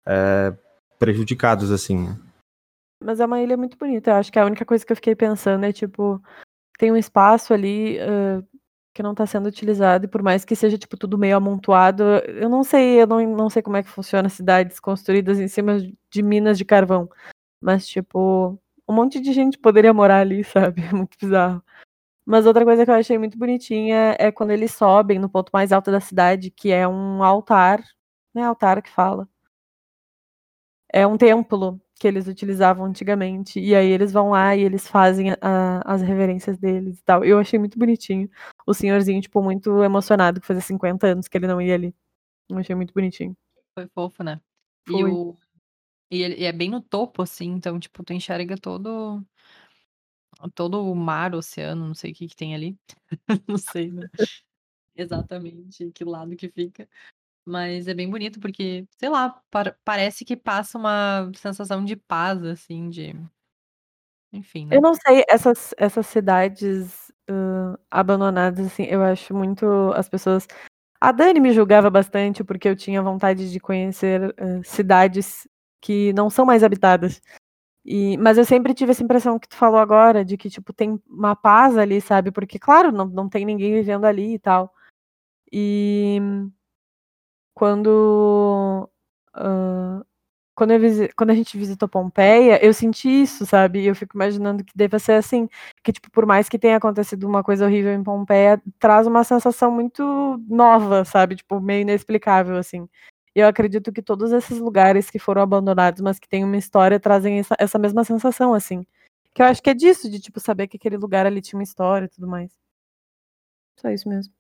é, 0.06 0.54
prejudicados, 0.98 1.72
assim. 1.72 2.08
Né? 2.08 2.18
Mas 3.04 3.20
é 3.20 3.26
uma 3.26 3.42
ilha 3.42 3.56
muito 3.56 3.78
bonita. 3.78 4.12
Eu 4.12 4.16
acho 4.16 4.32
que 4.32 4.40
a 4.40 4.46
única 4.46 4.66
coisa 4.66 4.86
que 4.86 4.92
eu 4.92 4.96
fiquei 4.96 5.16
pensando 5.16 5.64
é, 5.64 5.72
tipo, 5.72 6.22
tem 6.78 6.92
um 6.92 6.98
espaço 6.98 7.54
ali 7.54 7.98
uh, 7.98 8.46
que 8.94 9.04
não 9.04 9.12
está 9.12 9.26
sendo 9.26 9.48
utilizado, 9.48 10.06
e 10.06 10.08
por 10.10 10.22
mais 10.22 10.44
que 10.44 10.56
seja, 10.56 10.78
tipo, 10.78 10.98
tudo 10.98 11.18
meio 11.18 11.38
amontoado, 11.38 12.04
eu 12.04 12.50
não 12.50 12.64
sei, 12.64 13.02
eu 13.02 13.08
não, 13.08 13.36
não 13.36 13.50
sei 13.50 13.62
como 13.62 13.78
é 13.78 13.84
que 13.84 13.90
funciona 13.90 14.28
cidades 14.28 14.80
construídas 14.80 15.40
em 15.40 15.48
cima 15.48 15.78
de 16.10 16.22
minas 16.22 16.58
de 16.58 16.66
carvão. 16.66 17.10
Mas, 17.62 17.88
tipo, 17.88 18.60
um 18.90 18.94
monte 18.94 19.20
de 19.20 19.32
gente 19.32 19.58
poderia 19.58 19.94
morar 19.94 20.22
ali, 20.22 20.44
sabe? 20.44 20.82
É 20.82 20.92
muito 20.94 21.16
bizarro. 21.22 21.64
Mas 22.26 22.46
outra 22.46 22.66
coisa 22.66 22.86
que 22.86 22.92
eu 22.92 22.96
achei 22.96 23.18
muito 23.18 23.38
bonitinha 23.38 24.16
é 24.20 24.32
quando 24.32 24.52
eles 24.52 24.72
sobem 24.72 25.20
no 25.20 25.30
ponto 25.30 25.52
mais 25.54 25.72
alto 25.72 25.92
da 25.92 26.00
cidade, 26.00 26.52
que 26.52 26.72
é 26.72 26.88
um 26.88 27.24
altar. 27.24 27.84
Não 28.34 28.44
é 28.44 28.46
altar 28.46 28.82
que 28.82 28.90
fala. 28.90 29.28
É 30.92 31.06
um 31.06 31.18
templo 31.18 31.80
que 32.00 32.08
eles 32.08 32.28
utilizavam 32.28 32.86
antigamente. 32.86 33.60
E 33.60 33.76
aí 33.76 33.88
eles 33.88 34.12
vão 34.12 34.30
lá 34.30 34.56
e 34.56 34.62
eles 34.62 34.88
fazem 34.88 35.32
a, 35.42 35.82
as 35.86 36.02
reverências 36.02 36.58
deles 36.58 37.00
e 37.00 37.04
tal. 37.04 37.24
Eu 37.24 37.38
achei 37.38 37.60
muito 37.60 37.78
bonitinho. 37.78 38.30
O 38.66 38.74
senhorzinho, 38.74 39.22
tipo, 39.22 39.42
muito 39.42 39.84
emocionado, 39.84 40.40
que 40.40 40.48
fazia 40.48 40.62
50 40.62 41.08
anos 41.08 41.28
que 41.28 41.38
ele 41.38 41.48
não 41.48 41.62
ia 41.62 41.76
ali. 41.76 41.96
Eu 42.50 42.58
achei 42.58 42.76
muito 42.76 42.94
bonitinho. 42.94 43.36
Foi 43.76 43.88
fofo, 43.94 44.24
né? 44.24 44.40
Foi. 44.88 45.00
E, 45.00 45.04
o... 45.06 45.36
e, 46.12 46.22
ele, 46.24 46.36
e 46.42 46.46
é 46.46 46.52
bem 46.52 46.70
no 46.70 46.82
topo, 46.82 47.22
assim, 47.22 47.48
então, 47.52 47.80
tipo, 47.80 48.04
tu 48.04 48.14
enxerga 48.14 48.58
todo 48.58 49.24
todo 50.56 50.84
o 50.84 50.96
mar, 50.96 51.34
o 51.36 51.38
oceano, 51.40 51.88
não 51.88 51.94
sei 51.94 52.12
o 52.12 52.16
que 52.16 52.28
que 52.28 52.36
tem 52.36 52.56
ali. 52.56 52.78
não 53.48 53.58
sei, 53.58 53.92
né? 53.92 54.10
Exatamente 54.96 55.92
que 55.94 56.06
lado 56.06 56.36
que 56.36 56.50
fica. 56.50 56.90
Mas 57.46 57.88
é 57.88 57.94
bem 57.96 58.10
bonito 58.10 58.40
porque, 58.40 58.88
sei 59.00 59.10
lá, 59.10 59.30
par- 59.52 59.78
parece 59.86 60.26
que 60.26 60.38
passa 60.38 60.78
uma 60.80 61.32
sensação 61.36 61.86
de 61.86 61.96
paz, 61.98 62.44
assim, 62.46 62.90
de. 62.90 63.16
Enfim, 64.32 64.66
né? 64.68 64.76
Eu 64.78 64.82
não 64.82 64.94
sei, 64.94 65.24
essas, 65.28 65.74
essas 65.78 66.06
cidades 66.08 67.12
hã, 67.30 67.78
abandonadas, 67.90 68.66
assim, 68.68 68.84
eu 68.84 69.02
acho 69.04 69.34
muito. 69.34 69.66
As 69.96 70.08
pessoas. 70.10 70.48
A 71.02 71.12
Dani 71.12 71.40
me 71.40 71.54
julgava 71.54 71.90
bastante 71.90 72.44
porque 72.44 72.70
eu 72.70 72.76
tinha 72.76 73.02
vontade 73.02 73.52
de 73.52 73.60
conhecer 73.60 74.36
hã, 74.40 74.62
cidades 74.64 75.48
que 75.82 76.14
não 76.14 76.30
são 76.30 76.46
mais 76.46 76.64
habitadas. 76.64 77.22
E, 77.86 78.18
mas 78.18 78.38
eu 78.38 78.46
sempre 78.46 78.74
tive 78.74 78.92
essa 78.92 79.04
impressão 79.04 79.40
que 79.40 79.48
tu 79.50 79.56
falou 79.58 79.80
agora, 79.80 80.26
de 80.26 80.38
que, 80.38 80.50
tipo, 80.50 80.74
tem 80.74 81.02
uma 81.08 81.36
paz 81.36 81.78
ali, 81.78 82.02
sabe? 82.02 82.32
Porque, 82.32 82.60
claro, 82.60 82.92
não, 82.92 83.06
não 83.06 83.30
tem 83.30 83.46
ninguém 83.46 83.74
vivendo 83.74 84.06
ali 84.06 84.36
e 84.36 84.40
tal. 84.40 84.74
E 85.52 86.20
quando. 87.54 88.90
hã, 89.36 90.04
quando, 90.56 90.72
eu 90.74 91.10
quando 91.16 91.32
a 91.32 91.36
gente 91.36 91.58
visitou 91.58 91.90
Pompeia, 91.90 92.64
eu 92.66 92.74
senti 92.74 93.10
isso, 93.10 93.46
sabe? 93.46 93.86
Eu 93.86 93.96
fico 93.96 94.18
imaginando 94.18 94.64
que 94.64 94.74
deva 94.76 95.00
ser 95.00 95.14
assim, 95.14 95.50
que, 95.84 95.92
tipo, 95.94 96.12
por 96.12 96.26
mais 96.26 96.50
que 96.50 96.60
tenha 96.60 96.78
acontecido 96.78 97.26
uma 97.28 97.44
coisa 97.44 97.66
horrível 97.66 97.94
em 97.94 98.04
Pompeia, 98.04 98.62
traz 98.80 99.08
uma 99.08 99.24
sensação 99.24 99.72
muito 99.72 100.04
nova, 100.50 101.06
sabe? 101.06 101.38
Tipo, 101.38 101.62
meio 101.62 101.82
inexplicável, 101.84 102.58
assim. 102.58 102.90
Eu 103.40 103.48
acredito 103.48 103.92
que 103.92 104.02
todos 104.02 104.32
esses 104.32 104.60
lugares 104.60 105.10
que 105.10 105.20
foram 105.20 105.42
abandonados, 105.42 106.02
mas 106.02 106.20
que 106.20 106.28
têm 106.28 106.44
uma 106.44 106.58
história, 106.58 107.00
trazem 107.00 107.40
essa, 107.40 107.56
essa 107.60 107.80
mesma 107.80 108.04
sensação, 108.04 108.54
assim. 108.54 108.86
Que 109.34 109.42
eu 109.42 109.46
acho 109.46 109.62
que 109.62 109.70
é 109.70 109.74
disso, 109.74 110.10
de, 110.10 110.20
tipo, 110.20 110.40
saber 110.40 110.68
que 110.68 110.78
aquele 110.78 110.98
lugar 110.98 111.26
ali 111.26 111.42
tinha 111.42 111.58
uma 111.58 111.64
história 111.64 112.06
e 112.06 112.10
tudo 112.10 112.28
mais. 112.28 112.52
Só 113.80 113.90
isso 113.90 114.10
mesmo. 114.10 114.34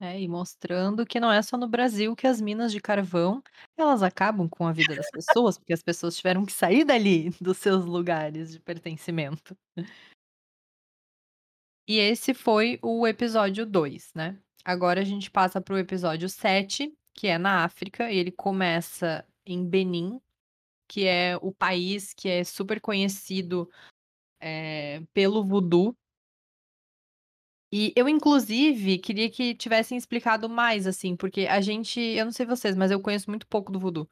É, 0.00 0.20
e 0.20 0.26
mostrando 0.26 1.06
que 1.06 1.20
não 1.20 1.30
é 1.30 1.40
só 1.42 1.56
no 1.56 1.68
Brasil 1.68 2.16
que 2.16 2.26
as 2.26 2.40
minas 2.40 2.72
de 2.72 2.80
carvão 2.80 3.40
elas 3.76 4.02
acabam 4.02 4.48
com 4.48 4.66
a 4.66 4.72
vida 4.72 4.96
das 4.96 5.08
pessoas, 5.08 5.56
porque 5.56 5.72
as 5.72 5.80
pessoas 5.80 6.16
tiveram 6.16 6.44
que 6.44 6.52
sair 6.52 6.84
dali, 6.84 7.30
dos 7.40 7.58
seus 7.58 7.84
lugares 7.84 8.50
de 8.50 8.58
pertencimento. 8.58 9.56
E 11.86 11.98
esse 11.98 12.34
foi 12.34 12.80
o 12.82 13.06
episódio 13.06 13.64
2, 13.64 14.12
né? 14.12 14.36
Agora 14.64 15.00
a 15.00 15.04
gente 15.04 15.30
passa 15.30 15.60
para 15.60 15.74
o 15.74 15.78
episódio 15.78 16.28
7, 16.28 16.92
que 17.14 17.26
é 17.26 17.38
na 17.38 17.64
África, 17.64 18.10
e 18.10 18.16
ele 18.18 18.32
começa 18.32 19.26
em 19.46 19.64
Benin, 19.64 20.20
que 20.88 21.06
é 21.06 21.36
o 21.40 21.52
país 21.52 22.12
que 22.14 22.28
é 22.28 22.44
super 22.44 22.80
conhecido 22.80 23.68
é, 24.40 25.02
pelo 25.14 25.44
voodoo. 25.44 25.96
E 27.72 27.92
eu, 27.96 28.06
inclusive, 28.08 28.98
queria 28.98 29.30
que 29.30 29.54
tivessem 29.54 29.96
explicado 29.96 30.48
mais, 30.48 30.86
assim, 30.86 31.16
porque 31.16 31.46
a 31.46 31.60
gente, 31.60 31.98
eu 32.00 32.26
não 32.26 32.32
sei 32.32 32.44
vocês, 32.44 32.76
mas 32.76 32.90
eu 32.90 33.00
conheço 33.00 33.30
muito 33.30 33.46
pouco 33.46 33.72
do 33.72 33.80
voodoo. 33.80 34.08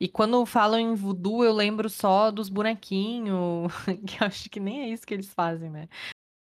E 0.00 0.08
quando 0.08 0.44
falam 0.46 0.78
em 0.78 0.94
voodoo, 0.94 1.44
eu 1.44 1.52
lembro 1.52 1.88
só 1.90 2.30
dos 2.30 2.48
bonequinhos, 2.48 3.72
que 4.06 4.22
acho 4.24 4.48
que 4.50 4.60
nem 4.60 4.82
é 4.82 4.88
isso 4.88 5.06
que 5.06 5.14
eles 5.14 5.32
fazem, 5.32 5.70
né? 5.70 5.88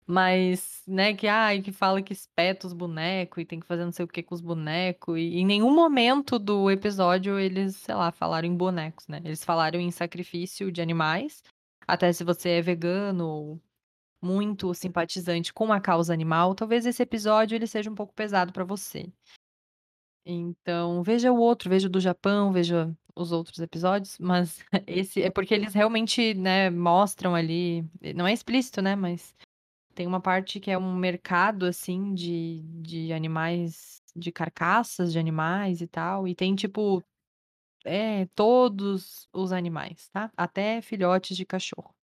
Mas, 0.08 0.84
né, 0.86 1.14
que, 1.14 1.26
ai, 1.26 1.60
que 1.60 1.72
fala 1.72 2.00
que 2.00 2.12
espeta 2.12 2.66
os 2.66 2.72
bonecos 2.72 3.42
e 3.42 3.46
tem 3.46 3.58
que 3.58 3.66
fazer 3.66 3.84
não 3.84 3.90
sei 3.90 4.04
o 4.04 4.08
que 4.08 4.22
com 4.22 4.34
os 4.34 4.40
bonecos. 4.40 5.18
E 5.18 5.38
em 5.38 5.44
nenhum 5.44 5.74
momento 5.74 6.38
do 6.38 6.70
episódio 6.70 7.38
eles, 7.38 7.76
sei 7.76 7.94
lá, 7.94 8.12
falaram 8.12 8.46
em 8.46 8.56
bonecos, 8.56 9.08
né? 9.08 9.20
Eles 9.24 9.44
falaram 9.44 9.80
em 9.80 9.90
sacrifício 9.90 10.70
de 10.70 10.80
animais. 10.80 11.42
Até 11.88 12.12
se 12.12 12.22
você 12.22 12.50
é 12.50 12.62
vegano 12.62 13.26
ou 13.26 13.60
muito 14.22 14.72
simpatizante 14.74 15.52
com 15.52 15.72
a 15.72 15.80
causa 15.80 16.12
animal, 16.12 16.54
talvez 16.54 16.86
esse 16.86 17.02
episódio 17.02 17.56
ele 17.56 17.66
seja 17.66 17.90
um 17.90 17.94
pouco 17.94 18.14
pesado 18.14 18.52
para 18.52 18.64
você. 18.64 19.12
Então, 20.24 21.02
veja 21.02 21.32
o 21.32 21.38
outro, 21.38 21.70
veja 21.70 21.86
o 21.86 21.90
do 21.90 22.00
Japão, 22.00 22.52
veja 22.52 22.92
os 23.14 23.32
outros 23.32 23.60
episódios, 23.60 24.18
mas 24.18 24.58
esse 24.86 25.22
é 25.22 25.30
porque 25.30 25.54
eles 25.54 25.72
realmente, 25.72 26.34
né, 26.34 26.68
mostram 26.70 27.34
ali, 27.34 27.84
não 28.14 28.26
é 28.26 28.32
explícito, 28.32 28.82
né, 28.82 28.96
mas 28.96 29.34
tem 29.96 30.06
uma 30.08 30.20
parte 30.20 30.60
que 30.60 30.70
é 30.70 30.78
um 30.78 30.94
mercado, 30.96 31.66
assim, 31.66 32.14
de, 32.14 32.62
de 32.82 33.12
animais, 33.14 34.02
de 34.16 34.32
carcaças 34.32 35.12
de 35.12 35.18
animais 35.20 35.80
e 35.82 35.88
tal. 35.88 36.28
E 36.28 36.36
tem, 36.36 36.54
tipo, 36.56 37.02
é, 37.84 38.26
todos 38.34 39.28
os 39.32 39.52
animais, 39.52 40.08
tá? 40.10 40.30
Até 40.36 40.82
filhotes 40.82 41.36
de 41.36 41.46
cachorro. 41.46 41.94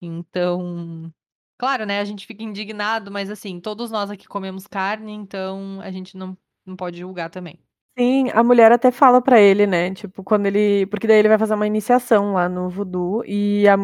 Então, 0.00 1.12
claro, 1.58 1.86
né? 1.86 2.00
A 2.00 2.04
gente 2.04 2.26
fica 2.26 2.42
indignado, 2.42 3.10
mas 3.10 3.30
assim, 3.30 3.60
todos 3.60 3.90
nós 3.90 4.10
aqui 4.10 4.28
comemos 4.28 4.66
carne, 4.66 5.12
então 5.12 5.80
a 5.80 5.90
gente 5.90 6.16
não, 6.16 6.36
não 6.66 6.76
pode 6.76 6.98
julgar 6.98 7.30
também. 7.30 7.58
Sim, 7.96 8.28
a 8.34 8.42
mulher 8.42 8.72
até 8.72 8.90
fala 8.90 9.22
pra 9.22 9.40
ele, 9.40 9.66
né? 9.66 9.94
Tipo, 9.94 10.24
quando 10.24 10.46
ele. 10.46 10.86
Porque 10.86 11.06
daí 11.06 11.18
ele 11.18 11.28
vai 11.28 11.38
fazer 11.38 11.54
uma 11.54 11.66
iniciação 11.66 12.32
lá 12.34 12.48
no 12.48 12.68
voodoo 12.68 13.24
e 13.24 13.68
a- 13.68 13.76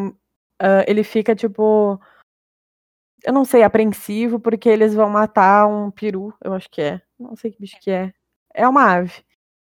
ah, 0.61 0.83
ele 0.87 1.03
fica, 1.03 1.33
tipo. 1.35 1.99
Eu 3.23 3.33
não 3.33 3.45
sei, 3.45 3.61
apreensivo, 3.63 4.39
porque 4.39 4.67
eles 4.67 4.93
vão 4.95 5.09
matar 5.09 5.67
um 5.67 5.91
peru, 5.91 6.33
eu 6.43 6.53
acho 6.53 6.69
que 6.69 6.81
é. 6.81 7.01
Não 7.19 7.35
sei 7.35 7.51
que 7.51 7.59
bicho 7.59 7.77
que 7.79 7.91
é. 7.91 8.13
É 8.53 8.67
uma 8.67 8.83
ave. 8.83 9.23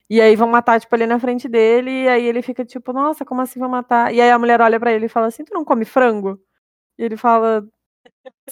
E 0.09 0.21
aí 0.21 0.35
vão 0.35 0.47
matar, 0.49 0.79
tipo, 0.81 0.93
ali 0.95 1.07
na 1.07 1.19
frente 1.19 1.49
dele, 1.49 1.91
e 2.05 2.09
aí 2.09 2.25
ele 2.25 2.41
fica, 2.41 2.65
tipo, 2.65 2.93
nossa, 2.93 3.25
como 3.25 3.41
assim 3.41 3.59
vão 3.59 3.69
matar? 3.69 4.13
E 4.13 4.21
aí 4.21 4.31
a 4.31 4.39
mulher 4.39 4.61
olha 4.61 4.79
pra 4.79 4.93
ele 4.93 5.07
e 5.07 5.09
fala 5.09 5.27
assim, 5.27 5.45
tu 5.45 5.53
não 5.53 5.65
come 5.65 5.85
frango? 5.85 6.39
E 6.97 7.03
ele 7.05 7.17
fala, 7.17 7.67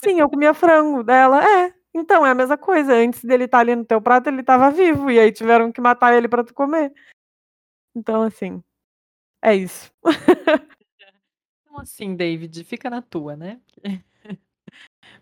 sim, 0.04 0.20
eu 0.22 0.30
comia 0.30 0.54
frango. 0.54 1.04
Dela, 1.04 1.44
é, 1.46 1.74
então, 1.96 2.26
é 2.26 2.32
a 2.32 2.36
mesma 2.36 2.58
coisa. 2.58 2.94
Antes 2.96 3.24
dele 3.26 3.46
estar 3.46 3.60
ali 3.60 3.76
no 3.76 3.86
teu 3.86 4.02
prato, 4.02 4.30
ele 4.30 4.44
tava 4.44 4.72
vivo, 4.72 5.12
e 5.12 5.20
aí 5.20 5.32
tiveram 5.32 5.72
que 5.72 5.82
matar 5.82 6.16
ele 6.16 6.28
pra 6.30 6.44
tu 6.44 6.54
comer. 6.54 6.94
Então, 7.96 8.24
assim, 8.24 8.64
é 9.44 9.56
isso. 9.56 9.92
Então, 11.66 11.80
assim, 11.82 12.16
David, 12.16 12.64
fica 12.66 12.90
na 12.90 13.02
tua, 13.02 13.36
né? 13.36 13.62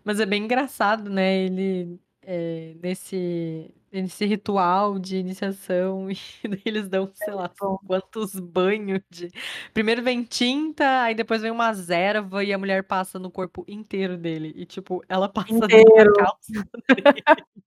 Mas 0.08 0.20
é 0.20 0.24
bem 0.24 0.44
engraçado, 0.44 1.10
né? 1.10 1.36
Ele 1.36 2.00
é, 2.22 2.74
nesse, 2.82 3.70
nesse 3.92 4.24
ritual 4.24 4.98
de 4.98 5.18
iniciação, 5.18 6.08
e 6.10 6.16
eles 6.64 6.88
dão, 6.88 7.10
sei 7.12 7.34
lá, 7.34 7.52
quantos 7.86 8.32
banhos 8.40 9.02
de. 9.10 9.30
Primeiro 9.74 10.02
vem 10.02 10.24
tinta, 10.24 11.02
aí 11.02 11.14
depois 11.14 11.42
vem 11.42 11.50
uma 11.50 11.72
erva 11.90 12.42
e 12.42 12.54
a 12.54 12.58
mulher 12.58 12.84
passa 12.84 13.18
no 13.18 13.30
corpo 13.30 13.66
inteiro 13.68 14.16
dele. 14.16 14.54
E, 14.56 14.64
tipo, 14.64 15.04
ela 15.10 15.28
passa 15.44 15.52
Inteiro. 15.52 16.14
calça 16.14 16.52
dele. 16.88 17.22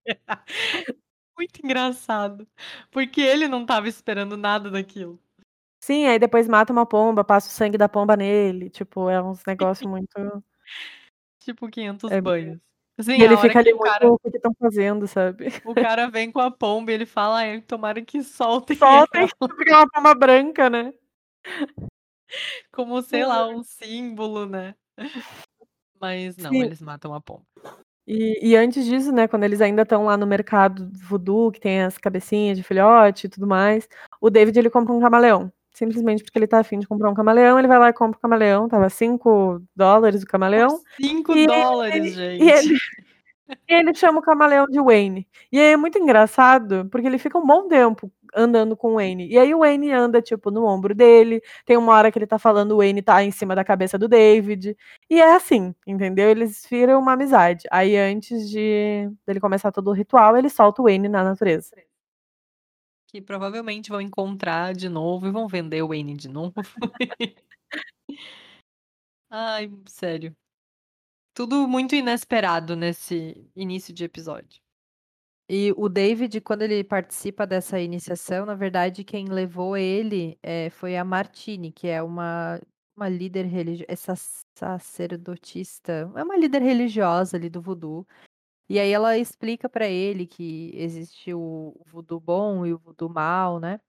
Muito 1.37 1.63
engraçado. 1.63 2.47
Porque 2.89 3.21
ele 3.21 3.47
não 3.47 3.67
tava 3.67 3.87
esperando 3.87 4.35
nada 4.35 4.71
daquilo. 4.71 5.19
Sim, 5.79 6.07
aí 6.07 6.17
depois 6.17 6.47
mata 6.47 6.73
uma 6.73 6.87
pomba, 6.87 7.23
passa 7.23 7.49
o 7.49 7.51
sangue 7.51 7.77
da 7.77 7.87
pomba 7.87 8.17
nele. 8.17 8.71
Tipo, 8.71 9.11
é 9.11 9.21
uns 9.21 9.45
negócios 9.45 9.87
muito. 9.87 10.43
Tipo 11.41 11.67
500 11.69 12.11
É. 12.11 12.21
banhos. 12.21 12.59
Assim, 12.97 13.13
E 13.17 13.23
ele 13.23 13.35
fica 13.37 13.59
ali 13.59 13.73
muito 13.73 13.83
cara, 13.83 14.07
o 14.07 14.19
que 14.19 14.29
estão 14.37 14.53
fazendo, 14.59 15.07
sabe? 15.07 15.45
o 15.65 15.75
cara 15.75 16.07
vem 16.09 16.31
com 16.31 16.39
a 16.39 16.51
pomba 16.51 16.91
e 16.91 16.95
ele 16.95 17.05
fala, 17.05 17.37
ai, 17.39 17.61
tomara 17.61 18.01
que 18.03 18.23
soltem 18.23 18.77
Soltem, 18.77 19.21
ela", 19.23 19.27
fica 19.57 19.77
uma 19.77 19.87
palma 19.89 20.13
branca, 20.15 20.69
né? 20.69 20.93
como, 22.73 23.01
sei 23.01 23.25
lá, 23.25 23.47
um 23.49 23.63
símbolo, 23.63 24.45
né. 24.47 24.75
Mas 25.99 26.37
não, 26.37 26.51
Sim. 26.53 26.63
eles 26.63 26.81
matam 26.81 27.13
a 27.13 27.21
pomba. 27.21 27.45
E 28.07 28.39
e 28.51 28.55
antes 28.55 28.85
disso, 28.85 29.11
né, 29.11 29.27
quando 29.27 29.43
eles 29.43 29.61
ainda 29.61 29.83
estão 29.83 30.05
lá 30.05 30.17
no 30.17 30.25
mercado 30.27 30.89
voodoo, 30.93 31.51
que 31.51 31.59
tem 31.59 31.83
as 31.83 31.97
cabecinhas 31.97 32.57
de 32.57 32.63
filhote 32.63 33.27
e 33.27 33.29
tudo 33.29 33.47
mais, 33.47 33.87
o 34.19 34.29
David 34.29 34.57
ele 34.57 34.69
compra 34.69 34.93
um 34.93 34.99
camaleão. 34.99 35.51
Simplesmente 35.81 36.23
porque 36.23 36.37
ele 36.37 36.47
tá 36.47 36.59
afim 36.59 36.77
de 36.79 36.87
comprar 36.87 37.09
um 37.09 37.13
camaleão, 37.15 37.57
ele 37.57 37.67
vai 37.67 37.79
lá 37.79 37.89
e 37.89 37.93
compra 37.93 38.17
o 38.17 38.21
camaleão, 38.21 38.65
estava 38.65 38.89
$5 38.89 40.23
o 40.23 40.27
camaleão. 40.27 40.79
5 40.99 41.35
E 41.35 41.47
dólares, 41.47 41.95
ele 41.95 42.09
gente. 42.11 42.43
e 42.43 42.49
ele 42.51 42.77
e 43.69 43.73
ele 43.73 43.93
chama 43.93 44.19
o 44.19 44.21
camaleão 44.21 44.65
de 44.67 44.79
Wayne. 44.79 45.27
E 45.51 45.59
aí 45.59 45.73
é 45.73 45.77
muito 45.77 45.97
engraçado, 45.97 46.87
porque 46.91 47.07
ele 47.07 47.17
fica 47.17 47.37
um 47.37 47.45
bom 47.45 47.67
tempo 47.67 48.11
andando 48.35 48.77
com 48.77 48.91
o 48.93 48.95
Wayne. 48.95 49.27
E 49.29 49.37
aí 49.37 49.53
o 49.53 49.59
Wayne 49.59 49.91
anda, 49.91 50.21
tipo, 50.21 50.49
no 50.51 50.65
ombro 50.65 50.95
dele, 50.95 51.41
tem 51.65 51.75
uma 51.77 51.93
hora 51.93 52.11
que 52.11 52.17
ele 52.17 52.27
tá 52.27 52.39
falando, 52.39 52.73
o 52.73 52.77
Wayne 52.77 53.01
tá 53.01 53.21
em 53.23 53.31
cima 53.31 53.55
da 53.55 53.63
cabeça 53.63 53.97
do 53.97 54.07
David. 54.07 54.75
E 55.09 55.19
é 55.21 55.35
assim, 55.35 55.75
entendeu? 55.85 56.29
Eles 56.29 56.65
viram 56.69 56.99
uma 56.99 57.13
amizade. 57.13 57.67
Aí 57.71 57.97
antes 57.97 58.49
de 58.49 59.09
dele 59.27 59.39
começar 59.41 59.71
todo 59.71 59.89
o 59.89 59.93
ritual, 59.93 60.37
ele 60.37 60.49
solta 60.49 60.81
o 60.81 60.85
Wayne 60.85 61.09
na 61.09 61.23
natureza. 61.23 61.71
Que 63.11 63.21
provavelmente 63.21 63.89
vão 63.89 63.99
encontrar 63.99 64.73
de 64.73 64.87
novo 64.87 65.27
e 65.27 65.31
vão 65.31 65.47
vender 65.47 65.81
o 65.81 65.89
Wayne 65.89 66.15
de 66.15 66.29
novo. 66.29 66.53
Ai, 69.29 69.69
sério. 69.87 70.35
Tudo 71.33 71.67
muito 71.67 71.95
inesperado 71.95 72.75
nesse 72.75 73.49
início 73.55 73.93
de 73.93 74.03
episódio. 74.03 74.61
E 75.49 75.73
o 75.75 75.89
David, 75.89 76.39
quando 76.41 76.61
ele 76.61 76.83
participa 76.83 77.45
dessa 77.45 77.79
iniciação, 77.79 78.45
na 78.45 78.55
verdade, 78.55 79.03
quem 79.03 79.25
levou 79.27 79.75
ele 79.75 80.37
eh, 80.41 80.69
foi 80.69 80.95
a 80.95 81.03
Martine, 81.03 81.71
que 81.73 81.87
é 81.87 82.01
uma, 82.01 82.57
uma 82.95 83.09
líder 83.09 83.45
religiosa, 83.45 83.85
essa 83.91 84.15
sacerdotista, 84.57 86.09
é 86.15 86.23
uma 86.23 86.37
líder 86.37 86.61
religiosa 86.61 87.35
ali 87.35 87.49
do 87.49 87.61
voodoo. 87.61 88.07
E 88.71 88.79
aí 88.79 88.91
ela 88.93 89.17
explica 89.17 89.67
pra 89.69 89.85
ele 89.87 90.25
que 90.25 90.71
existe 90.75 91.33
o 91.33 91.75
voodoo 91.87 92.19
bom 92.21 92.65
e 92.65 92.73
o 92.73 92.77
voodoo 92.77 93.09
mal, 93.09 93.59
né? 93.59 93.81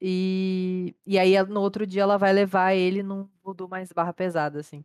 E, 0.00 0.94
e 1.06 1.18
aí 1.18 1.42
no 1.44 1.60
outro 1.60 1.86
dia 1.86 2.02
ela 2.02 2.18
vai 2.18 2.32
levar 2.32 2.74
ele 2.74 3.02
num 3.02 3.28
voodoo 3.42 3.68
mais 3.68 3.92
barra 3.92 4.12
pesada, 4.14 4.60
assim. 4.60 4.84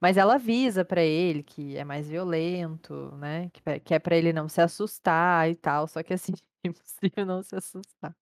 Mas 0.00 0.16
ela 0.18 0.36
avisa 0.36 0.84
pra 0.84 1.02
ele 1.02 1.42
que 1.42 1.76
é 1.76 1.84
mais 1.84 2.08
violento, 2.08 3.12
né? 3.18 3.50
Que, 3.50 3.80
que 3.80 3.94
é 3.94 3.98
pra 4.00 4.16
ele 4.16 4.32
não 4.32 4.48
se 4.48 4.60
assustar 4.62 5.50
e 5.50 5.56
tal. 5.56 5.88
Só 5.88 6.02
que 6.02 6.14
assim, 6.14 6.32
é 6.64 6.68
impossível 6.68 7.26
não 7.26 7.42
se 7.42 7.56
assustar. 7.56 8.16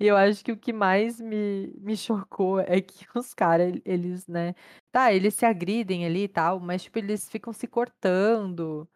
E 0.00 0.06
eu 0.06 0.16
acho 0.16 0.42
que 0.44 0.52
o 0.52 0.56
que 0.56 0.72
mais 0.72 1.20
me, 1.20 1.68
me 1.78 1.96
chocou 1.96 2.58
é 2.60 2.80
que 2.80 3.06
os 3.16 3.34
caras, 3.34 3.74
eles, 3.84 4.26
né? 4.26 4.54
Tá, 4.90 5.12
eles 5.12 5.34
se 5.34 5.44
agridem 5.46 6.06
ali 6.06 6.24
e 6.24 6.28
tal, 6.28 6.58
mas 6.60 6.82
tipo, 6.84 6.98
eles 6.98 7.28
ficam 7.28 7.52
se 7.52 7.66
cortando. 7.68 8.88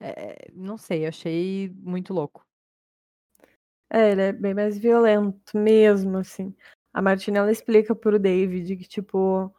É, 0.00 0.50
não 0.52 0.76
sei, 0.76 1.06
achei 1.06 1.70
muito 1.82 2.12
louco. 2.12 2.44
É, 3.90 4.10
ele 4.12 4.22
é 4.22 4.32
bem 4.32 4.52
mais 4.54 4.76
violento 4.78 5.56
mesmo, 5.56 6.18
assim. 6.18 6.54
A 6.92 7.00
Martina, 7.00 7.38
ela 7.38 7.52
explica 7.52 7.94
pro 7.94 8.18
David 8.18 8.76
que, 8.76 8.84
tipo, 8.88 9.52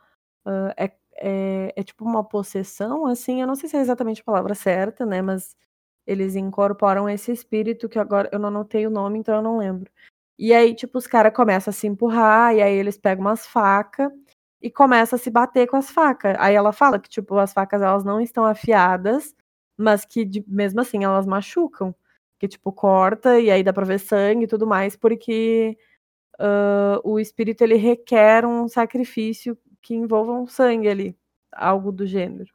hã, 0.45 0.73
é 0.77 0.93
é 1.21 1.73
é 1.77 1.83
tipo 1.83 2.05
uma 2.05 2.23
possessão, 2.23 3.05
assim, 3.07 3.41
eu 3.41 3.47
não 3.47 3.55
sei 3.55 3.69
se 3.69 3.77
é 3.77 3.81
exatamente 3.81 4.21
a 4.21 4.25
palavra 4.25 4.55
certa, 4.55 5.05
né, 5.05 5.21
mas 5.21 5.55
eles 6.07 6.35
incorporam 6.35 7.09
esse 7.09 7.31
espírito 7.31 7.89
que 7.89 7.99
agora 7.99 8.29
eu 8.33 8.39
não 8.39 8.49
anotei 8.49 8.87
o 8.87 8.91
nome, 8.91 9.19
então 9.19 9.35
eu 9.35 9.41
não 9.43 9.59
lembro. 9.59 9.91
E 10.39 10.53
aí, 10.53 10.75
tipo, 10.75 10.97
os 10.99 11.07
cara 11.07 11.31
começa 11.31 11.71
a 11.71 11.73
se 11.73 11.87
empurrar, 11.87 12.55
e 12.55 12.61
aí 12.63 12.73
eles 12.75 12.97
pegam 12.97 13.25
umas 13.25 13.47
faca 13.47 14.11
e 14.61 14.71
começa 14.71 15.17
a 15.17 15.19
se 15.19 15.29
bater 15.31 15.67
com 15.67 15.77
as 15.77 15.91
facas. 15.91 16.35
Aí 16.39 16.55
ela 16.55 16.73
fala 16.73 16.99
que, 16.99 17.09
tipo, 17.09 17.37
as 17.39 17.53
facas 17.53 17.81
elas 17.83 18.03
não 18.05 18.21
estão 18.21 18.45
afiadas, 18.45 19.35
mas 19.77 20.05
que 20.05 20.25
de 20.25 20.43
mesmo 20.47 20.81
assim 20.81 21.03
elas 21.03 21.25
machucam. 21.25 21.95
Que, 22.39 22.47
tipo, 22.47 22.71
corta 22.71 23.39
e 23.39 23.49
aí 23.51 23.63
dá 23.63 23.73
pra 23.73 23.85
ver 23.85 23.99
sangue 23.99 24.45
e 24.45 24.47
tudo 24.47 24.67
mais, 24.67 24.95
porque, 24.95 25.77
hã, 26.39 26.99
o 27.03 27.19
espírito 27.19 27.63
ele 27.63 27.75
requer 27.77 28.45
um 28.45 28.67
sacrifício 28.67 29.57
que 29.81 29.95
envolva 29.95 30.33
um 30.33 30.47
sangue 30.47 30.89
ali, 30.89 31.17
algo 31.53 31.91
do 31.91 32.05
gênero. 32.07 32.51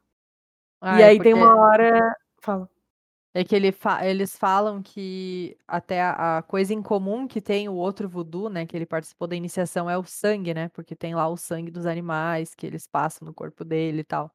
Ah, 0.81 0.97
E 0.97 1.01
é 1.01 1.05
aí 1.05 1.19
tem 1.19 1.33
uma 1.33 1.55
hora 1.57 2.15
fala. 2.41 2.69
é 3.33 3.43
que 3.43 3.55
ele 3.55 3.71
fa 3.71 4.05
eles 4.05 4.37
falam 4.37 4.81
que 4.81 5.57
até 5.67 6.01
a 6.01 6.37
a 6.39 6.41
coisa 6.43 6.73
em 6.73 6.81
comum 6.81 7.27
que 7.27 7.41
tem 7.41 7.67
o 7.69 7.73
outro 7.75 8.07
voodoo, 8.09 8.49
né, 8.49 8.65
que 8.65 8.75
ele 8.77 8.85
participou 8.85 9.27
da 9.27 9.35
iniciação 9.35 9.89
é 9.89 9.97
o 9.97 10.03
sangue, 10.03 10.53
né, 10.53 10.69
porque 10.69 10.95
tem 10.95 11.15
lá 11.15 11.27
o 11.27 11.37
sangue 11.37 11.71
dos 11.71 11.85
animais 11.85 12.53
que 12.55 12.65
eles 12.67 12.87
passam 12.87 13.25
no 13.27 13.33
corpo 13.33 13.63
dele 13.65 14.01
e 14.01 14.03
tal. 14.03 14.31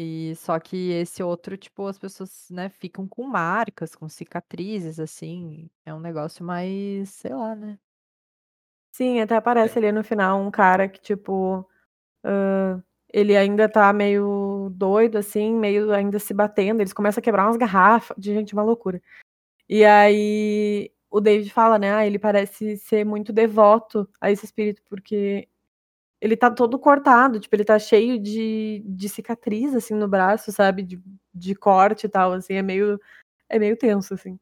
E 0.00 0.36
só 0.36 0.60
que 0.60 0.92
esse 0.92 1.24
outro, 1.24 1.56
tipo, 1.56 1.84
as 1.88 1.98
pessoas, 1.98 2.46
né, 2.50 2.68
ficam 2.68 3.08
com 3.08 3.24
marcas, 3.26 3.96
com 3.96 4.08
cicatrizes, 4.08 5.00
assim, 5.00 5.68
é 5.84 5.92
um 5.92 5.98
negócio 5.98 6.44
mais, 6.44 7.08
sei 7.10 7.34
lá, 7.34 7.56
né. 7.56 7.78
Sim, 8.94 9.20
até 9.20 9.36
aparece 9.36 9.78
ali 9.78 9.92
no 9.92 10.02
final 10.04 10.40
um 10.40 10.50
cara 10.50 10.88
que, 10.88 11.00
tipo, 11.00 11.66
ele 13.12 13.36
ainda 13.36 13.68
tá 13.68 13.92
meio 13.92 14.70
doido, 14.74 15.16
assim, 15.18 15.54
meio 15.54 15.92
ainda 15.92 16.18
se 16.18 16.34
batendo, 16.34 16.80
eles 16.80 16.92
começam 16.92 17.20
a 17.20 17.24
quebrar 17.24 17.46
umas 17.46 17.56
garrafa 17.56 18.14
de 18.18 18.34
gente, 18.34 18.52
uma 18.52 18.62
loucura. 18.62 19.00
E 19.68 19.84
aí 19.84 20.90
o 21.10 21.20
David 21.20 21.52
fala, 21.52 21.78
né: 21.78 21.92
"Ah, 21.94 22.06
ele 22.06 22.18
parece 22.20 22.76
ser 22.78 23.04
muito 23.06 23.32
devoto 23.32 24.08
a 24.20 24.30
esse 24.30 24.44
espírito, 24.46 24.82
porque 24.88 25.48
ele 26.20 26.36
tá 26.36 26.50
todo 26.50 26.78
cortado, 26.78 27.40
tipo, 27.40 27.54
ele 27.56 27.64
tá 27.64 27.78
cheio 27.78 28.18
de 28.18 28.82
de 28.86 29.08
cicatriz, 29.08 29.74
assim, 29.74 29.94
no 29.94 30.08
braço, 30.08 30.52
sabe, 30.52 30.82
de 30.82 31.00
de 31.34 31.54
corte 31.54 32.06
e 32.06 32.08
tal, 32.08 32.32
assim, 32.32 32.54
é 32.54 32.62
meio 32.62 33.00
é 33.48 33.58
meio 33.58 33.76
tenso, 33.76 34.14
assim. 34.14 34.38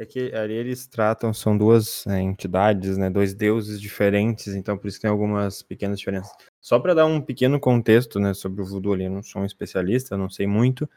É 0.00 0.06
que 0.06 0.32
ali 0.32 0.54
eles 0.54 0.86
tratam, 0.86 1.34
são 1.34 1.58
duas 1.58 2.06
eh, 2.06 2.20
entidades, 2.20 2.96
né, 2.96 3.10
dois 3.10 3.34
deuses 3.34 3.80
diferentes, 3.80 4.54
então 4.54 4.78
por 4.78 4.86
isso 4.86 5.00
tem 5.00 5.10
algumas 5.10 5.60
pequenas 5.60 5.98
diferenças. 5.98 6.32
Só 6.60 6.78
para 6.78 6.94
dar 6.94 7.06
um 7.06 7.20
pequeno 7.20 7.58
contexto, 7.58 8.20
né, 8.20 8.32
sobre 8.32 8.62
o 8.62 8.64
voodoo 8.64 8.92
ali, 8.94 9.04
eu 9.06 9.10
não 9.10 9.24
sou 9.24 9.42
um 9.42 9.44
especialista, 9.44 10.16
não 10.16 10.30
sei 10.30 10.46
muito. 10.46 10.88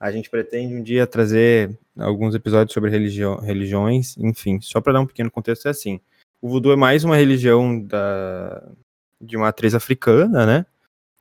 A 0.00 0.10
gente 0.10 0.30
pretende 0.30 0.74
um 0.74 0.82
dia 0.82 1.06
trazer 1.06 1.78
alguns 1.98 2.34
episódios 2.34 2.72
sobre 2.72 2.90
religiões, 2.90 4.16
enfim, 4.18 4.60
só 4.60 4.80
para 4.80 4.94
dar 4.94 5.00
um 5.00 5.06
pequeno 5.06 5.30
contexto 5.30 5.66
é 5.68 5.70
assim. 5.70 6.00
O 6.40 6.48
voodoo 6.48 6.72
é 6.72 6.76
mais 6.76 7.04
uma 7.04 7.16
religião 7.16 7.78
da 7.82 8.72
de 9.20 9.36
matriz 9.36 9.74
africana, 9.74 10.46
né? 10.46 10.66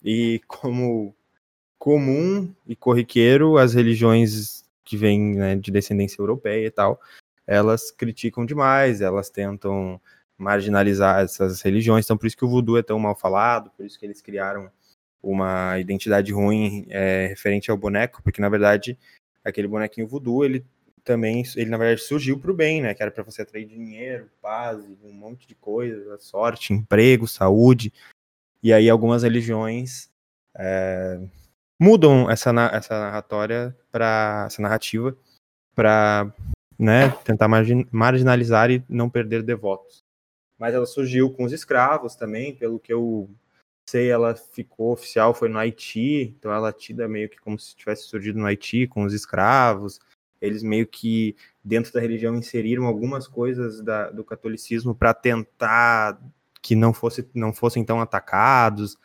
E 0.04 0.42
como 0.48 1.16
comum 1.78 2.54
e 2.68 2.76
corriqueiro, 2.76 3.58
as 3.58 3.74
religiões 3.74 4.64
que 4.84 4.98
vêm, 4.98 5.36
né, 5.36 5.56
de 5.56 5.72
descendência 5.72 6.22
europeia 6.22 6.68
e 6.68 6.72
tal, 6.72 7.00
elas 7.48 7.92
criticam 7.92 8.46
demais, 8.46 9.02
elas 9.02 9.30
tentam 9.30 10.00
marginalizar 10.38 11.22
essas 11.24 11.62
religiões, 11.62 12.06
então 12.06 12.18
por 12.18 12.28
isso 12.28 12.38
que 12.38 12.46
o 12.46 12.50
voodoo 12.50 12.78
é 12.78 12.84
tão 12.84 13.00
mal 13.00 13.16
falado, 13.16 13.72
por 13.72 13.86
isso 13.86 13.98
que 13.98 14.06
eles 14.06 14.22
criaram 14.22 14.70
uma 15.24 15.80
identidade 15.80 16.32
ruim 16.32 16.86
é, 16.90 17.28
referente 17.28 17.72
ao 17.72 17.78
boneco, 17.78 18.22
porque 18.22 18.42
na 18.42 18.50
verdade 18.50 18.98
aquele 19.44 19.68
bonequinho 19.68 20.08
voodoo, 20.08 20.44
ele 20.44 20.66
também, 21.06 21.44
ele 21.56 21.70
na 21.70 21.78
verdade 21.78 22.02
surgiu 22.02 22.39
para 22.39 22.52
o 22.52 22.56
bem, 22.56 22.82
né, 22.82 22.94
que 22.94 23.02
era 23.02 23.12
para 23.12 23.24
você 23.24 23.44
atrair 23.44 23.65
dinheiro, 23.65 24.30
paz, 24.41 24.84
um 25.04 25.13
monte 25.13 25.48
de 25.48 25.56
coisa, 25.56 26.18
sorte, 26.18 26.74
emprego, 26.74 27.28
saúde, 27.28 27.94
e 28.62 28.74
aí 28.74 28.89
algumas 28.89 29.24
religiões 29.24 30.10
é, 30.58 31.20
mudam 31.80 32.30
essa, 32.30 32.52
essa 32.74 33.00
narratória 33.00 33.78
para 33.91 34.46
essa 34.48 34.62
narrativa 34.62 35.15
para 35.76 36.34
né, 36.80 37.10
tentar 37.24 37.48
margin 37.48 37.86
marginalizar 37.91 38.72
e 38.72 38.84
não 38.89 39.10
perder 39.10 39.44
devotos. 39.44 40.04
Mas 40.58 40.74
ela 40.74 40.86
surgiu 40.86 41.32
com 41.32 41.44
os 41.44 41.54
escravos 41.54 42.15
também, 42.15 42.56
pelo 42.56 42.80
que 42.80 42.91
eu 42.91 43.30
sei, 43.88 44.10
ela 44.10 44.36
ficou 44.36 44.94
oficial, 44.94 45.34
foi 45.34 45.47
no 45.47 45.60
Haiti, 45.60 46.34
então 46.38 46.51
ela 46.51 46.70
é 46.70 46.74
tida 46.74 47.08
meio 47.08 47.30
que 47.30 47.38
como 47.39 47.60
se 47.60 47.76
tivesse 47.76 48.03
surgido 48.03 48.39
no 48.39 48.45
Haiti 48.45 48.88
com 48.88 49.03
os 49.03 49.14
escravos. 49.14 49.99
Eles 50.42 50.64
meio 50.64 50.88
que, 50.88 51.36
dentro 51.64 51.92
da 51.94 52.00
religião, 52.00 52.36
inseriram 52.36 52.86
algumas 52.86 53.28
coisas 53.28 53.82
da, 53.82 54.10
do 54.12 54.24
catolicismo 54.24 54.94
para 54.94 55.14
tentar 55.14 56.20
que 56.62 56.76
não, 56.76 56.94
fosse, 56.94 57.28
não 57.34 57.54
fossem 57.54 57.84
tão 57.84 58.00
atacados. 58.02 58.98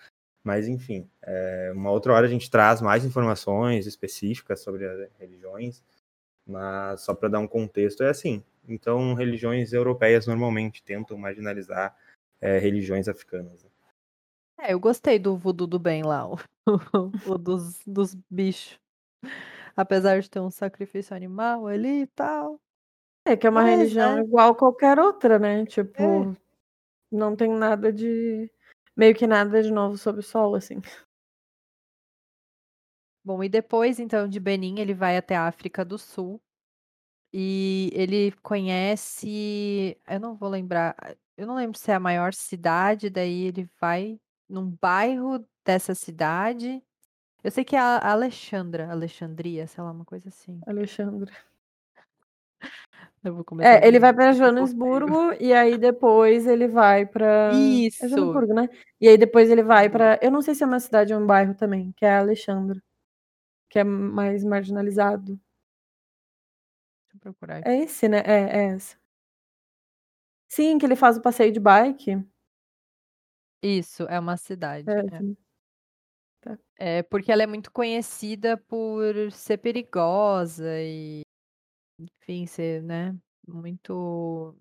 Mas, 0.43 0.67
enfim, 0.67 1.09
é, 1.23 1.73
uma 1.75 1.91
outra 1.91 2.13
hora 2.13 2.27
a 2.27 2.31
gente 2.31 2.51
traz 2.51 2.81
mais 2.81 3.05
informações 3.05 3.87
específicas 3.87 4.61
sobre 4.61 4.87
as 4.87 5.09
religiões 5.19 5.83
mas 6.51 7.03
só 7.03 7.15
para 7.15 7.29
dar 7.29 7.39
um 7.39 7.47
contexto, 7.47 8.03
é 8.03 8.11
assim. 8.11 8.43
Então, 8.69 9.15
religiões 9.15 9.73
europeias 9.73 10.27
normalmente 10.27 10.83
tentam 10.83 11.17
marginalizar 11.17 11.97
é, 12.41 12.59
religiões 12.59 13.09
africanas. 13.09 13.65
É, 14.59 14.75
eu 14.75 14.81
gostei 14.81 15.19
do 15.19 15.37
voodoo 15.37 15.67
do 15.67 15.79
bem 15.79 16.03
lá, 16.03 16.29
o, 16.29 16.39
o 17.27 17.39
dos, 17.39 17.81
dos 17.87 18.15
bichos. 18.29 18.79
Apesar 19.81 20.21
de 20.21 20.29
ter 20.29 20.41
um 20.41 20.51
sacrifício 20.51 21.17
animal 21.17 21.67
ali 21.67 22.03
e 22.03 22.07
tal. 22.09 22.61
É 23.25 23.37
que 23.37 23.47
é 23.47 23.51
uma 23.51 23.63
Mas, 23.63 23.79
religião 23.79 24.19
é. 24.19 24.21
igual 24.23 24.55
qualquer 24.55 24.99
outra, 24.99 25.39
né? 25.39 25.65
Tipo, 25.67 26.03
É. 26.03 26.37
não 27.11 27.35
tem 27.35 27.51
nada 27.51 27.93
de. 27.93 28.51
Meio 28.97 29.15
que 29.15 29.27
nada 29.27 29.63
de 29.63 29.71
novo 29.73 29.97
sob 29.97 30.19
o 30.21 30.23
sol, 30.23 30.55
assim. 30.55 30.81
Bom, 33.25 33.43
e 33.45 33.49
depois, 33.49 33.99
então, 33.99 34.27
de 34.29 34.41
Benin, 34.41 34.79
ele 34.81 34.95
vai 34.95 35.17
até 35.17 35.37
a 35.37 35.47
África 35.47 35.85
do 35.85 35.99
Sul. 35.99 36.41
E 37.33 37.91
ele 37.95 38.33
conhece. 38.43 39.97
Eu 40.09 40.21
não 40.21 40.35
vou 40.37 40.49
lembrar. 40.49 40.97
Eu 41.37 41.47
não 41.47 41.55
lembro 41.55 41.79
se 41.79 41.91
é 41.91 41.95
a 41.95 42.01
maior 42.01 42.35
cidade, 42.35 43.09
daí 43.09 43.45
ele 43.45 43.69
vai 43.81 44.19
num 44.49 44.69
bairro 44.81 45.47
dessa 45.65 45.95
cidade. 45.95 46.83
Eu 47.45 47.51
sei 47.51 47.65
que 47.65 47.75
é 47.75 47.79
a 47.79 48.11
Alexandra, 48.13 48.91
Alexandria, 48.91 49.67
sei 49.67 49.83
lá, 49.83 49.91
uma 49.93 50.05
coisa 50.05 50.29
assim. 50.29 50.61
Alexandre. 50.67 51.31
Eu 53.23 53.35
vou 53.35 53.45
começar 53.45 53.83
É, 53.83 53.87
ele 53.87 53.99
vai 53.99 54.13
roteiro. 54.13 54.35
Joanesburgo 54.39 55.33
e 55.41 55.53
aí 55.53 55.77
depois 55.79 56.47
ele 56.47 56.67
vai 56.69 57.07
pra. 57.07 57.51
É 57.53 57.57
Isso. 57.57 58.09
Joanesburgo, 58.09 58.55
né? 58.55 58.69
E 59.01 59.09
aí 59.09 59.19
depois 59.19 59.51
ele 59.51 59.63
vai 59.63 59.89
pra. 59.91 60.19
Eu 60.23 60.31
não 60.31 60.43
sei 60.43 60.55
se 60.55 60.63
é 60.63 60.67
uma 60.67 60.81
cidade 60.81 61.13
ou 61.15 61.21
um 61.21 61.27
bairro 61.27 61.55
também, 61.55 61.93
que 61.97 62.05
é 62.05 62.17
Alexandre. 62.19 62.81
Que 63.71 63.81
é 63.81 63.85
mais 63.85 64.45
marginalizado. 64.45 65.41
Deixa 67.13 67.17
eu 67.17 67.21
procurar 67.21 67.59
aqui. 67.59 67.69
É 67.69 67.83
esse, 67.83 68.09
né? 68.09 68.19
É, 68.25 68.59
é 68.59 68.65
essa. 68.75 68.97
Sim, 70.49 70.79
que 70.79 70.85
ele 70.87 70.97
faz 70.97 71.17
o 71.17 71.23
passeio 71.23 71.53
de 71.53 71.61
bike. 71.61 72.25
Isso, 73.63 74.05
é 74.05 74.19
uma 74.19 74.37
cidade. 74.37 74.89
É, 74.91 75.01
é. 75.17 75.50
É, 76.83 77.03
porque 77.03 77.31
ela 77.31 77.43
é 77.43 77.47
muito 77.47 77.71
conhecida 77.71 78.57
por 78.57 79.05
ser 79.33 79.59
perigosa 79.59 80.65
e, 80.81 81.21
enfim, 82.23 82.47
ser, 82.47 82.83
né, 82.83 83.17
muito 83.47 84.57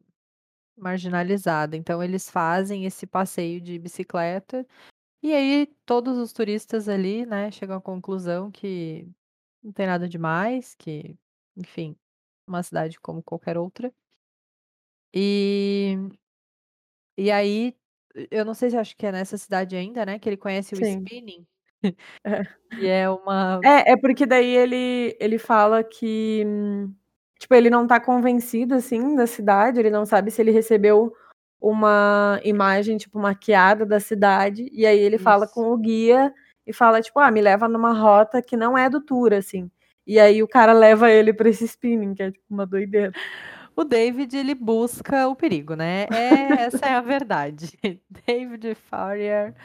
marginalizada. 0.78 1.78
Então, 1.78 2.04
eles 2.04 2.30
fazem 2.30 2.86
esse 2.86 3.08
passeio 3.08 3.62
de 3.62 3.80
bicicleta 3.80 4.68
e 5.24 5.34
aí 5.34 5.68
todos 5.86 6.18
os 6.18 6.34
turistas 6.34 6.90
ali, 6.90 7.26
né, 7.26 7.52
chegam 7.52 7.78
à 7.78 7.82
conclusão 7.82 8.52
que 8.52 9.08
não 9.64 9.74
tem 9.74 9.88
nada 9.88 10.08
demais, 10.10 10.76
que, 10.76 11.18
enfim, 11.58 11.98
uma 12.48 12.64
cidade 12.64 13.00
como 13.00 13.24
qualquer 13.24 13.58
outra. 13.58 13.94
E, 15.14 15.98
e 17.18 17.32
aí, 17.32 17.76
eu 18.32 18.46
não 18.46 18.54
sei 18.54 18.70
se 18.70 18.78
acho 18.78 18.96
que 18.98 19.06
é 19.06 19.12
nessa 19.12 19.38
cidade 19.38 19.76
ainda, 19.76 20.06
né, 20.06 20.20
que 20.20 20.30
ele 20.30 20.38
conhece 20.38 20.76
o 20.76 20.80
Sim. 20.80 20.82
spinning. 20.82 21.46
É. 22.26 22.44
E 22.80 22.88
é 22.88 23.10
uma 23.10 23.60
É, 23.66 23.94
é 23.94 23.98
porque 23.98 24.26
daí 24.28 24.56
ele, 24.56 25.18
ele 25.20 25.40
fala 25.40 25.84
que, 25.84 26.44
hum, 26.46 26.94
tipo, 27.40 27.56
ele 27.56 27.70
não 27.70 27.88
tá 27.88 28.00
convencido, 28.00 28.76
assim, 28.76 29.16
da 29.16 29.26
cidade, 29.26 29.80
ele 29.80 29.90
não 29.90 30.06
sabe 30.06 30.30
se 30.32 30.40
ele 30.42 30.52
recebeu 30.52 31.12
uma 31.62 32.40
imagem, 32.44 32.98
tipo, 32.98 33.20
maquiada 33.20 33.86
da 33.86 34.00
cidade, 34.00 34.70
e 34.72 34.86
aí 34.86 35.00
ele 35.00 35.18
fala 35.18 35.46
Isso. 35.46 35.54
com 35.56 35.72
o 35.72 35.78
guia 35.78 36.32
e 36.66 36.72
fala, 36.74 37.02
tipo, 37.02 37.20
ah, 37.20 37.32
me 37.32 37.42
leva 37.42 37.68
numa 37.68 37.92
rota 37.94 38.42
que 38.42 38.56
não 38.56 38.78
é 38.78 38.90
do 38.90 39.02
tour, 39.02 39.34
assim. 39.34 39.70
E 40.06 40.20
aí 40.20 40.44
o 40.44 40.48
cara 40.48 40.74
leva 40.74 41.10
ele 41.12 41.34
pra 41.34 41.50
esse 41.50 41.66
spinning, 41.66 42.14
que 42.16 42.24
é, 42.24 42.32
tipo, 42.32 42.46
uma 42.50 42.66
doideira. 42.68 43.12
O 43.76 43.84
David, 43.84 44.36
ele 44.38 44.54
busca 44.56 45.28
o 45.28 45.36
perigo, 45.36 45.76
né? 45.76 46.06
É, 46.12 46.64
essa 46.66 46.86
é 46.86 46.94
a 46.96 47.02
verdade. 47.02 47.72
David 48.28 48.76
Farrier, 48.76 49.56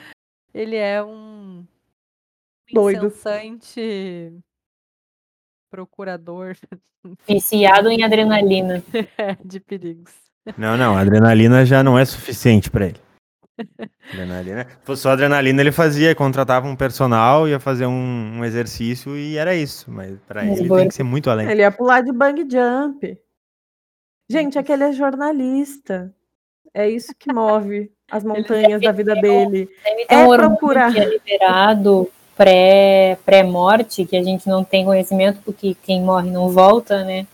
ele 0.55 0.77
é 0.77 1.03
um 1.03 1.67
Doido. 2.73 3.07
incessante 3.07 4.33
procurador 5.71 6.57
Viciado 7.29 7.91
em 7.91 8.03
adrenalina. 8.03 8.83
de 9.45 9.61
perigos. 9.61 10.12
Não, 10.57 10.77
não, 10.77 10.97
adrenalina 10.97 11.65
já 11.67 11.83
não 11.83 11.99
é 11.99 12.05
suficiente 12.05 12.71
pra 12.71 12.87
ele. 12.87 13.01
Adrenalina. 14.11 14.67
Se 14.69 14.77
fosse 14.85 15.03
só 15.03 15.11
adrenalina, 15.11 15.61
ele 15.61 15.71
fazia, 15.73 16.15
contratava 16.15 16.67
um 16.67 16.75
personal, 16.75 17.47
ia 17.49 17.61
fazer 17.61 17.87
um, 17.87 18.39
um 18.39 18.45
exercício 18.45 19.17
e 19.17 19.37
era 19.37 19.55
isso. 19.55 19.91
Mas 19.91 20.19
pra 20.27 20.45
Mas 20.45 20.59
ele 20.59 20.69
boa. 20.69 20.81
tem 20.81 20.89
que 20.89 20.95
ser 20.95 21.03
muito 21.03 21.29
além. 21.31 21.49
Ele 21.51 21.61
ia 21.61 21.71
pular 21.71 22.01
de 22.03 22.11
bang 22.12 22.41
jump. 22.51 23.19
Gente, 24.29 24.57
é 24.59 24.62
que 24.62 24.73
ele 24.73 24.85
é 24.85 24.93
jornalista. 24.93 26.15
É 26.73 26.89
isso 26.89 27.15
que 27.19 27.33
move 27.33 27.93
as 28.11 28.25
montanhas 28.25 28.81
da 28.81 28.93
vida 28.93 29.15
dele. 29.15 29.69
Deve 29.85 30.07
ter 30.07 30.15
É 30.15 30.25
um 30.27 30.37
procurar. 30.37 30.93
que 30.93 30.99
é 31.01 31.05
liberado 31.09 32.11
pré- 32.37 33.18
pré-morte, 33.24 34.05
que 34.05 34.16
a 34.16 34.22
gente 34.22 34.49
não 34.49 34.64
tem 34.64 34.85
conhecimento, 34.85 35.41
porque 35.45 35.74
quem 35.82 36.03
morre 36.03 36.30
não 36.30 36.49
volta, 36.49 37.05
né? 37.05 37.26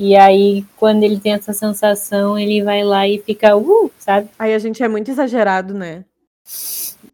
E 0.00 0.16
aí, 0.16 0.64
quando 0.76 1.02
ele 1.02 1.18
tem 1.18 1.32
essa 1.32 1.52
sensação, 1.52 2.38
ele 2.38 2.62
vai 2.62 2.84
lá 2.84 3.06
e 3.08 3.18
fica, 3.18 3.56
uh, 3.56 3.90
sabe? 3.98 4.28
Aí 4.38 4.54
a 4.54 4.58
gente 4.58 4.82
é 4.82 4.88
muito 4.88 5.10
exagerado, 5.10 5.74
né? 5.74 6.04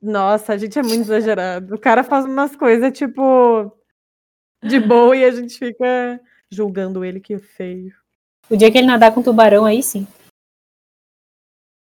Nossa, 0.03 0.53
a 0.53 0.59
gente 0.59 0.78
é 0.78 0.82
muito 0.82 1.01
exagerado. 1.01 1.74
O 1.74 1.78
cara 1.78 2.05
faz 2.05 2.26
umas 2.26 2.55
coisas, 2.55 2.92
tipo, 2.92 3.72
de 4.62 4.78
boa 4.78 5.16
e 5.16 5.24
a 5.24 5.30
gente 5.30 5.59
fica 5.59 6.20
julgando 6.51 7.05
ele 7.05 7.20
que 7.20 7.38
feio. 7.38 7.92
O 8.51 8.57
dia 8.57 8.70
que 8.70 8.76
ele 8.76 8.86
nadar 8.86 9.12
com 9.12 9.22
tubarão, 9.22 9.64
aí 9.64 9.82
sim. 9.82 10.07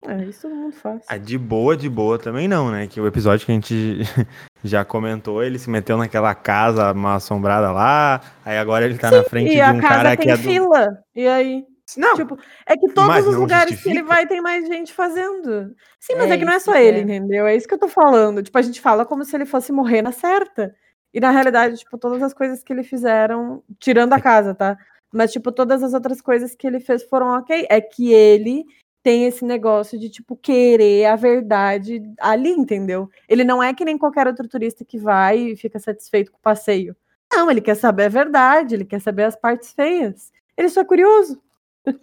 É, 0.07 0.25
isso 0.25 0.43
todo 0.43 0.55
mundo 0.55 0.75
faz. 0.75 1.03
Ah, 1.09 1.19
de 1.19 1.37
boa, 1.37 1.77
de 1.77 1.89
boa 1.89 2.19
também 2.19 2.47
não, 2.47 2.71
né? 2.71 2.87
Que 2.87 3.01
o 3.01 3.07
episódio 3.07 3.45
que 3.45 3.53
a 3.53 3.55
gente 3.55 3.99
já 4.63 4.85
comentou, 4.85 5.43
ele 5.43 5.59
se 5.59 5.69
meteu 5.69 5.97
naquela 5.97 6.35
casa 6.35 6.95
mal 6.95 7.17
assombrada 7.17 7.73
lá, 7.73 8.21
aí 8.45 8.57
agora 8.57 8.85
ele 8.85 8.99
tá 8.99 9.11
na 9.11 9.25
frente 9.25 9.51
e 9.51 9.55
de 9.55 9.61
a 9.61 9.73
um 9.73 9.81
cara 9.81 10.17
que 10.17 10.31
é 10.31 10.37
do... 10.37 10.43
fila. 10.43 10.99
E 11.15 11.27
aí? 11.27 11.65
Não, 11.97 12.17
Tipo, 12.17 12.37
é 12.67 12.77
que 12.77 12.89
todos 12.89 13.27
os 13.27 13.37
lugares 13.37 13.67
que 13.67 13.75
justifica. 13.75 14.01
ele 14.01 14.03
vai 14.03 14.27
tem 14.27 14.41
mais 14.41 14.67
gente 14.67 14.93
fazendo. 14.93 15.75
Sim, 16.01 16.15
mas 16.17 16.31
é, 16.31 16.35
É 16.35 16.39
que 16.39 16.45
não 16.45 16.53
é 16.53 16.59
só 16.59 16.73
que 16.73 16.79
ele, 16.79 16.99
é. 16.99 17.03
entendeu? 17.03 17.47
É 17.47 17.55
isso 17.55 17.69
que 17.69 17.75
eu 17.75 17.79
tô 17.79 17.89
falando. 17.89 18.43
Tipo, 18.43 18.59
a 18.59 18.63
gente 18.63 18.81
fala 18.81 19.07
como 19.07 19.25
se 19.25 19.37
ele 19.37 19.47
fosse 19.47 19.71
morrer 19.73 20.03
na 20.03 20.11
certa. 20.11 20.75
E 21.15 21.21
na 21.21 21.31
realidade, 21.31 21.77
tipo, 21.77 21.97
todas 21.97 22.23
as 22.23 22.35
coisas 22.35 22.63
que 22.63 22.73
ele 22.73 22.83
fizeram, 22.83 23.63
tirando 23.79 24.13
a 24.13 24.21
casa, 24.21 24.55
tá? 24.55 24.77
Mas, 25.13 25.33
tipo, 25.33 25.53
todas 25.53 25.83
as 25.83 25.95
outras 25.95 26.21
coisas 26.21 26.55
que 26.57 26.67
ele 26.67 26.81
fez 26.81 27.05
foram 27.05 27.29
ok. 27.39 27.67
É 27.71 27.81
que 27.81 28.13
ele 28.13 28.65
tem 29.07 29.25
esse 29.25 29.45
negócio 29.45 29.97
de, 29.97 30.11
tipo, 30.11 30.35
querer 30.35 31.05
a 31.05 31.15
verdade 31.15 32.03
ali, 32.19 32.51
entendeu? 32.51 33.09
Ele 33.29 33.45
não 33.45 33.63
é 33.63 33.73
que 33.73 33.85
nem 33.85 33.97
qualquer 33.97 34.27
outro 34.27 34.49
turista 34.49 34.85
que 34.85 34.99
vai 34.99 35.39
e 35.39 35.57
fica 35.57 35.79
satisfeito 35.79 36.33
com 36.33 36.39
o 36.39 36.43
passeio. 36.43 36.97
Não, 37.33 37.49
ele 37.49 37.61
quer 37.61 37.77
saber 37.77 38.07
a 38.07 38.09
verdade, 38.09 38.75
ele 38.75 38.85
quer 38.85 39.01
saber 39.01 39.23
as 39.23 39.37
partes 39.37 39.73
feias. 39.73 40.33
Ele 40.57 40.69
só 40.69 40.81
é 40.81 40.85
curioso. 40.85 41.41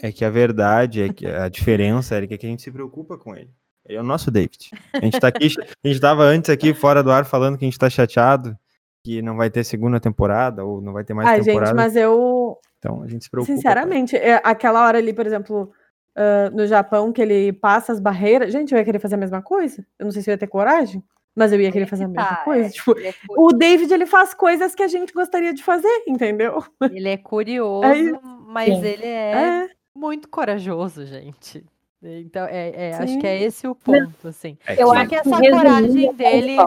é 0.02 0.14
que 0.14 0.24
a 0.24 0.30
verdade, 0.30 1.02
é 1.02 1.12
que 1.12 1.28
a 1.28 1.50
diferença 1.50 2.16
é 2.16 2.26
que 2.26 2.36
a 2.36 2.50
gente 2.50 2.62
se 2.62 2.72
preocupa 2.72 3.18
com 3.18 3.36
ele. 3.36 3.52
Ele 3.86 3.98
é 3.98 4.02
o 4.02 4.06
nosso 4.06 4.32
David. 4.32 4.72
A 4.94 5.04
gente 5.04 5.20
tá 5.20 5.28
aqui, 5.28 5.48
a 5.84 5.88
gente 5.90 6.00
tava 6.00 6.24
antes 6.24 6.50
aqui 6.50 6.74
fora 6.74 7.04
do 7.04 7.12
ar 7.12 7.26
falando 7.26 7.58
que 7.58 7.66
a 7.66 7.68
gente 7.68 7.78
tá 7.78 7.90
chateado 7.90 8.58
que 9.04 9.22
não 9.22 9.36
vai 9.36 9.50
ter 9.50 9.66
segunda 9.66 10.00
temporada 10.00 10.64
ou 10.64 10.80
não 10.80 10.94
vai 10.94 11.04
ter 11.04 11.14
mais 11.14 11.28
Ai, 11.28 11.42
temporada. 11.42 11.72
gente, 11.72 11.76
mas 11.76 11.98
eu, 11.98 12.58
Então 12.80 13.04
a 13.04 13.08
gente 13.10 13.26
se 13.26 13.30
preocupa. 13.30 13.54
sinceramente, 13.54 14.16
é, 14.16 14.40
aquela 14.42 14.88
hora 14.88 15.00
ali, 15.00 15.12
por 15.12 15.28
exemplo, 15.28 15.74
ah, 16.16 16.50
no 16.52 16.66
Japão, 16.68 17.12
que 17.12 17.22
ele 17.22 17.52
passa 17.54 17.92
as 17.92 18.00
barreiras. 18.00 18.52
Gente, 18.52 18.72
eu 18.74 18.78
ia 18.80 18.86
querer 18.86 19.00
fazer 19.00 19.16
a 19.16 19.20
mesma 19.20 19.42
coisa. 19.42 19.86
Eu 19.98 20.06
não 20.06 20.12
sei 20.12 20.22
se 20.22 20.30
eu 20.30 20.34
ia 20.34 20.38
ter 20.38 20.48
coragem, 20.48 21.04
mas 21.36 21.52
eu 21.52 21.60
ia 21.60 21.72
querer 21.72 21.88
fazer 21.88 22.04
a 22.04 22.08
mesma 22.08 22.24
Tá, 22.24 22.44
coisa. 22.44 22.68
é, 22.68 22.72
Tipo, 22.72 23.00
é 23.00 23.14
o 23.30 23.52
David, 23.52 23.94
ele 23.94 24.06
faz 24.06 24.34
coisas 24.34 24.76
que 24.76 24.84
a 24.84 24.88
gente 24.88 25.12
gostaria 25.14 25.54
de 25.54 25.64
fazer, 25.64 26.04
entendeu? 26.08 26.64
ele 26.82 27.10
é 27.10 27.18
curioso, 27.18 27.86
É 27.86 28.20
mas 28.48 28.76
Sim. 28.80 28.86
ele 28.86 29.06
é, 29.06 29.32
É, 29.66 29.70
muito 29.96 30.30
corajoso, 30.30 31.06
gente. 31.06 31.66
Então, 32.06 32.46
é, 32.48 32.90
é, 32.90 32.94
acho 32.96 33.18
que 33.18 33.26
é 33.26 33.42
esse 33.42 33.66
o 33.66 33.74
ponto, 33.74 34.28
assim. 34.28 34.58
É 34.68 34.82
Eu 34.84 34.90
Só 34.90 35.06
que 35.08 35.16
essa 35.16 35.38
coragem 35.40 36.10
é 36.10 36.14
dele. 36.14 36.58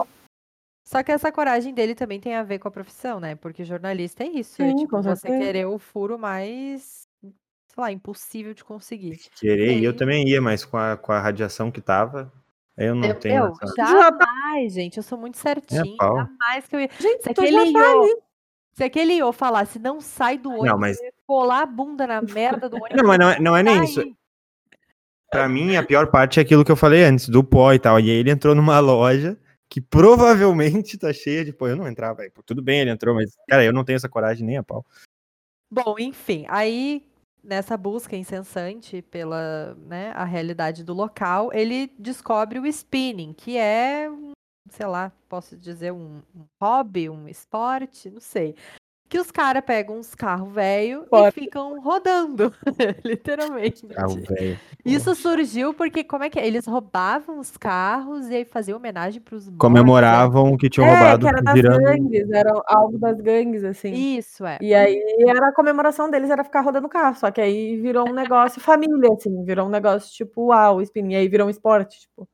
Só 0.83 1.03
que 1.03 1.11
essa 1.11 1.31
coragem 1.31 1.73
dele 1.73 1.93
também 1.93 2.19
tem 2.19 2.33
a 2.35 2.43
ver 2.43 2.59
com 2.59 2.67
a 2.67 2.71
profissão, 2.71 3.19
né? 3.19 3.35
Porque 3.35 3.63
jornalista 3.63 4.23
é 4.23 4.27
isso. 4.27 4.61
é 4.61 4.69
Sim, 4.69 4.75
tipo 4.77 4.91
com 4.91 5.01
você 5.01 5.27
querer 5.27 5.67
o 5.67 5.77
furo 5.77 6.17
mais, 6.17 7.06
sei 7.77 7.81
lá, 7.83 7.91
impossível 7.91 8.53
de 8.55 8.63
conseguir. 8.63 9.17
Querer, 9.39 9.77
e 9.77 9.83
eu 9.83 9.95
também 9.95 10.27
ia, 10.27 10.41
mas 10.41 10.65
com 10.65 10.77
a, 10.77 10.97
com 10.97 11.11
a 11.11 11.19
radiação 11.19 11.69
que 11.69 11.79
tava, 11.79 12.33
eu 12.75 12.95
não 12.95 13.07
Eu, 13.07 13.19
tenho 13.19 13.43
eu 13.45 13.53
essa... 13.61 13.75
jamais, 13.75 14.73
gente, 14.73 14.97
eu 14.97 15.03
sou 15.03 15.17
muito 15.17 15.37
certinha. 15.37 15.83
pau. 15.97 16.15
Jamais 16.17 16.67
que 16.67 16.75
eu 16.75 16.79
ia. 16.79 16.89
gente, 16.99 17.23
Se 17.23 17.29
aquele 17.29 17.71
Iô, 17.71 18.21
se 18.73 18.83
aquele 18.83 19.13
Iô 19.13 19.31
falasse, 19.31 19.77
não 19.77 20.01
sai 20.01 20.39
do 20.39 20.49
ônibus, 20.51 20.79
mas- 20.79 20.99
eu 20.99 21.05
ia 21.05 21.13
colar 21.27 21.61
a 21.61 21.65
bunda 21.67 22.07
na 22.07 22.19
merda 22.21 22.67
do 22.67 22.77
ônibus. 22.77 22.97
Não, 22.97 23.07
mas 23.07 23.19
não 23.19 23.29
é, 23.29 23.39
não 23.39 23.55
é 23.57 23.61
nem 23.61 23.83
isso. 23.83 24.03
Pra 25.29 25.47
mim, 25.47 25.75
a 25.75 25.83
pior 25.83 26.07
parte 26.09 26.39
é 26.39 26.41
aquilo 26.41 26.63
que 26.65 26.71
eu 26.71 26.75
falei 26.75 27.03
antes, 27.03 27.27
do 27.29 27.43
pó 27.43 27.73
e 27.73 27.79
tal. 27.79 27.99
E 27.99 28.09
aí 28.09 28.17
ele 28.17 28.31
entrou 28.31 28.55
numa 28.55 28.79
loja 28.79 29.37
que 29.69 29.81
provavelmente 29.81 30.97
tá 30.97 31.11
cheia 31.11 31.43
de 31.43 31.51
pó. 31.51 31.67
Eu 31.67 31.75
não 31.75 31.87
entrava, 31.87 32.19
velho. 32.21 32.31
Tudo 32.45 32.61
bem, 32.61 32.79
ele 32.79 32.89
entrou, 32.89 33.13
mas, 33.13 33.35
cara, 33.47 33.63
eu 33.63 33.73
não 33.73 33.83
tenho 33.83 33.97
essa 33.97 34.07
coragem 34.07 34.47
nem 34.47 34.55
a 34.57 34.63
pau. 34.63 34.85
Bom, 35.69 35.95
enfim, 35.99 36.45
aí 36.47 37.05
nessa 37.47 37.77
busca 37.77 38.15
incessante 38.15 39.01
pela 39.01 39.73
né, 39.75 40.11
a 40.11 40.25
realidade 40.25 40.83
do 40.83 40.93
local, 40.93 41.49
ele 41.53 41.91
descobre 41.97 42.59
o 42.59 42.67
spinning, 42.67 43.33
que 43.33 43.57
é 43.57 44.09
sei 44.69 44.85
lá, 44.85 45.11
posso 45.29 45.55
dizer, 45.57 45.93
um, 45.93 46.21
um 46.35 46.45
hobby, 46.61 47.09
um 47.09 47.27
esporte, 47.27 48.09
não 48.09 48.19
sei. 48.19 48.53
Que 49.09 49.19
os 49.19 49.31
caras 49.31 49.63
pegam 49.65 49.97
uns 49.97 50.13
carros 50.13 50.51
velho 50.53 51.05
e 51.11 51.31
ficam 51.31 51.79
rodando, 51.81 52.53
literalmente. 53.05 53.87
Carro 53.87 54.19
velho. 54.27 54.59
Isso 54.83 55.15
surgiu 55.15 55.73
porque, 55.73 56.03
como 56.03 56.25
é 56.25 56.29
que 56.29 56.37
é? 56.39 56.45
Eles 56.45 56.65
roubavam 56.65 57.39
os 57.39 57.55
carros 57.55 58.27
e 58.29 58.35
aí 58.35 58.45
faziam 58.45 58.77
homenagem 58.77 59.21
pros 59.21 59.45
mortos. 59.45 59.59
Comemoravam 59.59 60.51
o 60.51 60.57
que 60.57 60.69
tinham 60.69 60.87
É, 60.87 60.91
roubado 60.91 61.25
que 61.25 61.27
era 61.27 61.41
das 61.41 61.53
virando. 61.53 61.83
gangues, 61.83 62.31
era 62.31 62.51
algo 62.67 62.97
das 62.97 63.21
gangues, 63.21 63.63
assim. 63.63 63.93
Isso, 63.93 64.45
é. 64.45 64.57
E 64.61 64.73
aí 64.73 65.01
era 65.25 65.47
a 65.47 65.53
comemoração 65.53 66.09
deles, 66.09 66.29
era 66.29 66.43
ficar 66.43 66.61
rodando 66.61 66.89
carro. 66.89 67.15
Só 67.15 67.31
que 67.31 67.39
aí 67.39 67.77
virou 67.77 68.09
um 68.09 68.13
negócio 68.13 68.59
família, 68.61 69.13
assim, 69.13 69.43
virou 69.45 69.67
um 69.67 69.69
negócio 69.69 70.11
tipo, 70.13 70.47
uau, 70.47 70.81
spinning. 70.81 71.13
E 71.13 71.17
aí 71.17 71.27
virou 71.29 71.47
um 71.47 71.49
esporte, 71.49 72.01
tipo. 72.01 72.27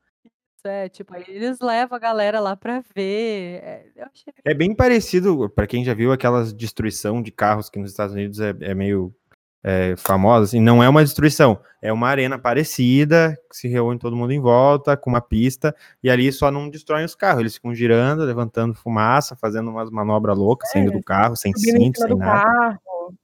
É, 0.66 0.88
tipo, 0.88 1.14
aí 1.14 1.24
eles 1.28 1.60
levam 1.60 1.94
a 1.94 1.98
galera 1.98 2.40
lá 2.40 2.56
pra 2.56 2.82
ver. 2.94 3.60
É, 3.62 3.86
achei 3.98 4.32
É 4.44 4.54
bem 4.54 4.74
parecido, 4.74 5.50
pra 5.50 5.66
quem 5.66 5.84
já 5.84 5.92
viu 5.92 6.10
aquelas 6.10 6.54
destruição 6.54 7.22
de 7.22 7.30
carros 7.30 7.68
que 7.68 7.78
nos 7.78 7.90
Estados 7.90 8.14
Unidos 8.14 8.40
é, 8.40 8.54
é 8.60 8.74
meio 8.74 9.14
é, 9.62 9.94
famosa, 9.96 10.44
assim, 10.44 10.60
não 10.60 10.82
é 10.82 10.88
uma 10.88 11.02
destruição, 11.02 11.58
é 11.80 11.90
uma 11.90 12.08
arena 12.08 12.38
parecida, 12.38 13.34
que 13.50 13.56
se 13.56 13.66
reúne 13.66 13.98
todo 13.98 14.14
mundo 14.14 14.30
em 14.30 14.40
volta, 14.40 14.94
com 14.94 15.08
uma 15.08 15.22
pista, 15.22 15.74
e 16.02 16.10
ali 16.10 16.30
só 16.30 16.50
não 16.50 16.68
destroem 16.68 17.04
os 17.04 17.14
carros, 17.14 17.40
eles 17.40 17.54
ficam 17.54 17.74
girando, 17.74 18.24
levantando 18.24 18.74
fumaça, 18.74 19.34
fazendo 19.34 19.70
umas 19.70 19.90
manobras 19.90 20.36
loucas, 20.36 20.70
saindo 20.70 20.92
do 20.92 21.02
carro, 21.02 21.34
sem 21.34 21.54
cinto, 21.54 21.98
sem 21.98 22.14
nada. 22.14 22.44
carro. 22.44 23.14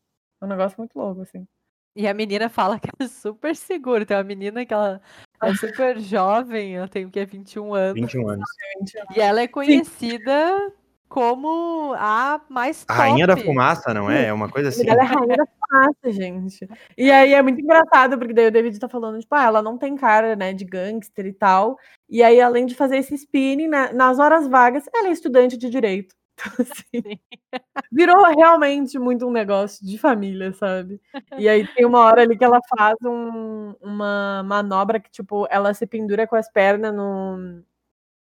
É 0.41 0.45
um 0.47 0.49
negócio 0.49 0.77
muito 0.79 0.99
louco, 0.99 1.21
assim. 1.21 1.47
E 1.95 2.07
a 2.07 2.15
menina 2.15 2.49
fala 2.49 2.79
que 2.79 2.89
é 2.99 3.07
super 3.07 3.55
seguro. 3.57 4.07
Tem 4.07 4.17
uma 4.17 4.23
menina 4.25 4.65
que 4.65 4.73
ela 4.73 5.01
é 5.43 5.55
super 5.55 5.99
jovem, 5.99 6.77
ela 6.77 6.89
tem 6.89 7.05
o 7.05 7.11
que? 7.11 7.25
21 7.25 7.75
anos. 7.75 8.01
21 8.01 8.29
anos. 8.29 8.49
E 9.17 9.21
ela 9.21 9.41
é 9.41 9.49
conhecida 9.49 10.73
como 11.09 11.93
a 11.99 12.41
mais 12.49 12.85
A 12.85 12.95
top. 12.95 12.99
rainha 13.01 13.27
da 13.27 13.37
fumaça, 13.37 13.93
não 13.93 14.09
é? 14.09 14.27
É 14.27 14.33
uma 14.33 14.49
coisa 14.49 14.69
assim. 14.69 14.89
Ela 14.89 15.03
é 15.03 15.05
rainha 15.05 15.37
da 15.37 15.45
fumaça, 15.47 16.13
gente. 16.13 16.69
E 16.97 17.11
aí 17.11 17.35
é 17.35 17.43
muito 17.43 17.61
engraçado, 17.61 18.17
porque 18.17 18.33
daí 18.33 18.47
o 18.47 18.53
David 18.53 18.79
tá 18.79 18.89
falando, 18.89 19.19
tipo, 19.19 19.35
ah, 19.35 19.43
ela 19.43 19.61
não 19.61 19.77
tem 19.77 19.97
cara, 19.97 20.37
né, 20.37 20.53
de 20.55 20.65
gangster 20.65 21.27
e 21.27 21.33
tal. 21.33 21.77
E 22.09 22.23
aí, 22.23 22.41
além 22.41 22.65
de 22.65 22.77
fazer 22.77 22.99
esse 22.99 23.15
spinning, 23.15 23.67
né, 23.67 23.93
nas 23.93 24.21
horas 24.21 24.47
vagas, 24.47 24.85
ela 24.95 25.09
é 25.09 25.11
estudante 25.11 25.57
de 25.57 25.69
direito. 25.69 26.15
Então, 26.41 26.53
assim, 26.61 27.19
virou 27.93 28.25
realmente 28.35 28.99
muito 28.99 29.27
um 29.27 29.31
negócio 29.33 29.85
de 29.85 29.99
família, 29.99 30.53
sabe? 30.53 31.01
E 31.39 31.49
aí 31.49 31.67
tem 31.75 31.85
uma 31.85 32.01
hora 32.01 32.23
ali 32.23 32.37
que 32.37 32.45
ela 32.45 32.61
faz 32.77 32.97
um- 33.05 33.75
uma 33.81 34.43
manobra 34.45 34.99
que, 35.01 35.11
tipo, 35.11 35.47
ela 35.51 35.73
se 35.75 35.87
pendura 35.87 36.27
com 36.27 36.37
as 36.37 36.51
pernas 36.51 36.95
no, 36.95 37.63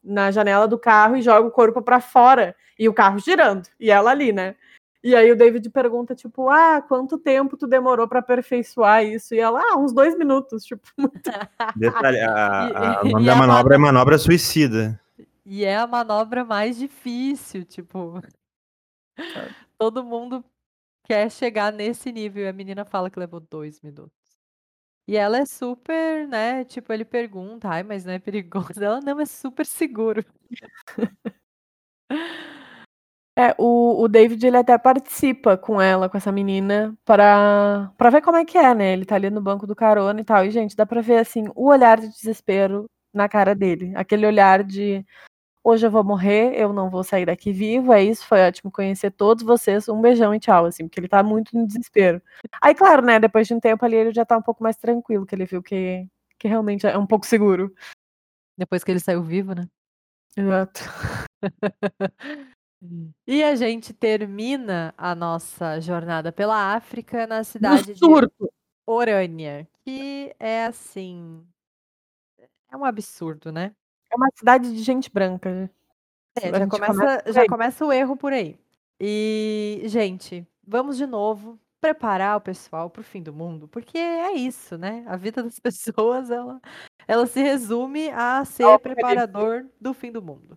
na 0.02 0.30
janela 0.30 0.66
do 0.68 0.78
carro 0.78 1.16
e 1.16 1.22
joga 1.22 1.46
o 1.48 1.50
corpo 1.50 1.82
pra 1.82 2.00
fora. 2.00 2.54
E 2.78 2.88
o 2.88 2.94
carro 2.94 3.18
girando. 3.18 3.68
E 3.78 3.90
ela 3.90 4.10
ali, 4.10 4.32
né? 4.32 4.54
E 5.02 5.14
aí 5.16 5.32
o 5.32 5.36
David 5.36 5.68
pergunta, 5.70 6.14
tipo, 6.14 6.50
ah, 6.50 6.82
quanto 6.86 7.16
tempo 7.18 7.56
tu 7.56 7.66
demorou 7.66 8.06
pra 8.06 8.18
aperfeiçoar 8.20 9.02
isso? 9.04 9.34
E 9.34 9.38
ela, 9.40 9.58
ah, 9.62 9.76
uns 9.78 9.92
dois 9.94 10.16
minutos, 10.16 10.62
tipo, 10.64 10.86
muito 10.98 11.30
Detalhe, 11.76 12.20
a- 12.20 12.98
a- 12.98 13.00
o 13.02 13.08
nome 13.08 13.22
e 13.22 13.26
da 13.26 13.32
a 13.32 13.36
manobra 13.36 13.74
é 13.74 13.78
manobra 13.78 14.18
suicida. 14.18 15.00
E 15.52 15.64
é 15.64 15.76
a 15.76 15.84
manobra 15.84 16.44
mais 16.44 16.78
difícil, 16.78 17.64
tipo. 17.64 18.22
Todo 19.76 20.04
mundo 20.04 20.44
quer 21.04 21.28
chegar 21.28 21.72
nesse 21.72 22.12
nível. 22.12 22.44
E 22.44 22.48
a 22.48 22.52
menina 22.52 22.84
fala 22.84 23.10
que 23.10 23.18
levou 23.18 23.40
dois 23.40 23.80
minutos. 23.80 24.14
E 25.08 25.16
ela 25.16 25.38
é 25.38 25.44
super, 25.44 26.28
né? 26.28 26.64
Tipo, 26.64 26.92
ele 26.92 27.04
pergunta, 27.04 27.68
ai, 27.68 27.82
mas 27.82 28.04
não 28.04 28.12
é 28.12 28.20
perigoso? 28.20 28.74
Ela 28.80 29.00
não, 29.00 29.18
é 29.18 29.26
super 29.26 29.66
seguro. 29.66 30.24
É, 33.36 33.52
o, 33.58 34.02
o 34.02 34.08
David 34.08 34.46
ele 34.46 34.56
até 34.56 34.78
participa 34.78 35.56
com 35.58 35.80
ela, 35.80 36.08
com 36.08 36.16
essa 36.16 36.30
menina, 36.30 36.96
para 37.04 37.92
para 37.98 38.10
ver 38.10 38.22
como 38.22 38.36
é 38.36 38.44
que 38.44 38.56
é, 38.56 38.72
né? 38.72 38.92
Ele 38.92 39.04
tá 39.04 39.16
ali 39.16 39.30
no 39.30 39.40
banco 39.40 39.66
do 39.66 39.74
carona 39.74 40.20
e 40.20 40.24
tal. 40.24 40.44
E, 40.44 40.50
gente, 40.52 40.76
dá 40.76 40.86
pra 40.86 41.00
ver 41.00 41.18
assim 41.18 41.44
o 41.56 41.66
olhar 41.68 41.98
de 41.98 42.08
desespero 42.08 42.84
na 43.12 43.28
cara 43.28 43.52
dele. 43.54 43.92
Aquele 43.96 44.26
olhar 44.26 44.62
de 44.62 45.04
hoje 45.62 45.86
eu 45.86 45.90
vou 45.90 46.04
morrer, 46.04 46.54
eu 46.54 46.72
não 46.72 46.90
vou 46.90 47.04
sair 47.04 47.26
daqui 47.26 47.52
vivo. 47.52 47.92
É 47.92 48.02
isso, 48.02 48.26
foi 48.26 48.40
ótimo 48.46 48.70
conhecer 48.70 49.10
todos 49.10 49.44
vocês. 49.44 49.88
Um 49.88 50.00
beijão 50.00 50.34
e 50.34 50.40
tchau, 50.40 50.66
assim, 50.66 50.86
porque 50.86 51.00
ele 51.00 51.08
tá 51.08 51.22
muito 51.22 51.56
no 51.56 51.66
desespero. 51.66 52.22
Aí, 52.62 52.74
claro, 52.74 53.02
né? 53.02 53.18
Depois 53.20 53.46
de 53.46 53.54
um 53.54 53.60
tempo 53.60 53.84
ali, 53.84 53.96
ele 53.96 54.12
já 54.12 54.24
tá 54.24 54.36
um 54.36 54.42
pouco 54.42 54.62
mais 54.62 54.76
tranquilo, 54.76 55.26
que 55.26 55.34
ele 55.34 55.46
viu 55.46 55.62
que, 55.62 56.06
que 56.38 56.48
realmente 56.48 56.86
é 56.86 56.98
um 56.98 57.06
pouco 57.06 57.26
seguro. 57.26 57.74
Depois 58.56 58.84
que 58.84 58.90
ele 58.90 59.00
saiu 59.00 59.22
vivo, 59.22 59.54
né? 59.54 59.66
Exato. 60.36 60.80
E 63.26 63.42
a 63.42 63.54
gente 63.56 63.92
termina 63.92 64.94
a 64.96 65.14
nossa 65.14 65.78
jornada 65.80 66.32
pela 66.32 66.74
África 66.74 67.26
na 67.26 67.44
cidade 67.44 67.92
de. 67.92 68.00
Orânia, 68.86 69.68
que 69.84 70.34
é 70.40 70.64
assim. 70.64 71.46
É 72.72 72.76
um 72.76 72.84
absurdo, 72.84 73.52
né? 73.52 73.74
É 74.10 74.16
uma 74.16 74.28
cidade 74.34 74.74
de 74.74 74.82
gente 74.82 75.10
branca. 75.10 75.52
né? 75.52 75.70
É, 76.36 76.50
já 76.50 76.66
começa, 76.66 76.92
começa 76.92 77.32
já 77.32 77.46
começa 77.46 77.86
o 77.86 77.92
erro 77.92 78.16
por 78.16 78.32
aí. 78.32 78.58
E, 79.00 79.82
gente, 79.86 80.46
vamos 80.66 80.96
de 80.96 81.06
novo 81.06 81.58
preparar 81.80 82.36
o 82.36 82.40
pessoal 82.40 82.90
para 82.90 83.00
o 83.00 83.04
fim 83.04 83.22
do 83.22 83.32
mundo, 83.32 83.66
porque 83.66 83.96
é 83.96 84.34
isso, 84.34 84.76
né? 84.76 85.02
A 85.06 85.16
vida 85.16 85.42
das 85.42 85.58
pessoas, 85.60 86.30
ela, 86.30 86.60
ela 87.08 87.26
se 87.26 87.42
resume 87.42 88.10
a 88.10 88.44
ser 88.44 88.78
preparador 88.78 89.64
do 89.80 89.94
fim 89.94 90.12
do 90.12 90.20
mundo. 90.20 90.56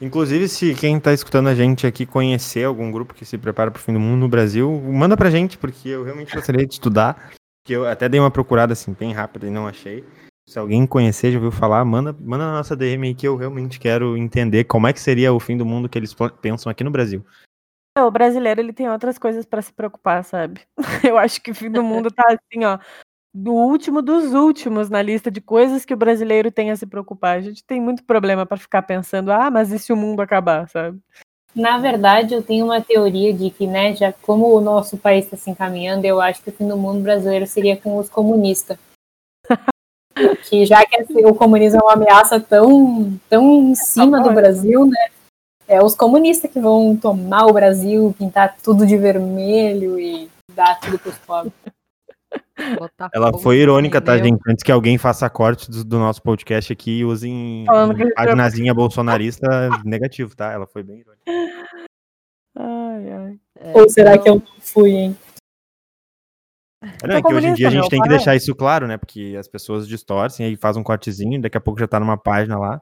Inclusive, 0.00 0.46
se 0.46 0.74
quem 0.74 1.00
tá 1.00 1.14
escutando 1.14 1.48
a 1.48 1.54
gente 1.54 1.86
aqui 1.86 2.04
conhecer 2.04 2.64
algum 2.64 2.90
grupo 2.90 3.14
que 3.14 3.24
se 3.24 3.38
prepara 3.38 3.70
pro 3.70 3.80
fim 3.80 3.94
do 3.94 4.00
mundo 4.00 4.20
no 4.20 4.28
Brasil, 4.28 4.70
manda 4.70 5.16
pra 5.16 5.30
gente, 5.30 5.56
porque 5.56 5.88
eu 5.88 6.04
realmente 6.04 6.34
gostaria 6.34 6.66
de 6.66 6.74
estudar. 6.74 7.32
Que 7.64 7.72
eu 7.72 7.88
até 7.88 8.06
dei 8.08 8.20
uma 8.20 8.30
procurada 8.30 8.74
assim, 8.74 8.92
bem 8.92 9.12
rápida 9.12 9.46
e 9.46 9.50
não 9.50 9.66
achei. 9.66 10.04
Se 10.48 10.60
alguém 10.60 10.86
conhecer, 10.86 11.32
já 11.32 11.38
ouviu 11.38 11.50
falar, 11.50 11.84
manda, 11.84 12.12
manda 12.12 12.46
na 12.46 12.52
nossa 12.52 12.76
DM 12.76 13.08
aí 13.08 13.14
que 13.14 13.26
eu 13.26 13.36
realmente 13.36 13.80
quero 13.80 14.16
entender 14.16 14.64
como 14.64 14.86
é 14.86 14.92
que 14.92 15.00
seria 15.00 15.32
o 15.32 15.40
fim 15.40 15.56
do 15.56 15.66
mundo 15.66 15.88
que 15.88 15.98
eles 15.98 16.14
pensam 16.40 16.70
aqui 16.70 16.84
no 16.84 16.90
Brasil. 16.90 17.26
É, 17.98 18.02
O 18.02 18.10
brasileiro 18.10 18.60
ele 18.60 18.72
tem 18.72 18.88
outras 18.88 19.18
coisas 19.18 19.44
pra 19.44 19.60
se 19.60 19.72
preocupar, 19.72 20.24
sabe? 20.24 20.60
Eu 21.04 21.18
acho 21.18 21.42
que 21.42 21.50
o 21.50 21.54
fim 21.54 21.70
do 21.70 21.82
mundo 21.82 22.12
tá 22.12 22.24
assim, 22.28 22.64
ó, 22.64 22.78
do 23.34 23.52
último 23.52 24.00
dos 24.00 24.34
últimos 24.34 24.88
na 24.88 25.02
lista 25.02 25.30
de 25.30 25.40
coisas 25.40 25.84
que 25.84 25.92
o 25.92 25.96
brasileiro 25.96 26.50
tem 26.52 26.70
a 26.70 26.76
se 26.76 26.86
preocupar. 26.86 27.38
A 27.38 27.40
gente 27.40 27.64
tem 27.64 27.80
muito 27.80 28.04
problema 28.04 28.46
pra 28.46 28.56
ficar 28.56 28.82
pensando, 28.82 29.32
ah, 29.32 29.50
mas 29.50 29.72
e 29.72 29.78
se 29.80 29.92
o 29.92 29.96
mundo 29.96 30.20
acabar, 30.20 30.68
sabe? 30.68 31.00
Na 31.54 31.78
verdade, 31.78 32.34
eu 32.34 32.42
tenho 32.42 32.66
uma 32.66 32.80
teoria 32.80 33.32
de 33.32 33.50
que, 33.50 33.66
né, 33.66 33.96
já 33.96 34.12
como 34.12 34.54
o 34.54 34.60
nosso 34.60 34.96
país 34.96 35.24
está 35.24 35.36
se 35.36 35.50
encaminhando, 35.50 36.04
eu 36.04 36.20
acho 36.20 36.42
que 36.42 36.50
o 36.50 36.52
fim 36.52 36.68
do 36.68 36.76
mundo 36.76 37.02
brasileiro 37.02 37.46
seria 37.46 37.76
com 37.76 37.96
os 37.96 38.08
comunistas. 38.08 38.78
Que 40.48 40.64
já 40.64 40.84
que 40.86 40.96
assim, 41.00 41.24
o 41.24 41.34
comunismo 41.34 41.80
é 41.80 41.82
uma 41.82 41.92
ameaça 41.92 42.40
tão, 42.40 43.18
tão 43.28 43.70
em 43.70 43.74
cima 43.74 44.22
do. 44.22 44.32
Brasil, 44.32 44.86
né? 44.86 45.08
É 45.68 45.82
os 45.82 45.94
comunistas 45.94 46.50
que 46.50 46.60
vão 46.60 46.96
tomar 46.96 47.46
o 47.46 47.52
Brasil, 47.52 48.14
pintar 48.16 48.56
tudo 48.62 48.86
de 48.86 48.96
vermelho 48.96 49.98
e 49.98 50.28
dar 50.54 50.78
tudo 50.78 50.98
para 50.98 51.10
os 51.10 51.18
pobres. 51.18 51.52
Ela 53.12 53.32
foi 53.38 53.58
irônica, 53.58 54.00
tá, 54.00 54.16
gente? 54.16 54.40
Antes 54.46 54.62
que 54.62 54.72
alguém 54.72 54.96
faça 54.96 55.28
corte 55.28 55.70
do, 55.70 55.84
do 55.84 55.98
nosso 55.98 56.22
podcast 56.22 56.72
aqui 56.72 56.98
e 56.98 57.04
use 57.04 57.28
em, 57.28 57.64
em 57.64 58.14
paginazinha 58.14 58.72
bolsonarista 58.72 59.68
negativo, 59.84 60.34
tá? 60.34 60.52
Ela 60.52 60.66
foi 60.66 60.82
bem 60.82 61.00
irônica. 61.00 61.22
Ai, 62.58 63.12
ai. 63.12 63.38
É, 63.60 63.78
Ou 63.78 63.88
será 63.88 64.14
então, 64.14 64.22
que 64.22 64.30
eu 64.30 64.34
não 64.36 64.60
fui, 64.60 64.90
hein? 64.92 65.16
É, 66.82 67.06
não, 67.08 67.16
é 67.16 67.22
que 67.22 67.32
hoje 67.34 67.46
em 67.48 67.54
dia 67.54 67.68
a 67.68 67.70
gente 67.70 67.80
meu, 67.82 67.88
tem 67.90 68.02
que 68.02 68.08
deixar 68.08 68.36
isso 68.36 68.54
claro, 68.54 68.86
né? 68.86 68.96
Porque 68.98 69.34
as 69.38 69.48
pessoas 69.48 69.88
distorcem 69.88 70.44
aí 70.46 70.56
faz 70.56 70.76
um 70.76 70.82
cortezinho, 70.82 71.40
daqui 71.40 71.56
a 71.56 71.60
pouco 71.60 71.80
já 71.80 71.88
tá 71.88 71.98
numa 71.98 72.16
página 72.18 72.58
lá. 72.58 72.80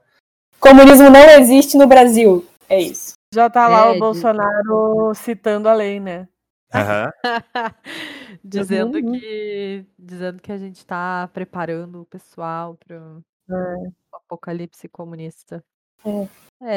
Comunismo 0.58 1.10
não 1.10 1.28
existe 1.38 1.76
no 1.76 1.86
Brasil. 1.86 2.44
É 2.68 2.80
isso. 2.80 3.14
Já 3.32 3.48
tá 3.50 3.68
lá 3.68 3.86
É, 3.86 3.90
o 3.90 3.92
de- 3.94 3.98
Bolsonaro 4.00 5.12
citando 5.14 5.68
a 5.68 5.74
lei, 5.74 6.00
né? 6.00 6.28
Aham. 6.72 7.10
dizendo 8.44 8.98
Uhum. 8.98 9.12
que 9.12 9.84
dizendo 9.98 10.40
que 10.42 10.52
a 10.52 10.56
gente 10.58 10.76
está 10.76 11.28
preparando 11.32 12.02
o 12.02 12.06
pessoal 12.06 12.76
para 12.84 13.00
o 13.00 13.92
apocalipse 14.12 14.88
comunista. 14.88 15.62
É. 16.04 16.28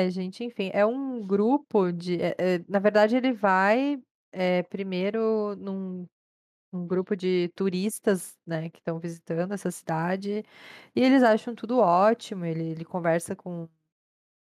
É, 0.05 0.09
gente, 0.09 0.43
enfim, 0.43 0.70
é 0.74 0.86
um 0.86 1.22
grupo 1.26 1.91
de. 1.91 2.22
é- 2.22 2.36
é, 2.38 2.61
na 2.68 2.80
verdade, 2.80 3.15
ele 3.15 3.32
vai 3.34 3.97
é, 4.32 4.63
primeiro 4.63 5.55
num, 5.57 6.05
um 6.74 6.88
grupo 6.88 7.15
de 7.15 7.49
turistas, 7.55 8.38
né, 8.45 8.70
que 8.70 8.80
estão 8.80 8.99
visitando 8.99 9.53
essa 9.53 9.72
cidade, 9.72 10.43
e 10.95 11.01
eles 11.01 11.24
acham 11.24 11.55
tudo 11.55 11.80
ótimo. 11.80 12.45
Ele, 12.45 12.63
ele 12.72 12.86
conversa 12.86 13.36
com 13.36 13.63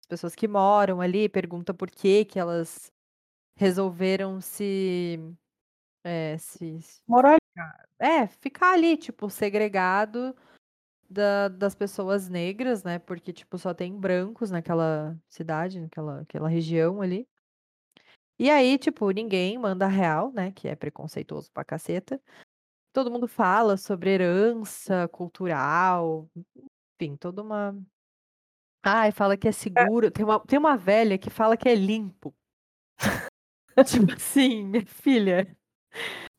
as 0.03 0.07
pessoas 0.09 0.35
que 0.35 0.49
moram 0.49 1.01
ali, 1.01 1.29
pergunta 1.29 1.75
por 1.75 1.91
que 1.91 2.25
que 2.25 2.39
elas 2.39 2.93
resolveram 3.57 4.41
se, 4.41 5.21
é, 6.05 6.37
se, 6.39 6.79
Moral 7.09 7.37
é, 8.01 8.27
ficar 8.29 8.73
ali, 8.75 8.97
tipo, 8.97 9.31
segregado 9.31 10.35
da- 11.11 11.49
das 11.49 11.75
pessoas 11.75 12.29
negras, 12.29 12.85
né? 12.85 12.99
Porque, 12.99 13.33
tipo, 13.33 13.59
só 13.59 13.75
tem 13.75 13.97
brancos 13.99 14.51
naquela 14.51 15.19
cidade, 15.29 15.81
naquela, 15.81 16.21
aquela 16.23 16.49
região 16.49 17.03
ali. 17.03 17.29
E 18.43 18.49
aí, 18.51 18.79
tipo, 18.79 19.11
ninguém 19.11 19.59
manda 19.59 19.87
real, 19.87 20.33
né? 20.33 20.51
Que 20.53 20.67
é 20.69 20.75
preconceituoso 20.75 21.51
pra 21.53 21.63
caceta. 21.63 22.19
Todo 22.91 23.11
mundo 23.11 23.29
fala 23.29 23.77
sobre 23.77 24.09
herança 24.11 25.07
cultural, 25.09 26.27
enfim, 26.99 27.17
toda 27.17 27.43
uma. 27.43 27.77
Ai, 28.83 29.13
fala 29.13 29.37
que 29.37 29.47
é 29.47 29.53
seguro. 29.53 30.11
Tem 30.11 30.25
uma, 30.25 30.41
tem 30.41 30.59
uma 30.59 30.75
velha 30.75 31.19
que 31.19 31.29
fala 31.29 31.55
que 31.55 31.69
é 31.69 31.75
limpo. 31.75 32.35
Tipo 33.87 34.13
assim, 34.15 34.65
minha 34.65 34.87
filha. 34.87 35.57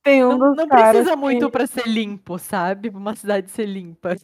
Tem 0.03 0.25
um 0.25 0.37
Não, 0.37 0.55
não 0.55 0.67
precisa 0.67 1.11
que- 1.11 1.15
muito 1.15 1.51
pra 1.51 1.67
ser 1.67 1.87
limpo, 1.87 2.39
sabe? 2.39 2.89
Pra 2.89 2.99
uma 2.99 3.15
cidade 3.15 3.51
ser 3.51 3.67
limpa. 3.67 4.15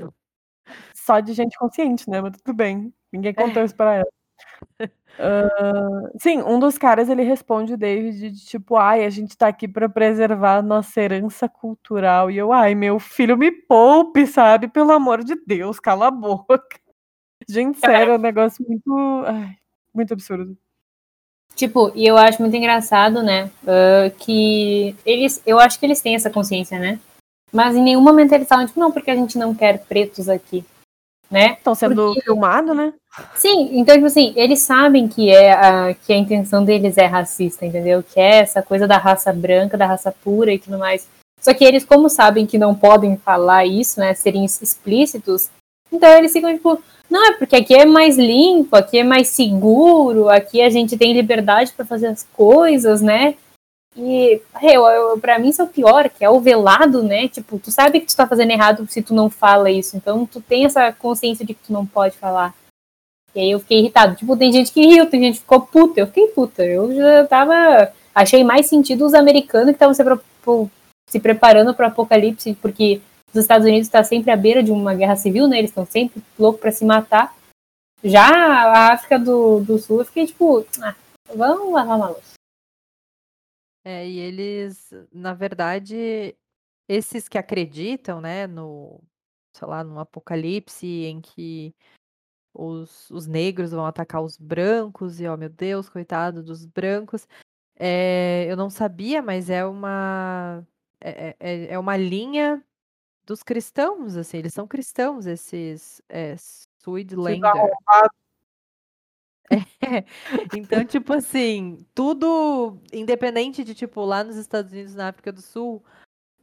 só 0.95 1.19
de 1.19 1.33
gente 1.33 1.55
consciente, 1.59 2.09
né? 2.09 2.21
Mas 2.21 2.37
tudo 2.41 2.55
bem. 2.55 2.91
Ninguém 3.13 3.35
contou 3.35 3.61
É. 3.61 3.65
isso 3.65 3.75
pra 3.75 3.93
ela. 3.97 4.07
Ah, 5.19 6.11
sim, 6.19 6.43
um 6.43 6.59
dos 6.59 6.77
caras 6.77 7.09
ele 7.09 7.23
responde 7.23 7.73
o 7.73 7.77
David 7.77 8.31
de 8.31 8.45
tipo, 8.45 8.75
ai, 8.75 9.03
a 9.03 9.09
gente 9.09 9.35
tá 9.35 9.47
aqui 9.47 9.67
pra 9.67 9.89
preservar 9.89 10.57
a 10.57 10.61
nossa 10.61 11.01
herança 11.01 11.49
cultural. 11.49 12.29
E 12.29 12.37
eu, 12.37 12.53
ai, 12.53 12.75
meu 12.75 12.99
filho, 12.99 13.37
me 13.37 13.51
poupe, 13.51 14.27
sabe? 14.27 14.67
Pelo 14.67 14.91
amor 14.91 15.23
de 15.23 15.35
Deus, 15.35 15.79
cala 15.79 16.07
a 16.07 16.11
boca. 16.11 16.79
Gente, 17.49 17.79
sério, 17.79 18.13
é 18.13 18.15
um 18.15 18.21
negócio 18.21 18.63
muito. 18.67 19.23
Ai, 19.25 19.55
muito 19.93 20.13
absurdo. 20.13 20.55
Tipo, 21.55 21.91
e 21.95 22.05
eu 22.05 22.15
acho 22.17 22.39
muito 22.41 22.55
engraçado, 22.55 23.23
né? 23.23 23.49
ah, 23.65 24.11
que 24.19 24.95
eles. 25.05 25.41
Eu 25.45 25.59
acho 25.59 25.79
que 25.79 25.85
eles 25.85 26.01
têm 26.01 26.15
essa 26.15 26.29
consciência, 26.29 26.77
né? 26.77 26.99
Mas 27.51 27.75
em 27.75 27.81
nenhum 27.81 28.01
momento 28.01 28.33
eles 28.33 28.47
falam, 28.47 28.67
tipo, 28.67 28.79
não, 28.79 28.91
porque 28.91 29.09
a 29.09 29.15
gente 29.15 29.37
não 29.37 29.55
quer 29.55 29.79
pretos 29.85 30.29
aqui. 30.29 30.63
Né? 31.29 31.53
Estão 31.57 31.75
sendo 31.75 31.95
Porque- 32.13 32.21
filmados, 32.21 32.75
né? 32.75 32.93
Sim, 33.35 33.71
então, 33.73 33.95
tipo 33.95 34.05
assim, 34.07 34.31
eles 34.35 34.59
sabem 34.59 35.07
que, 35.07 35.29
é 35.29 35.51
a, 35.51 35.93
que 35.93 36.13
a 36.13 36.17
intenção 36.17 36.63
deles 36.63 36.97
é 36.97 37.05
racista, 37.05 37.65
entendeu? 37.65 38.03
Que 38.03 38.19
é 38.19 38.37
essa 38.37 38.61
coisa 38.61 38.87
da 38.87 38.97
raça 38.97 39.33
branca, 39.33 39.77
da 39.77 39.85
raça 39.87 40.13
pura 40.23 40.53
e 40.53 40.59
tudo 40.59 40.77
mais. 40.77 41.07
Só 41.41 41.53
que 41.53 41.65
eles, 41.65 41.83
como 41.83 42.09
sabem 42.09 42.45
que 42.45 42.57
não 42.57 42.73
podem 42.73 43.17
falar 43.17 43.65
isso, 43.65 43.99
né? 43.99 44.13
Serem 44.13 44.45
explícitos, 44.45 45.49
então 45.91 46.09
eles 46.17 46.31
ficam 46.31 46.53
tipo, 46.53 46.81
não, 47.09 47.25
é 47.27 47.33
porque 47.33 47.55
aqui 47.55 47.73
é 47.75 47.85
mais 47.85 48.17
limpo, 48.17 48.75
aqui 48.75 48.99
é 48.99 49.03
mais 49.03 49.29
seguro, 49.29 50.29
aqui 50.29 50.61
a 50.61 50.69
gente 50.69 50.97
tem 50.97 51.13
liberdade 51.13 51.71
para 51.75 51.85
fazer 51.85 52.07
as 52.07 52.25
coisas, 52.33 53.01
né? 53.01 53.35
E 53.97 54.39
eu, 54.61 54.85
eu, 54.85 55.19
pra 55.19 55.39
mim 55.39 55.49
isso 55.49 55.61
é 55.61 55.65
o 55.65 55.69
pior, 55.69 56.07
que 56.07 56.23
é 56.23 56.29
o 56.29 56.39
velado, 56.39 57.01
né? 57.01 57.27
Tipo, 57.27 57.57
tu 57.57 57.71
sabe 57.71 57.99
que 57.99 58.05
tu 58.05 58.15
tá 58.15 58.27
fazendo 58.27 58.51
errado 58.51 58.85
se 58.87 59.01
tu 59.01 59.11
não 59.11 59.27
fala 59.27 59.71
isso. 59.71 59.97
Então 59.97 60.23
tu 60.23 60.39
tem 60.39 60.65
essa 60.65 60.93
consciência 60.93 61.43
de 61.43 61.55
que 61.55 61.65
tu 61.65 61.73
não 61.73 61.83
pode 61.83 62.15
falar. 62.15 62.53
E 63.33 63.39
aí 63.39 63.51
eu 63.51 63.59
fiquei 63.59 63.79
irritado. 63.79 64.15
Tipo, 64.15 64.37
tem 64.37 64.51
gente 64.51 64.71
que 64.71 64.85
riu, 64.85 65.09
tem 65.09 65.21
gente 65.21 65.35
que 65.35 65.41
ficou 65.41 65.61
puta. 65.61 65.99
Eu 65.99 66.07
fiquei 66.07 66.27
puta. 66.27 66.63
Eu 66.63 66.93
já 66.95 67.25
tava. 67.25 67.91
Achei 68.13 68.43
mais 68.43 68.67
sentido 68.67 69.03
os 69.03 69.15
americanos 69.15 69.75
que 69.75 69.83
estavam 69.83 69.93
se, 69.95 70.03
se 71.09 71.19
preparando 71.19 71.73
pro 71.73 71.87
apocalipse, 71.87 72.53
porque 72.61 73.01
os 73.33 73.41
Estados 73.41 73.65
Unidos 73.65 73.87
está 73.87 74.03
sempre 74.03 74.31
à 74.31 74.35
beira 74.35 74.61
de 74.61 74.71
uma 74.71 74.93
guerra 74.93 75.15
civil, 75.15 75.47
né? 75.47 75.57
Eles 75.57 75.71
estão 75.71 75.85
sempre 75.85 76.21
loucos 76.37 76.61
para 76.61 76.71
se 76.71 76.85
matar. 76.85 77.35
Já 78.03 78.27
a 78.27 78.93
África 78.93 79.17
do, 79.17 79.59
do 79.59 79.79
Sul, 79.79 79.99
eu 79.99 80.05
fiquei 80.05 80.27
tipo, 80.27 80.63
ah, 80.81 80.95
vamos 81.35 81.73
lavar 81.73 81.97
uma 81.97 82.07
louça. 82.09 82.36
É, 83.89 84.05
e 84.05 84.19
eles, 84.19 84.91
na 85.13 85.33
verdade, 85.33 86.35
esses 86.89 87.29
que 87.29 87.37
acreditam, 87.37 88.19
né, 88.19 88.45
no, 88.45 89.01
sei 89.53 89.65
lá, 89.65 89.81
num 89.81 89.97
apocalipse 89.97 90.85
em 90.85 91.21
que 91.21 91.73
os, 92.53 93.09
os 93.09 93.27
negros 93.27 93.71
vão 93.71 93.85
atacar 93.85 94.21
os 94.21 94.35
brancos, 94.35 95.21
e 95.21 95.25
ó, 95.25 95.37
meu 95.37 95.47
Deus, 95.47 95.87
coitado 95.87 96.43
dos 96.43 96.65
brancos. 96.65 97.25
É, 97.79 98.45
eu 98.49 98.57
não 98.57 98.69
sabia, 98.69 99.21
mas 99.21 99.49
é 99.49 99.65
uma 99.65 100.67
é, 100.99 101.37
é, 101.39 101.73
é 101.73 101.79
uma 101.79 101.95
linha 101.95 102.61
dos 103.25 103.41
cristãos, 103.41 104.17
assim, 104.17 104.35
eles 104.35 104.53
são 104.53 104.67
cristãos, 104.67 105.25
esses 105.25 106.01
é. 106.09 106.35
Então, 110.57 110.85
tipo 110.85 111.13
assim, 111.13 111.85
tudo 111.93 112.77
independente 112.93 113.63
de, 113.63 113.73
tipo, 113.73 114.03
lá 114.05 114.23
nos 114.23 114.35
Estados 114.35 114.71
Unidos, 114.71 114.95
na 114.95 115.09
África 115.09 115.31
do 115.31 115.41
Sul, 115.41 115.83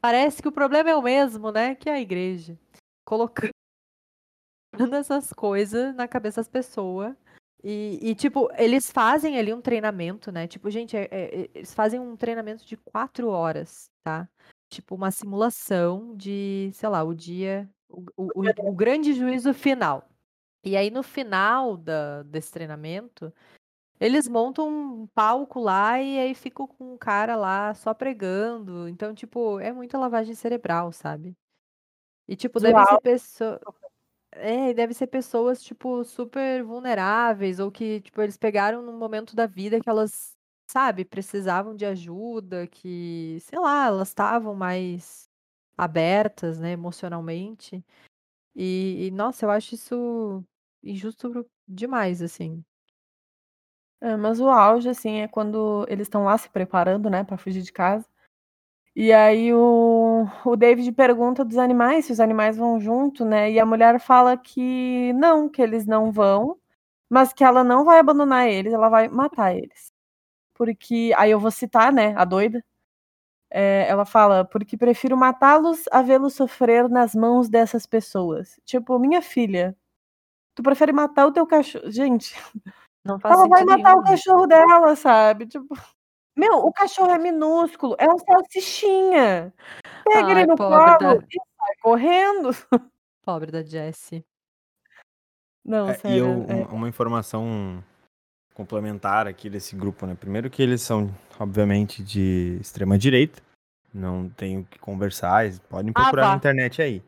parece 0.01 0.41
que 0.43 0.49
o 0.49 0.53
problema 0.53 0.91
é 0.91 0.97
o 0.97 1.03
mesmo, 1.03 1.51
né? 1.51 1.75
Que 1.75 1.89
é 1.89 1.95
a 1.95 2.01
igreja. 2.01 2.59
Colocando 3.05 3.53
essas 4.95 5.33
coisas 5.33 5.95
na 5.95 6.09
cabeça 6.09 6.41
das 6.41 6.49
pessoas. 6.49 7.15
E, 7.63 7.99
e, 8.03 8.15
tipo, 8.15 8.51
eles 8.59 8.91
fazem 8.91 9.39
ali 9.39 9.53
um 9.55 9.61
treinamento, 9.61 10.31
né? 10.31 10.47
Tipo, 10.47 10.71
gente, 10.71 10.97
é- 10.97 11.09
é- 11.11 11.51
eles 11.55 11.73
fazem 11.73 11.99
um 11.99 12.15
treinamento 12.17 12.67
de 12.67 12.77
quatro 12.77 13.29
horas, 13.29 13.87
tá? 14.03 14.29
Tipo, 14.71 14.95
uma 14.95 15.11
simulação 15.11 16.15
de, 16.15 16.71
sei 16.75 16.89
lá, 16.91 17.03
o 17.03 17.15
dia, 17.15 17.67
o, 17.89 18.03
o, 18.17 18.25
o- 18.35 18.69
o 18.69 18.75
grande 18.75 19.15
juízo 19.15 19.55
final. 19.55 20.07
E 20.65 20.77
aí, 20.77 20.91
no 20.91 21.03
final 21.03 21.77
da, 21.77 22.23
desse 22.23 22.51
treinamento, 22.51 23.33
eles 24.01 24.27
montam 24.27 24.69
um 24.69 25.07
palco 25.09 25.61
lá 25.61 26.01
e 26.01 26.19
aí 26.19 26.35
ficam 26.35 26.67
com 26.67 26.95
um 26.95 26.99
cara 26.99 27.37
lá 27.37 27.75
só 27.75 27.93
pregando. 27.93 28.89
Então, 28.89 29.15
tipo, 29.15 29.61
é 29.61 29.73
muita 29.73 29.99
lavagem 29.99 30.35
cerebral, 30.35 30.91
sabe? 30.91 31.37
E, 32.27 32.35
tipo, 32.35 32.59
devem 32.59 32.83
ser 32.83 32.89
Zoar. 32.89 33.01
pessoas. 33.03 33.61
É, 34.33 34.75
deve 34.75 34.95
ser 34.95 35.07
pessoas, 35.07 35.63
tipo, 35.63 36.03
super 36.03 36.65
vulneráveis, 36.65 37.61
ou 37.61 37.71
que, 37.71 38.01
tipo, 38.01 38.21
eles 38.21 38.37
pegaram 38.37 38.83
num 38.83 38.99
momento 38.99 39.37
da 39.37 39.47
vida 39.47 39.81
que 39.81 39.89
elas, 39.89 40.37
sabe, 40.69 41.05
precisavam 41.05 41.77
de 41.77 41.87
ajuda, 41.87 42.67
que, 42.67 43.39
sei 43.43 43.61
lá, 43.61 43.87
elas 43.87 44.09
estavam 44.09 44.55
mais 44.55 45.29
abertas, 45.79 46.59
né, 46.59 46.73
emocionalmente. 46.73 47.85
E, 48.57 49.07
e, 49.07 49.11
nossa, 49.13 49.47
eu 49.47 49.51
acho 49.51 49.77
isso 49.77 50.45
injusto 50.85 51.47
demais, 51.67 52.23
assim. 52.23 52.65
É, 54.01 54.17
mas 54.17 54.41
o 54.41 54.49
auge, 54.49 54.89
assim, 54.89 55.21
é 55.21 55.29
quando 55.29 55.87
eles 55.89 56.07
estão 56.07 56.25
lá 56.25 56.37
se 56.37 56.49
preparando, 56.51 57.09
né, 57.09 57.25
pra 57.25 57.39
fugir 57.39 57.63
de 57.63 57.73
casa. 57.73 58.07
E 58.97 59.13
aí 59.13 59.53
o, 59.55 60.27
o 60.45 60.57
David 60.57 60.93
pergunta 60.93 61.45
dos 61.45 61.59
animais 61.59 62.07
se 62.07 62.13
os 62.13 62.21
animais 62.21 62.57
vão 62.57 62.81
junto, 62.81 63.25
né? 63.25 63.51
E 63.51 63.61
a 63.61 63.67
mulher 63.67 64.01
fala 64.01 64.37
que 64.37 65.13
não, 65.15 65.49
que 65.49 65.63
eles 65.63 65.87
não 65.87 66.13
vão, 66.13 66.59
mas 67.11 67.33
que 67.33 67.45
ela 67.45 67.65
não 67.65 67.85
vai 67.85 67.99
abandonar 68.01 68.49
eles, 68.49 68.73
ela 68.73 68.89
vai 68.89 69.09
matar 69.09 69.55
eles. 69.57 69.93
Porque, 70.55 71.13
aí 71.17 71.31
eu 71.33 71.41
vou 71.41 71.51
citar, 71.53 71.93
né, 71.93 72.15
a 72.17 72.25
doida. 72.25 72.65
É, 73.51 73.87
ela 73.89 74.05
fala, 74.07 74.45
porque 74.45 74.77
prefiro 74.77 75.17
matá-los 75.17 75.85
a 75.93 76.03
vê-los 76.03 76.35
sofrer 76.35 76.89
nas 76.89 77.15
mãos 77.15 77.49
dessas 77.49 77.87
pessoas. 77.87 78.59
Tipo, 78.65 78.99
minha 78.99 79.23
filha, 79.23 79.77
tu 80.55 80.63
prefere 80.63 80.93
matar 80.93 81.27
o 81.27 81.33
teu 81.33 81.47
cachorro. 81.47 81.91
Gente, 81.91 82.35
Não 83.05 83.19
faz 83.21 83.35
ela 83.35 83.49
vai 83.49 83.65
matar 83.65 83.93
o 83.97 84.03
nenhum. 84.03 84.05
cachorro 84.05 84.47
dela, 84.47 84.97
sabe? 84.97 85.47
Tipo, 85.47 85.67
meu, 86.37 86.59
o 86.59 86.73
cachorro 86.73 87.11
é 87.11 87.19
minúsculo, 87.19 87.95
é 87.99 88.09
um 88.09 88.19
salsichinha. 88.19 89.53
Pega 90.05 90.31
ele 90.31 90.41
Ai, 90.41 90.47
no 90.47 90.57
pobre 90.57 90.99
colo 90.99 91.19
da- 91.21 91.27
e 91.31 91.39
sai 91.39 91.75
correndo. 91.83 92.51
Pobre 93.25 93.51
da 93.51 93.63
Jessie. 93.63 94.25
Não, 95.65 95.89
É, 95.89 95.93
e 95.93 95.97
sério. 95.97 96.19
eu, 96.19 96.47
é. 96.49 96.65
uma- 96.67 96.89
informação 96.89 97.83
complementar 98.55 99.27
aqui 99.27 99.49
desse 99.49 99.75
grupo, 99.75 100.07
né? 100.07 100.15
Primeiro 100.15 100.51
que 100.51 100.63
eles 100.63 100.83
são, 100.83 101.11
obviamente, 101.41 102.03
de 102.03 102.59
extrema 102.61 102.99
direita. 102.99 103.43
Não 103.93 104.29
tenho 104.29 104.61
o 104.61 104.65
que 104.65 104.79
conversar, 104.79 105.45
podem 105.69 105.91
Ah, 105.95 106.03
procurar 106.03 106.23
na 106.23 106.31
vá. 106.33 106.37
internet 106.37 106.83
aí. 106.83 107.03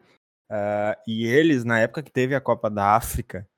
Ah, 0.48 0.96
e 1.06 1.26
eles, 1.26 1.64
na 1.64 1.80
época 1.80 2.02
que 2.02 2.10
teve 2.10 2.34
a 2.34 2.40
Copa 2.40 2.70
da 2.70 2.94
África, 2.94 3.48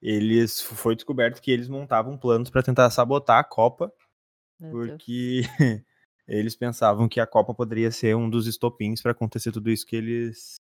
eles 0.00 0.60
foi 0.60 0.94
descoberto 0.94 1.40
que 1.40 1.50
eles 1.50 1.68
montavam 1.68 2.16
planos 2.16 2.50
para 2.50 2.62
tentar 2.62 2.88
sabotar 2.90 3.38
a 3.38 3.44
Copa, 3.44 3.92
Meu 4.60 4.70
porque 4.70 5.42
eles 6.26 6.54
pensavam 6.54 7.08
que 7.08 7.20
a 7.20 7.26
Copa 7.26 7.52
poderia 7.52 7.90
ser 7.90 8.14
um 8.14 8.30
dos 8.30 8.46
estopins 8.46 9.02
para 9.02 9.12
acontecer 9.12 9.50
tudo 9.50 9.70
isso 9.70 9.86
que 9.86 9.96
eles, 9.96 10.60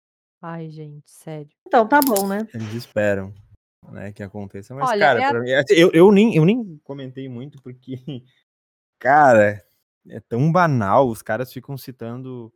Ai, 0.44 0.68
gente, 0.70 1.08
sério. 1.08 1.48
Então 1.64 1.86
tá 1.86 2.00
bom, 2.04 2.26
né? 2.26 2.38
eles 2.52 2.74
esperam. 2.74 3.32
Né, 3.90 4.12
que 4.12 4.22
aconteça, 4.22 4.74
mas 4.76 4.88
Olha, 4.90 5.06
cara, 5.06 5.20
é 5.20 5.40
mim, 5.40 5.52
assim, 5.54 5.74
eu, 5.74 5.90
eu, 5.92 6.12
nem, 6.12 6.36
eu 6.36 6.44
nem 6.44 6.80
comentei 6.84 7.28
muito 7.28 7.60
porque, 7.60 7.96
cara, 8.98 9.64
é 10.08 10.20
tão 10.20 10.52
banal, 10.52 11.08
os 11.08 11.20
caras 11.20 11.52
ficam 11.52 11.76
citando, 11.76 12.52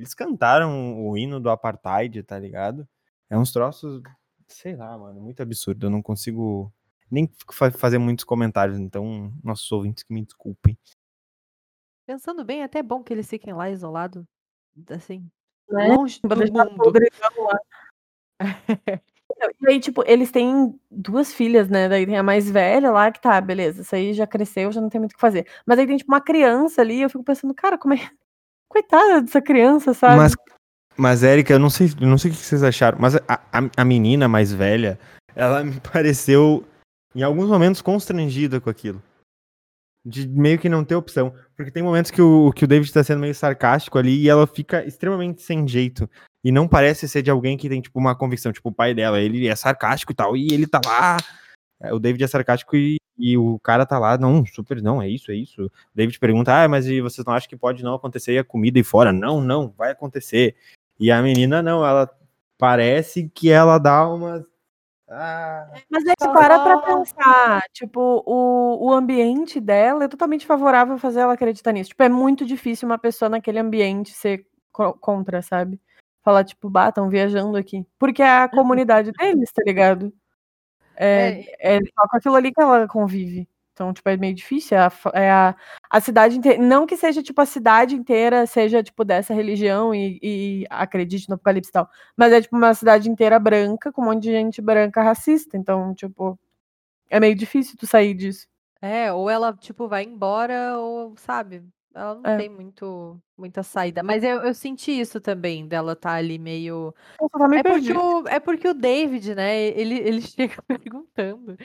eles 0.00 0.14
cantaram 0.14 1.06
o 1.06 1.16
hino 1.16 1.38
do 1.40 1.50
apartheid, 1.50 2.22
tá 2.22 2.38
ligado? 2.38 2.88
É 3.28 3.36
uns 3.38 3.52
troços, 3.52 4.02
sei 4.48 4.74
lá, 4.74 4.96
mano, 4.98 5.20
muito 5.20 5.42
absurdo, 5.42 5.86
eu 5.86 5.90
não 5.90 6.02
consigo 6.02 6.72
nem 7.10 7.30
fa- 7.52 7.70
fazer 7.70 7.98
muitos 7.98 8.24
comentários, 8.24 8.78
então, 8.78 9.32
nossos 9.44 9.70
ouvintes 9.72 10.02
que 10.02 10.12
me 10.14 10.24
desculpem. 10.24 10.78
Pensando 12.06 12.44
bem, 12.44 12.60
é 12.60 12.64
até 12.64 12.82
bom 12.82 13.02
que 13.02 13.12
eles 13.12 13.28
fiquem 13.28 13.52
lá 13.52 13.70
isolados, 13.70 14.24
assim, 14.88 15.30
Né? 15.68 15.88
longe 15.88 16.20
do 16.22 16.28
mundo. 16.36 16.92
e 19.60 19.68
aí, 19.68 19.80
tipo, 19.80 20.02
eles 20.06 20.30
têm 20.30 20.78
duas 20.90 21.32
filhas, 21.32 21.68
né? 21.68 21.88
Daí 21.88 22.06
tem 22.06 22.16
a 22.16 22.22
mais 22.22 22.50
velha 22.50 22.90
lá, 22.90 23.10
que 23.12 23.20
tá, 23.20 23.40
beleza, 23.40 23.82
isso 23.82 23.94
aí 23.94 24.12
já 24.12 24.26
cresceu, 24.26 24.72
já 24.72 24.80
não 24.80 24.88
tem 24.88 24.98
muito 25.00 25.12
o 25.12 25.14
que 25.14 25.20
fazer. 25.20 25.46
Mas 25.66 25.78
aí 25.78 25.86
tem, 25.86 25.96
tipo, 25.96 26.10
uma 26.12 26.20
criança 26.20 26.80
ali, 26.80 27.00
eu 27.02 27.10
fico 27.10 27.24
pensando, 27.24 27.54
cara, 27.54 27.78
como 27.78 27.94
é. 27.94 28.10
Coitada 28.70 29.20
dessa 29.20 29.42
criança, 29.42 29.92
sabe? 29.92 30.16
Mas, 30.16 30.32
mas 30.96 31.22
Érica, 31.24 31.52
eu 31.52 31.58
não 31.58 31.68
sei, 31.68 31.90
não 32.00 32.16
sei 32.16 32.30
o 32.30 32.34
que 32.34 32.40
vocês 32.40 32.62
acharam, 32.62 32.98
mas 33.00 33.16
a, 33.16 33.22
a, 33.28 33.70
a 33.76 33.84
menina 33.84 34.28
mais 34.28 34.52
velha, 34.52 34.98
ela 35.34 35.64
me 35.64 35.80
pareceu, 35.92 36.64
em 37.14 37.22
alguns 37.22 37.48
momentos, 37.48 37.82
constrangida 37.82 38.60
com 38.60 38.70
aquilo. 38.70 39.02
De 40.06 40.26
meio 40.28 40.58
que 40.58 40.68
não 40.68 40.84
ter 40.84 40.94
opção. 40.94 41.34
Porque 41.56 41.70
tem 41.70 41.82
momentos 41.82 42.10
que 42.10 42.22
o, 42.22 42.52
que 42.52 42.64
o 42.64 42.68
David 42.68 42.90
tá 42.92 43.02
sendo 43.04 43.20
meio 43.20 43.34
sarcástico 43.34 43.98
ali 43.98 44.22
e 44.22 44.28
ela 44.30 44.46
fica 44.46 44.82
extremamente 44.86 45.42
sem 45.42 45.66
jeito. 45.68 46.08
E 46.44 46.50
não 46.52 46.66
parece 46.66 47.06
ser 47.08 47.22
de 47.22 47.30
alguém 47.30 47.58
que 47.58 47.68
tem, 47.68 47.82
tipo, 47.82 47.98
uma 47.98 48.16
convicção. 48.16 48.52
Tipo, 48.52 48.70
o 48.70 48.74
pai 48.74 48.94
dela, 48.94 49.20
ele 49.20 49.46
é 49.46 49.54
sarcástico 49.54 50.12
e 50.12 50.14
tal. 50.14 50.36
E 50.36 50.48
ele 50.52 50.66
tá 50.66 50.80
lá. 50.86 51.18
É, 51.82 51.92
o 51.92 51.98
David 51.98 52.24
é 52.24 52.26
sarcástico 52.26 52.76
e, 52.76 52.96
e 53.20 53.36
o 53.36 53.58
cara 53.60 53.84
tá 53.86 53.98
lá. 53.98 54.16
Não, 54.18 54.44
super, 54.46 54.82
não, 54.82 55.02
é 55.02 55.08
isso, 55.08 55.30
é 55.30 55.34
isso. 55.34 55.66
O 55.66 55.70
David 55.94 56.18
pergunta, 56.18 56.64
ah, 56.64 56.68
mas 56.68 56.86
e 56.86 57.00
vocês 57.00 57.24
não 57.24 57.34
acham 57.34 57.48
que 57.48 57.56
pode 57.56 57.82
não 57.82 57.94
acontecer 57.94 58.32
e 58.34 58.38
a 58.38 58.44
comida 58.44 58.78
ir 58.78 58.84
fora? 58.84 59.12
Não, 59.12 59.40
não, 59.40 59.72
vai 59.76 59.90
acontecer. 59.92 60.56
E 60.98 61.10
a 61.10 61.22
menina, 61.22 61.62
não, 61.62 61.84
ela 61.86 62.10
parece 62.58 63.28
que 63.28 63.50
ela 63.50 63.78
dá 63.78 64.06
uma 64.08 64.44
ah, 65.12 65.66
Mas 65.90 66.06
aí 66.06 66.14
você 66.16 66.28
para 66.28 66.60
pra 66.60 66.78
pensar, 66.78 67.62
tipo, 67.72 68.22
o, 68.24 68.86
o 68.86 68.92
ambiente 68.92 69.60
dela 69.60 70.04
é 70.04 70.08
totalmente 70.08 70.46
favorável 70.46 70.94
a 70.94 70.98
fazer 70.98 71.20
ela 71.20 71.32
acreditar 71.32 71.72
nisso. 71.72 71.90
Tipo, 71.90 72.04
é 72.04 72.08
muito 72.08 72.46
difícil 72.46 72.88
uma 72.88 72.96
pessoa 72.98 73.28
naquele 73.28 73.58
ambiente 73.58 74.12
ser 74.12 74.46
contra, 75.00 75.42
sabe? 75.42 75.80
Falar, 76.22 76.44
tipo, 76.44 76.70
bah, 76.70 76.90
estão 76.90 77.08
viajando 77.08 77.56
aqui. 77.56 77.84
Porque 77.98 78.22
é 78.22 78.28
a 78.28 78.42
uhum. 78.44 78.50
comunidade 78.50 79.10
deles, 79.10 79.50
tá 79.52 79.62
ligado? 79.66 80.12
É, 81.02 81.44
é, 81.58 81.76
é 81.76 81.78
só 81.78 82.06
com 82.08 82.16
aquilo 82.16 82.34
ali 82.36 82.52
que 82.52 82.60
ela 82.60 82.86
convive. 82.86 83.48
Então, 83.72 83.94
tipo, 83.94 84.06
é 84.10 84.16
meio 84.18 84.34
difícil. 84.34 84.76
É 84.76 84.80
a, 84.80 84.92
é 85.14 85.30
a, 85.30 85.56
a 85.88 86.00
cidade 86.00 86.36
inteira. 86.36 86.62
Não 86.62 86.86
que 86.86 86.98
seja, 86.98 87.22
tipo, 87.22 87.40
a 87.40 87.46
cidade 87.46 87.94
inteira 87.94 88.46
seja, 88.46 88.82
tipo, 88.82 89.04
dessa 89.04 89.32
religião 89.32 89.94
e, 89.94 90.18
e, 90.22 90.66
acredite 90.68 91.28
no 91.30 91.36
apocalipse 91.36 91.70
e 91.70 91.72
tal. 91.72 91.88
Mas 92.14 92.30
é, 92.32 92.42
tipo, 92.42 92.54
uma 92.56 92.74
cidade 92.74 93.08
inteira 93.08 93.38
branca, 93.38 93.90
com 93.90 94.02
um 94.02 94.04
monte 94.06 94.24
de 94.24 94.32
gente 94.32 94.60
branca 94.60 95.02
racista. 95.02 95.56
Então, 95.56 95.94
tipo, 95.94 96.38
é 97.08 97.18
meio 97.18 97.34
difícil 97.34 97.76
tu 97.78 97.86
sair 97.86 98.12
disso. 98.14 98.46
É, 98.82 99.12
ou 99.12 99.30
ela, 99.30 99.54
tipo, 99.54 99.88
vai 99.88 100.04
embora, 100.04 100.76
ou, 100.78 101.16
sabe? 101.16 101.64
Ela 101.94 102.14
não 102.14 102.30
é. 102.30 102.36
tem 102.36 102.48
muito, 102.48 103.20
muita 103.36 103.62
saída. 103.62 104.02
Mas 104.02 104.22
eu, 104.22 104.38
eu 104.42 104.54
senti 104.54 104.92
isso 104.92 105.20
também, 105.20 105.66
dela 105.66 105.96
tá 105.96 106.12
ali 106.12 106.38
meio. 106.38 106.94
Tá 107.18 107.56
é, 107.56 107.62
porque 107.62 107.92
o, 107.92 108.28
é 108.28 108.40
porque 108.40 108.68
o 108.68 108.74
David, 108.74 109.34
né? 109.34 109.60
Ele, 109.68 109.98
ele 109.98 110.20
chega 110.22 110.62
perguntando. 110.62 111.56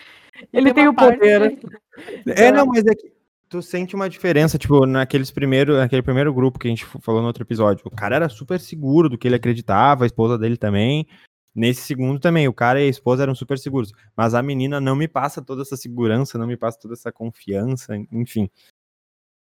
Ele 0.51 0.73
tem, 0.73 0.73
tem 0.73 0.87
o 0.87 0.93
poder. 0.93 1.59
É, 2.27 2.51
não, 2.51 2.65
mas 2.65 2.85
é 2.85 2.93
que 2.93 3.09
tu 3.47 3.61
sente 3.61 3.95
uma 3.95 4.09
diferença, 4.09 4.57
tipo, 4.57 4.85
naqueles 4.85 5.31
primeiro, 5.31 5.77
naquele 5.77 6.01
primeiro 6.01 6.33
grupo 6.33 6.59
que 6.59 6.67
a 6.67 6.69
gente 6.69 6.85
falou 6.85 7.21
no 7.21 7.27
outro 7.27 7.43
episódio. 7.43 7.85
O 7.85 7.89
cara 7.89 8.17
era 8.17 8.27
super 8.27 8.59
seguro 8.59 9.07
do 9.07 9.17
que 9.17 9.25
ele 9.25 9.35
acreditava, 9.35 10.03
a 10.03 10.07
esposa 10.07 10.37
dele 10.37 10.57
também. 10.57 11.07
Nesse 11.55 11.83
segundo 11.83 12.19
também, 12.19 12.49
o 12.49 12.53
cara 12.53 12.81
e 12.81 12.87
a 12.87 12.89
esposa 12.89 13.23
eram 13.23 13.33
super 13.33 13.57
seguros. 13.57 13.93
Mas 14.15 14.33
a 14.33 14.43
menina 14.43 14.81
não 14.81 14.93
me 14.93 15.07
passa 15.07 15.41
toda 15.41 15.61
essa 15.61 15.77
segurança, 15.77 16.37
não 16.37 16.47
me 16.47 16.57
passa 16.57 16.77
toda 16.77 16.95
essa 16.95 17.13
confiança, 17.13 17.95
enfim. 18.11 18.49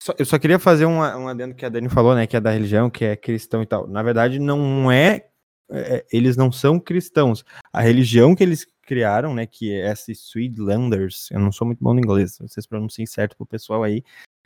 Só, 0.02 0.14
eu 0.18 0.26
só 0.26 0.40
queria 0.40 0.58
fazer 0.58 0.86
um, 0.86 1.00
um 1.00 1.28
adendo 1.28 1.54
que 1.54 1.66
a 1.66 1.70
Dani 1.70 1.90
falou, 1.90 2.16
né? 2.16 2.26
Que 2.26 2.38
é 2.38 2.40
da 2.42 2.52
religião, 2.52 2.90
que 2.90 3.04
é 3.04 3.16
cristão 3.16 3.62
e 3.62 3.66
tal. 3.66 3.88
Na 3.88 4.02
verdade, 4.02 4.40
não 4.40 4.92
é, 4.92 5.28
é. 5.70 6.06
Eles 6.12 6.38
não 6.38 6.52
são 6.52 6.80
cristãos. 6.80 7.44
A 7.74 7.82
religião 7.82 8.34
que 8.36 8.44
eles 8.44 8.66
criaram, 8.84 9.34
né? 9.36 9.46
Que 9.46 9.72
é 9.74 9.88
essa 9.88 10.14
Swedlanders. 10.14 11.30
Eu 11.32 11.40
não 11.40 11.52
sou 11.52 11.68
muito 11.68 11.84
bom 11.84 11.94
no 11.94 12.00
inglês, 12.00 12.38
vocês 12.40 12.66
pronunciem 12.66 13.06
certo 13.06 13.36
pro 13.36 13.46
pessoal 13.46 13.84
aí. 13.84 14.04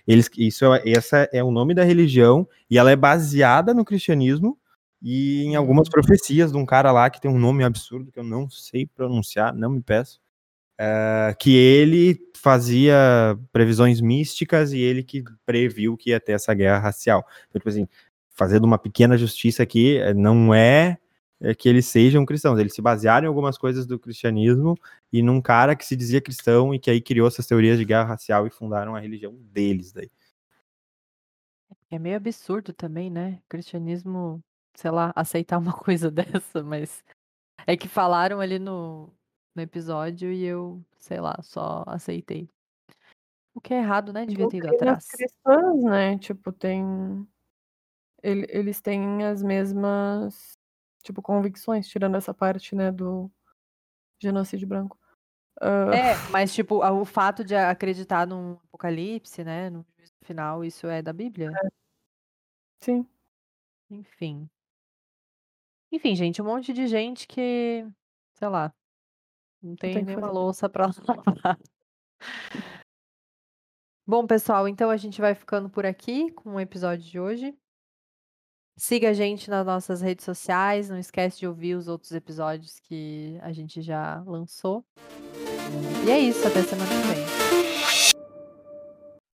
Eles, 0.07 0.29
isso 0.37 0.73
é, 0.73 0.81
essa 0.85 1.29
é 1.31 1.43
o 1.43 1.51
nome 1.51 1.73
da 1.73 1.83
religião 1.83 2.47
e 2.69 2.77
ela 2.77 2.91
é 2.91 2.95
baseada 2.95 3.73
no 3.73 3.85
cristianismo 3.85 4.57
e 5.01 5.43
em 5.43 5.55
algumas 5.55 5.87
profecias 5.89 6.51
de 6.51 6.57
um 6.57 6.65
cara 6.65 6.91
lá 6.91 7.09
que 7.09 7.21
tem 7.21 7.31
um 7.31 7.39
nome 7.39 7.63
absurdo 7.63 8.11
que 8.11 8.19
eu 8.19 8.23
não 8.23 8.49
sei 8.49 8.85
pronunciar, 8.85 9.53
não 9.53 9.69
me 9.69 9.81
peço. 9.81 10.22
Uh, 10.79 11.37
que 11.39 11.55
ele 11.55 12.19
fazia 12.35 13.39
previsões 13.51 14.01
místicas 14.01 14.73
e 14.73 14.79
ele 14.79 15.01
que 15.01 15.23
previu 15.45 15.95
que 15.95 16.09
ia 16.09 16.19
ter 16.19 16.33
essa 16.33 16.53
guerra 16.53 16.79
racial. 16.79 17.25
Então, 17.47 17.59
tipo 17.59 17.69
assim, 17.69 17.87
fazendo 18.33 18.65
uma 18.65 18.77
pequena 18.77 19.17
justiça 19.17 19.63
aqui, 19.63 19.97
eh, 19.97 20.13
não 20.13 20.53
é, 20.53 20.97
é 21.39 21.55
que 21.55 21.69
eles 21.69 21.85
sejam 21.85 22.25
cristãos, 22.25 22.59
eles 22.59 22.73
se 22.73 22.81
basearam 22.81 23.25
em 23.25 23.27
algumas 23.29 23.57
coisas 23.57 23.85
do 23.85 23.97
cristianismo 23.97 24.77
e 25.11 25.21
num 25.21 25.41
cara 25.41 25.75
que 25.75 25.85
se 25.85 25.95
dizia 25.95 26.19
cristão 26.19 26.73
e 26.73 26.79
que 26.79 26.91
aí 26.91 26.99
criou 26.99 27.27
essas 27.27 27.47
teorias 27.47 27.77
de 27.77 27.85
guerra 27.85 28.03
racial 28.03 28.45
e 28.45 28.49
fundaram 28.49 28.95
a 28.95 28.99
religião 28.99 29.33
deles 29.53 29.93
daí. 29.93 30.09
É 31.89 31.99
meio 31.99 32.17
absurdo 32.17 32.73
também, 32.73 33.09
né? 33.09 33.39
Cristianismo, 33.47 34.43
sei 34.75 34.91
lá, 34.91 35.13
aceitar 35.15 35.59
uma 35.59 35.71
coisa 35.77 36.11
dessa, 36.11 36.63
mas 36.63 37.03
é 37.65 37.77
que 37.77 37.87
falaram 37.87 38.41
ali 38.41 38.59
no, 38.59 39.13
no 39.55 39.61
episódio 39.61 40.31
e 40.31 40.43
eu, 40.43 40.83
sei 40.97 41.19
lá, 41.19 41.37
só 41.41 41.83
aceitei. 41.87 42.49
O 43.53 43.61
que 43.61 43.73
é 43.73 43.77
errado, 43.77 44.11
né? 44.11 44.25
Devia 44.25 44.49
ter 44.49 44.57
ido 44.57 44.69
atrás. 44.69 45.07
cristãs, 45.07 45.83
né? 45.83 46.17
Tipo, 46.17 46.51
tem. 46.51 46.83
Eles 48.23 48.81
têm 48.81 49.23
as 49.25 49.43
mesmas, 49.43 50.57
tipo, 51.03 51.21
convicções, 51.21 51.87
tirando 51.87 52.15
essa 52.15 52.33
parte, 52.33 52.73
né, 52.73 52.89
do 52.89 53.29
genocídio 54.17 54.65
branco. 54.65 54.97
Uh... 55.61 55.91
É, 55.93 56.15
mas, 56.31 56.53
tipo, 56.53 56.77
o 56.77 57.05
fato 57.05 57.43
de 57.43 57.53
acreditar 57.53 58.25
num 58.25 58.53
apocalipse, 58.53 59.43
né, 59.43 59.69
no 59.69 59.85
final, 60.23 60.63
isso 60.63 60.87
é 60.87 61.01
da 61.01 61.11
Bíblia? 61.11 61.51
É. 61.53 61.69
Sim. 62.81 63.05
Enfim. 63.89 64.49
Enfim, 65.91 66.15
gente, 66.15 66.41
um 66.41 66.45
monte 66.45 66.71
de 66.71 66.87
gente 66.87 67.27
que, 67.27 67.85
sei 68.35 68.47
lá, 68.47 68.73
não 69.63 69.75
tem, 69.75 69.93
tem 69.93 70.03
nenhuma 70.03 70.29
louça 70.29 70.69
para 70.69 70.87
lavar. 71.07 71.57
Bom, 74.05 74.27
pessoal, 74.27 74.67
então 74.67 74.89
a 74.89 74.97
gente 74.97 75.21
vai 75.21 75.33
ficando 75.33 75.69
por 75.69 75.85
aqui 75.85 76.29
com 76.31 76.55
o 76.55 76.59
episódio 76.59 77.05
de 77.05 77.19
hoje. 77.19 77.57
Siga 78.75 79.11
a 79.11 79.13
gente 79.13 79.49
nas 79.49 79.65
nossas 79.65 80.01
redes 80.01 80.25
sociais. 80.25 80.89
Não 80.89 80.97
esquece 80.97 81.39
de 81.39 81.47
ouvir 81.47 81.75
os 81.75 81.87
outros 81.87 82.11
episódios 82.11 82.79
que 82.79 83.37
a 83.41 83.53
gente 83.53 83.81
já 83.81 84.21
lançou. 84.25 84.83
E 86.05 86.11
é 86.11 86.19
isso, 86.19 86.45
até 86.45 86.61
semana 86.63 86.89
que 86.89 87.07
vem. 87.07 87.92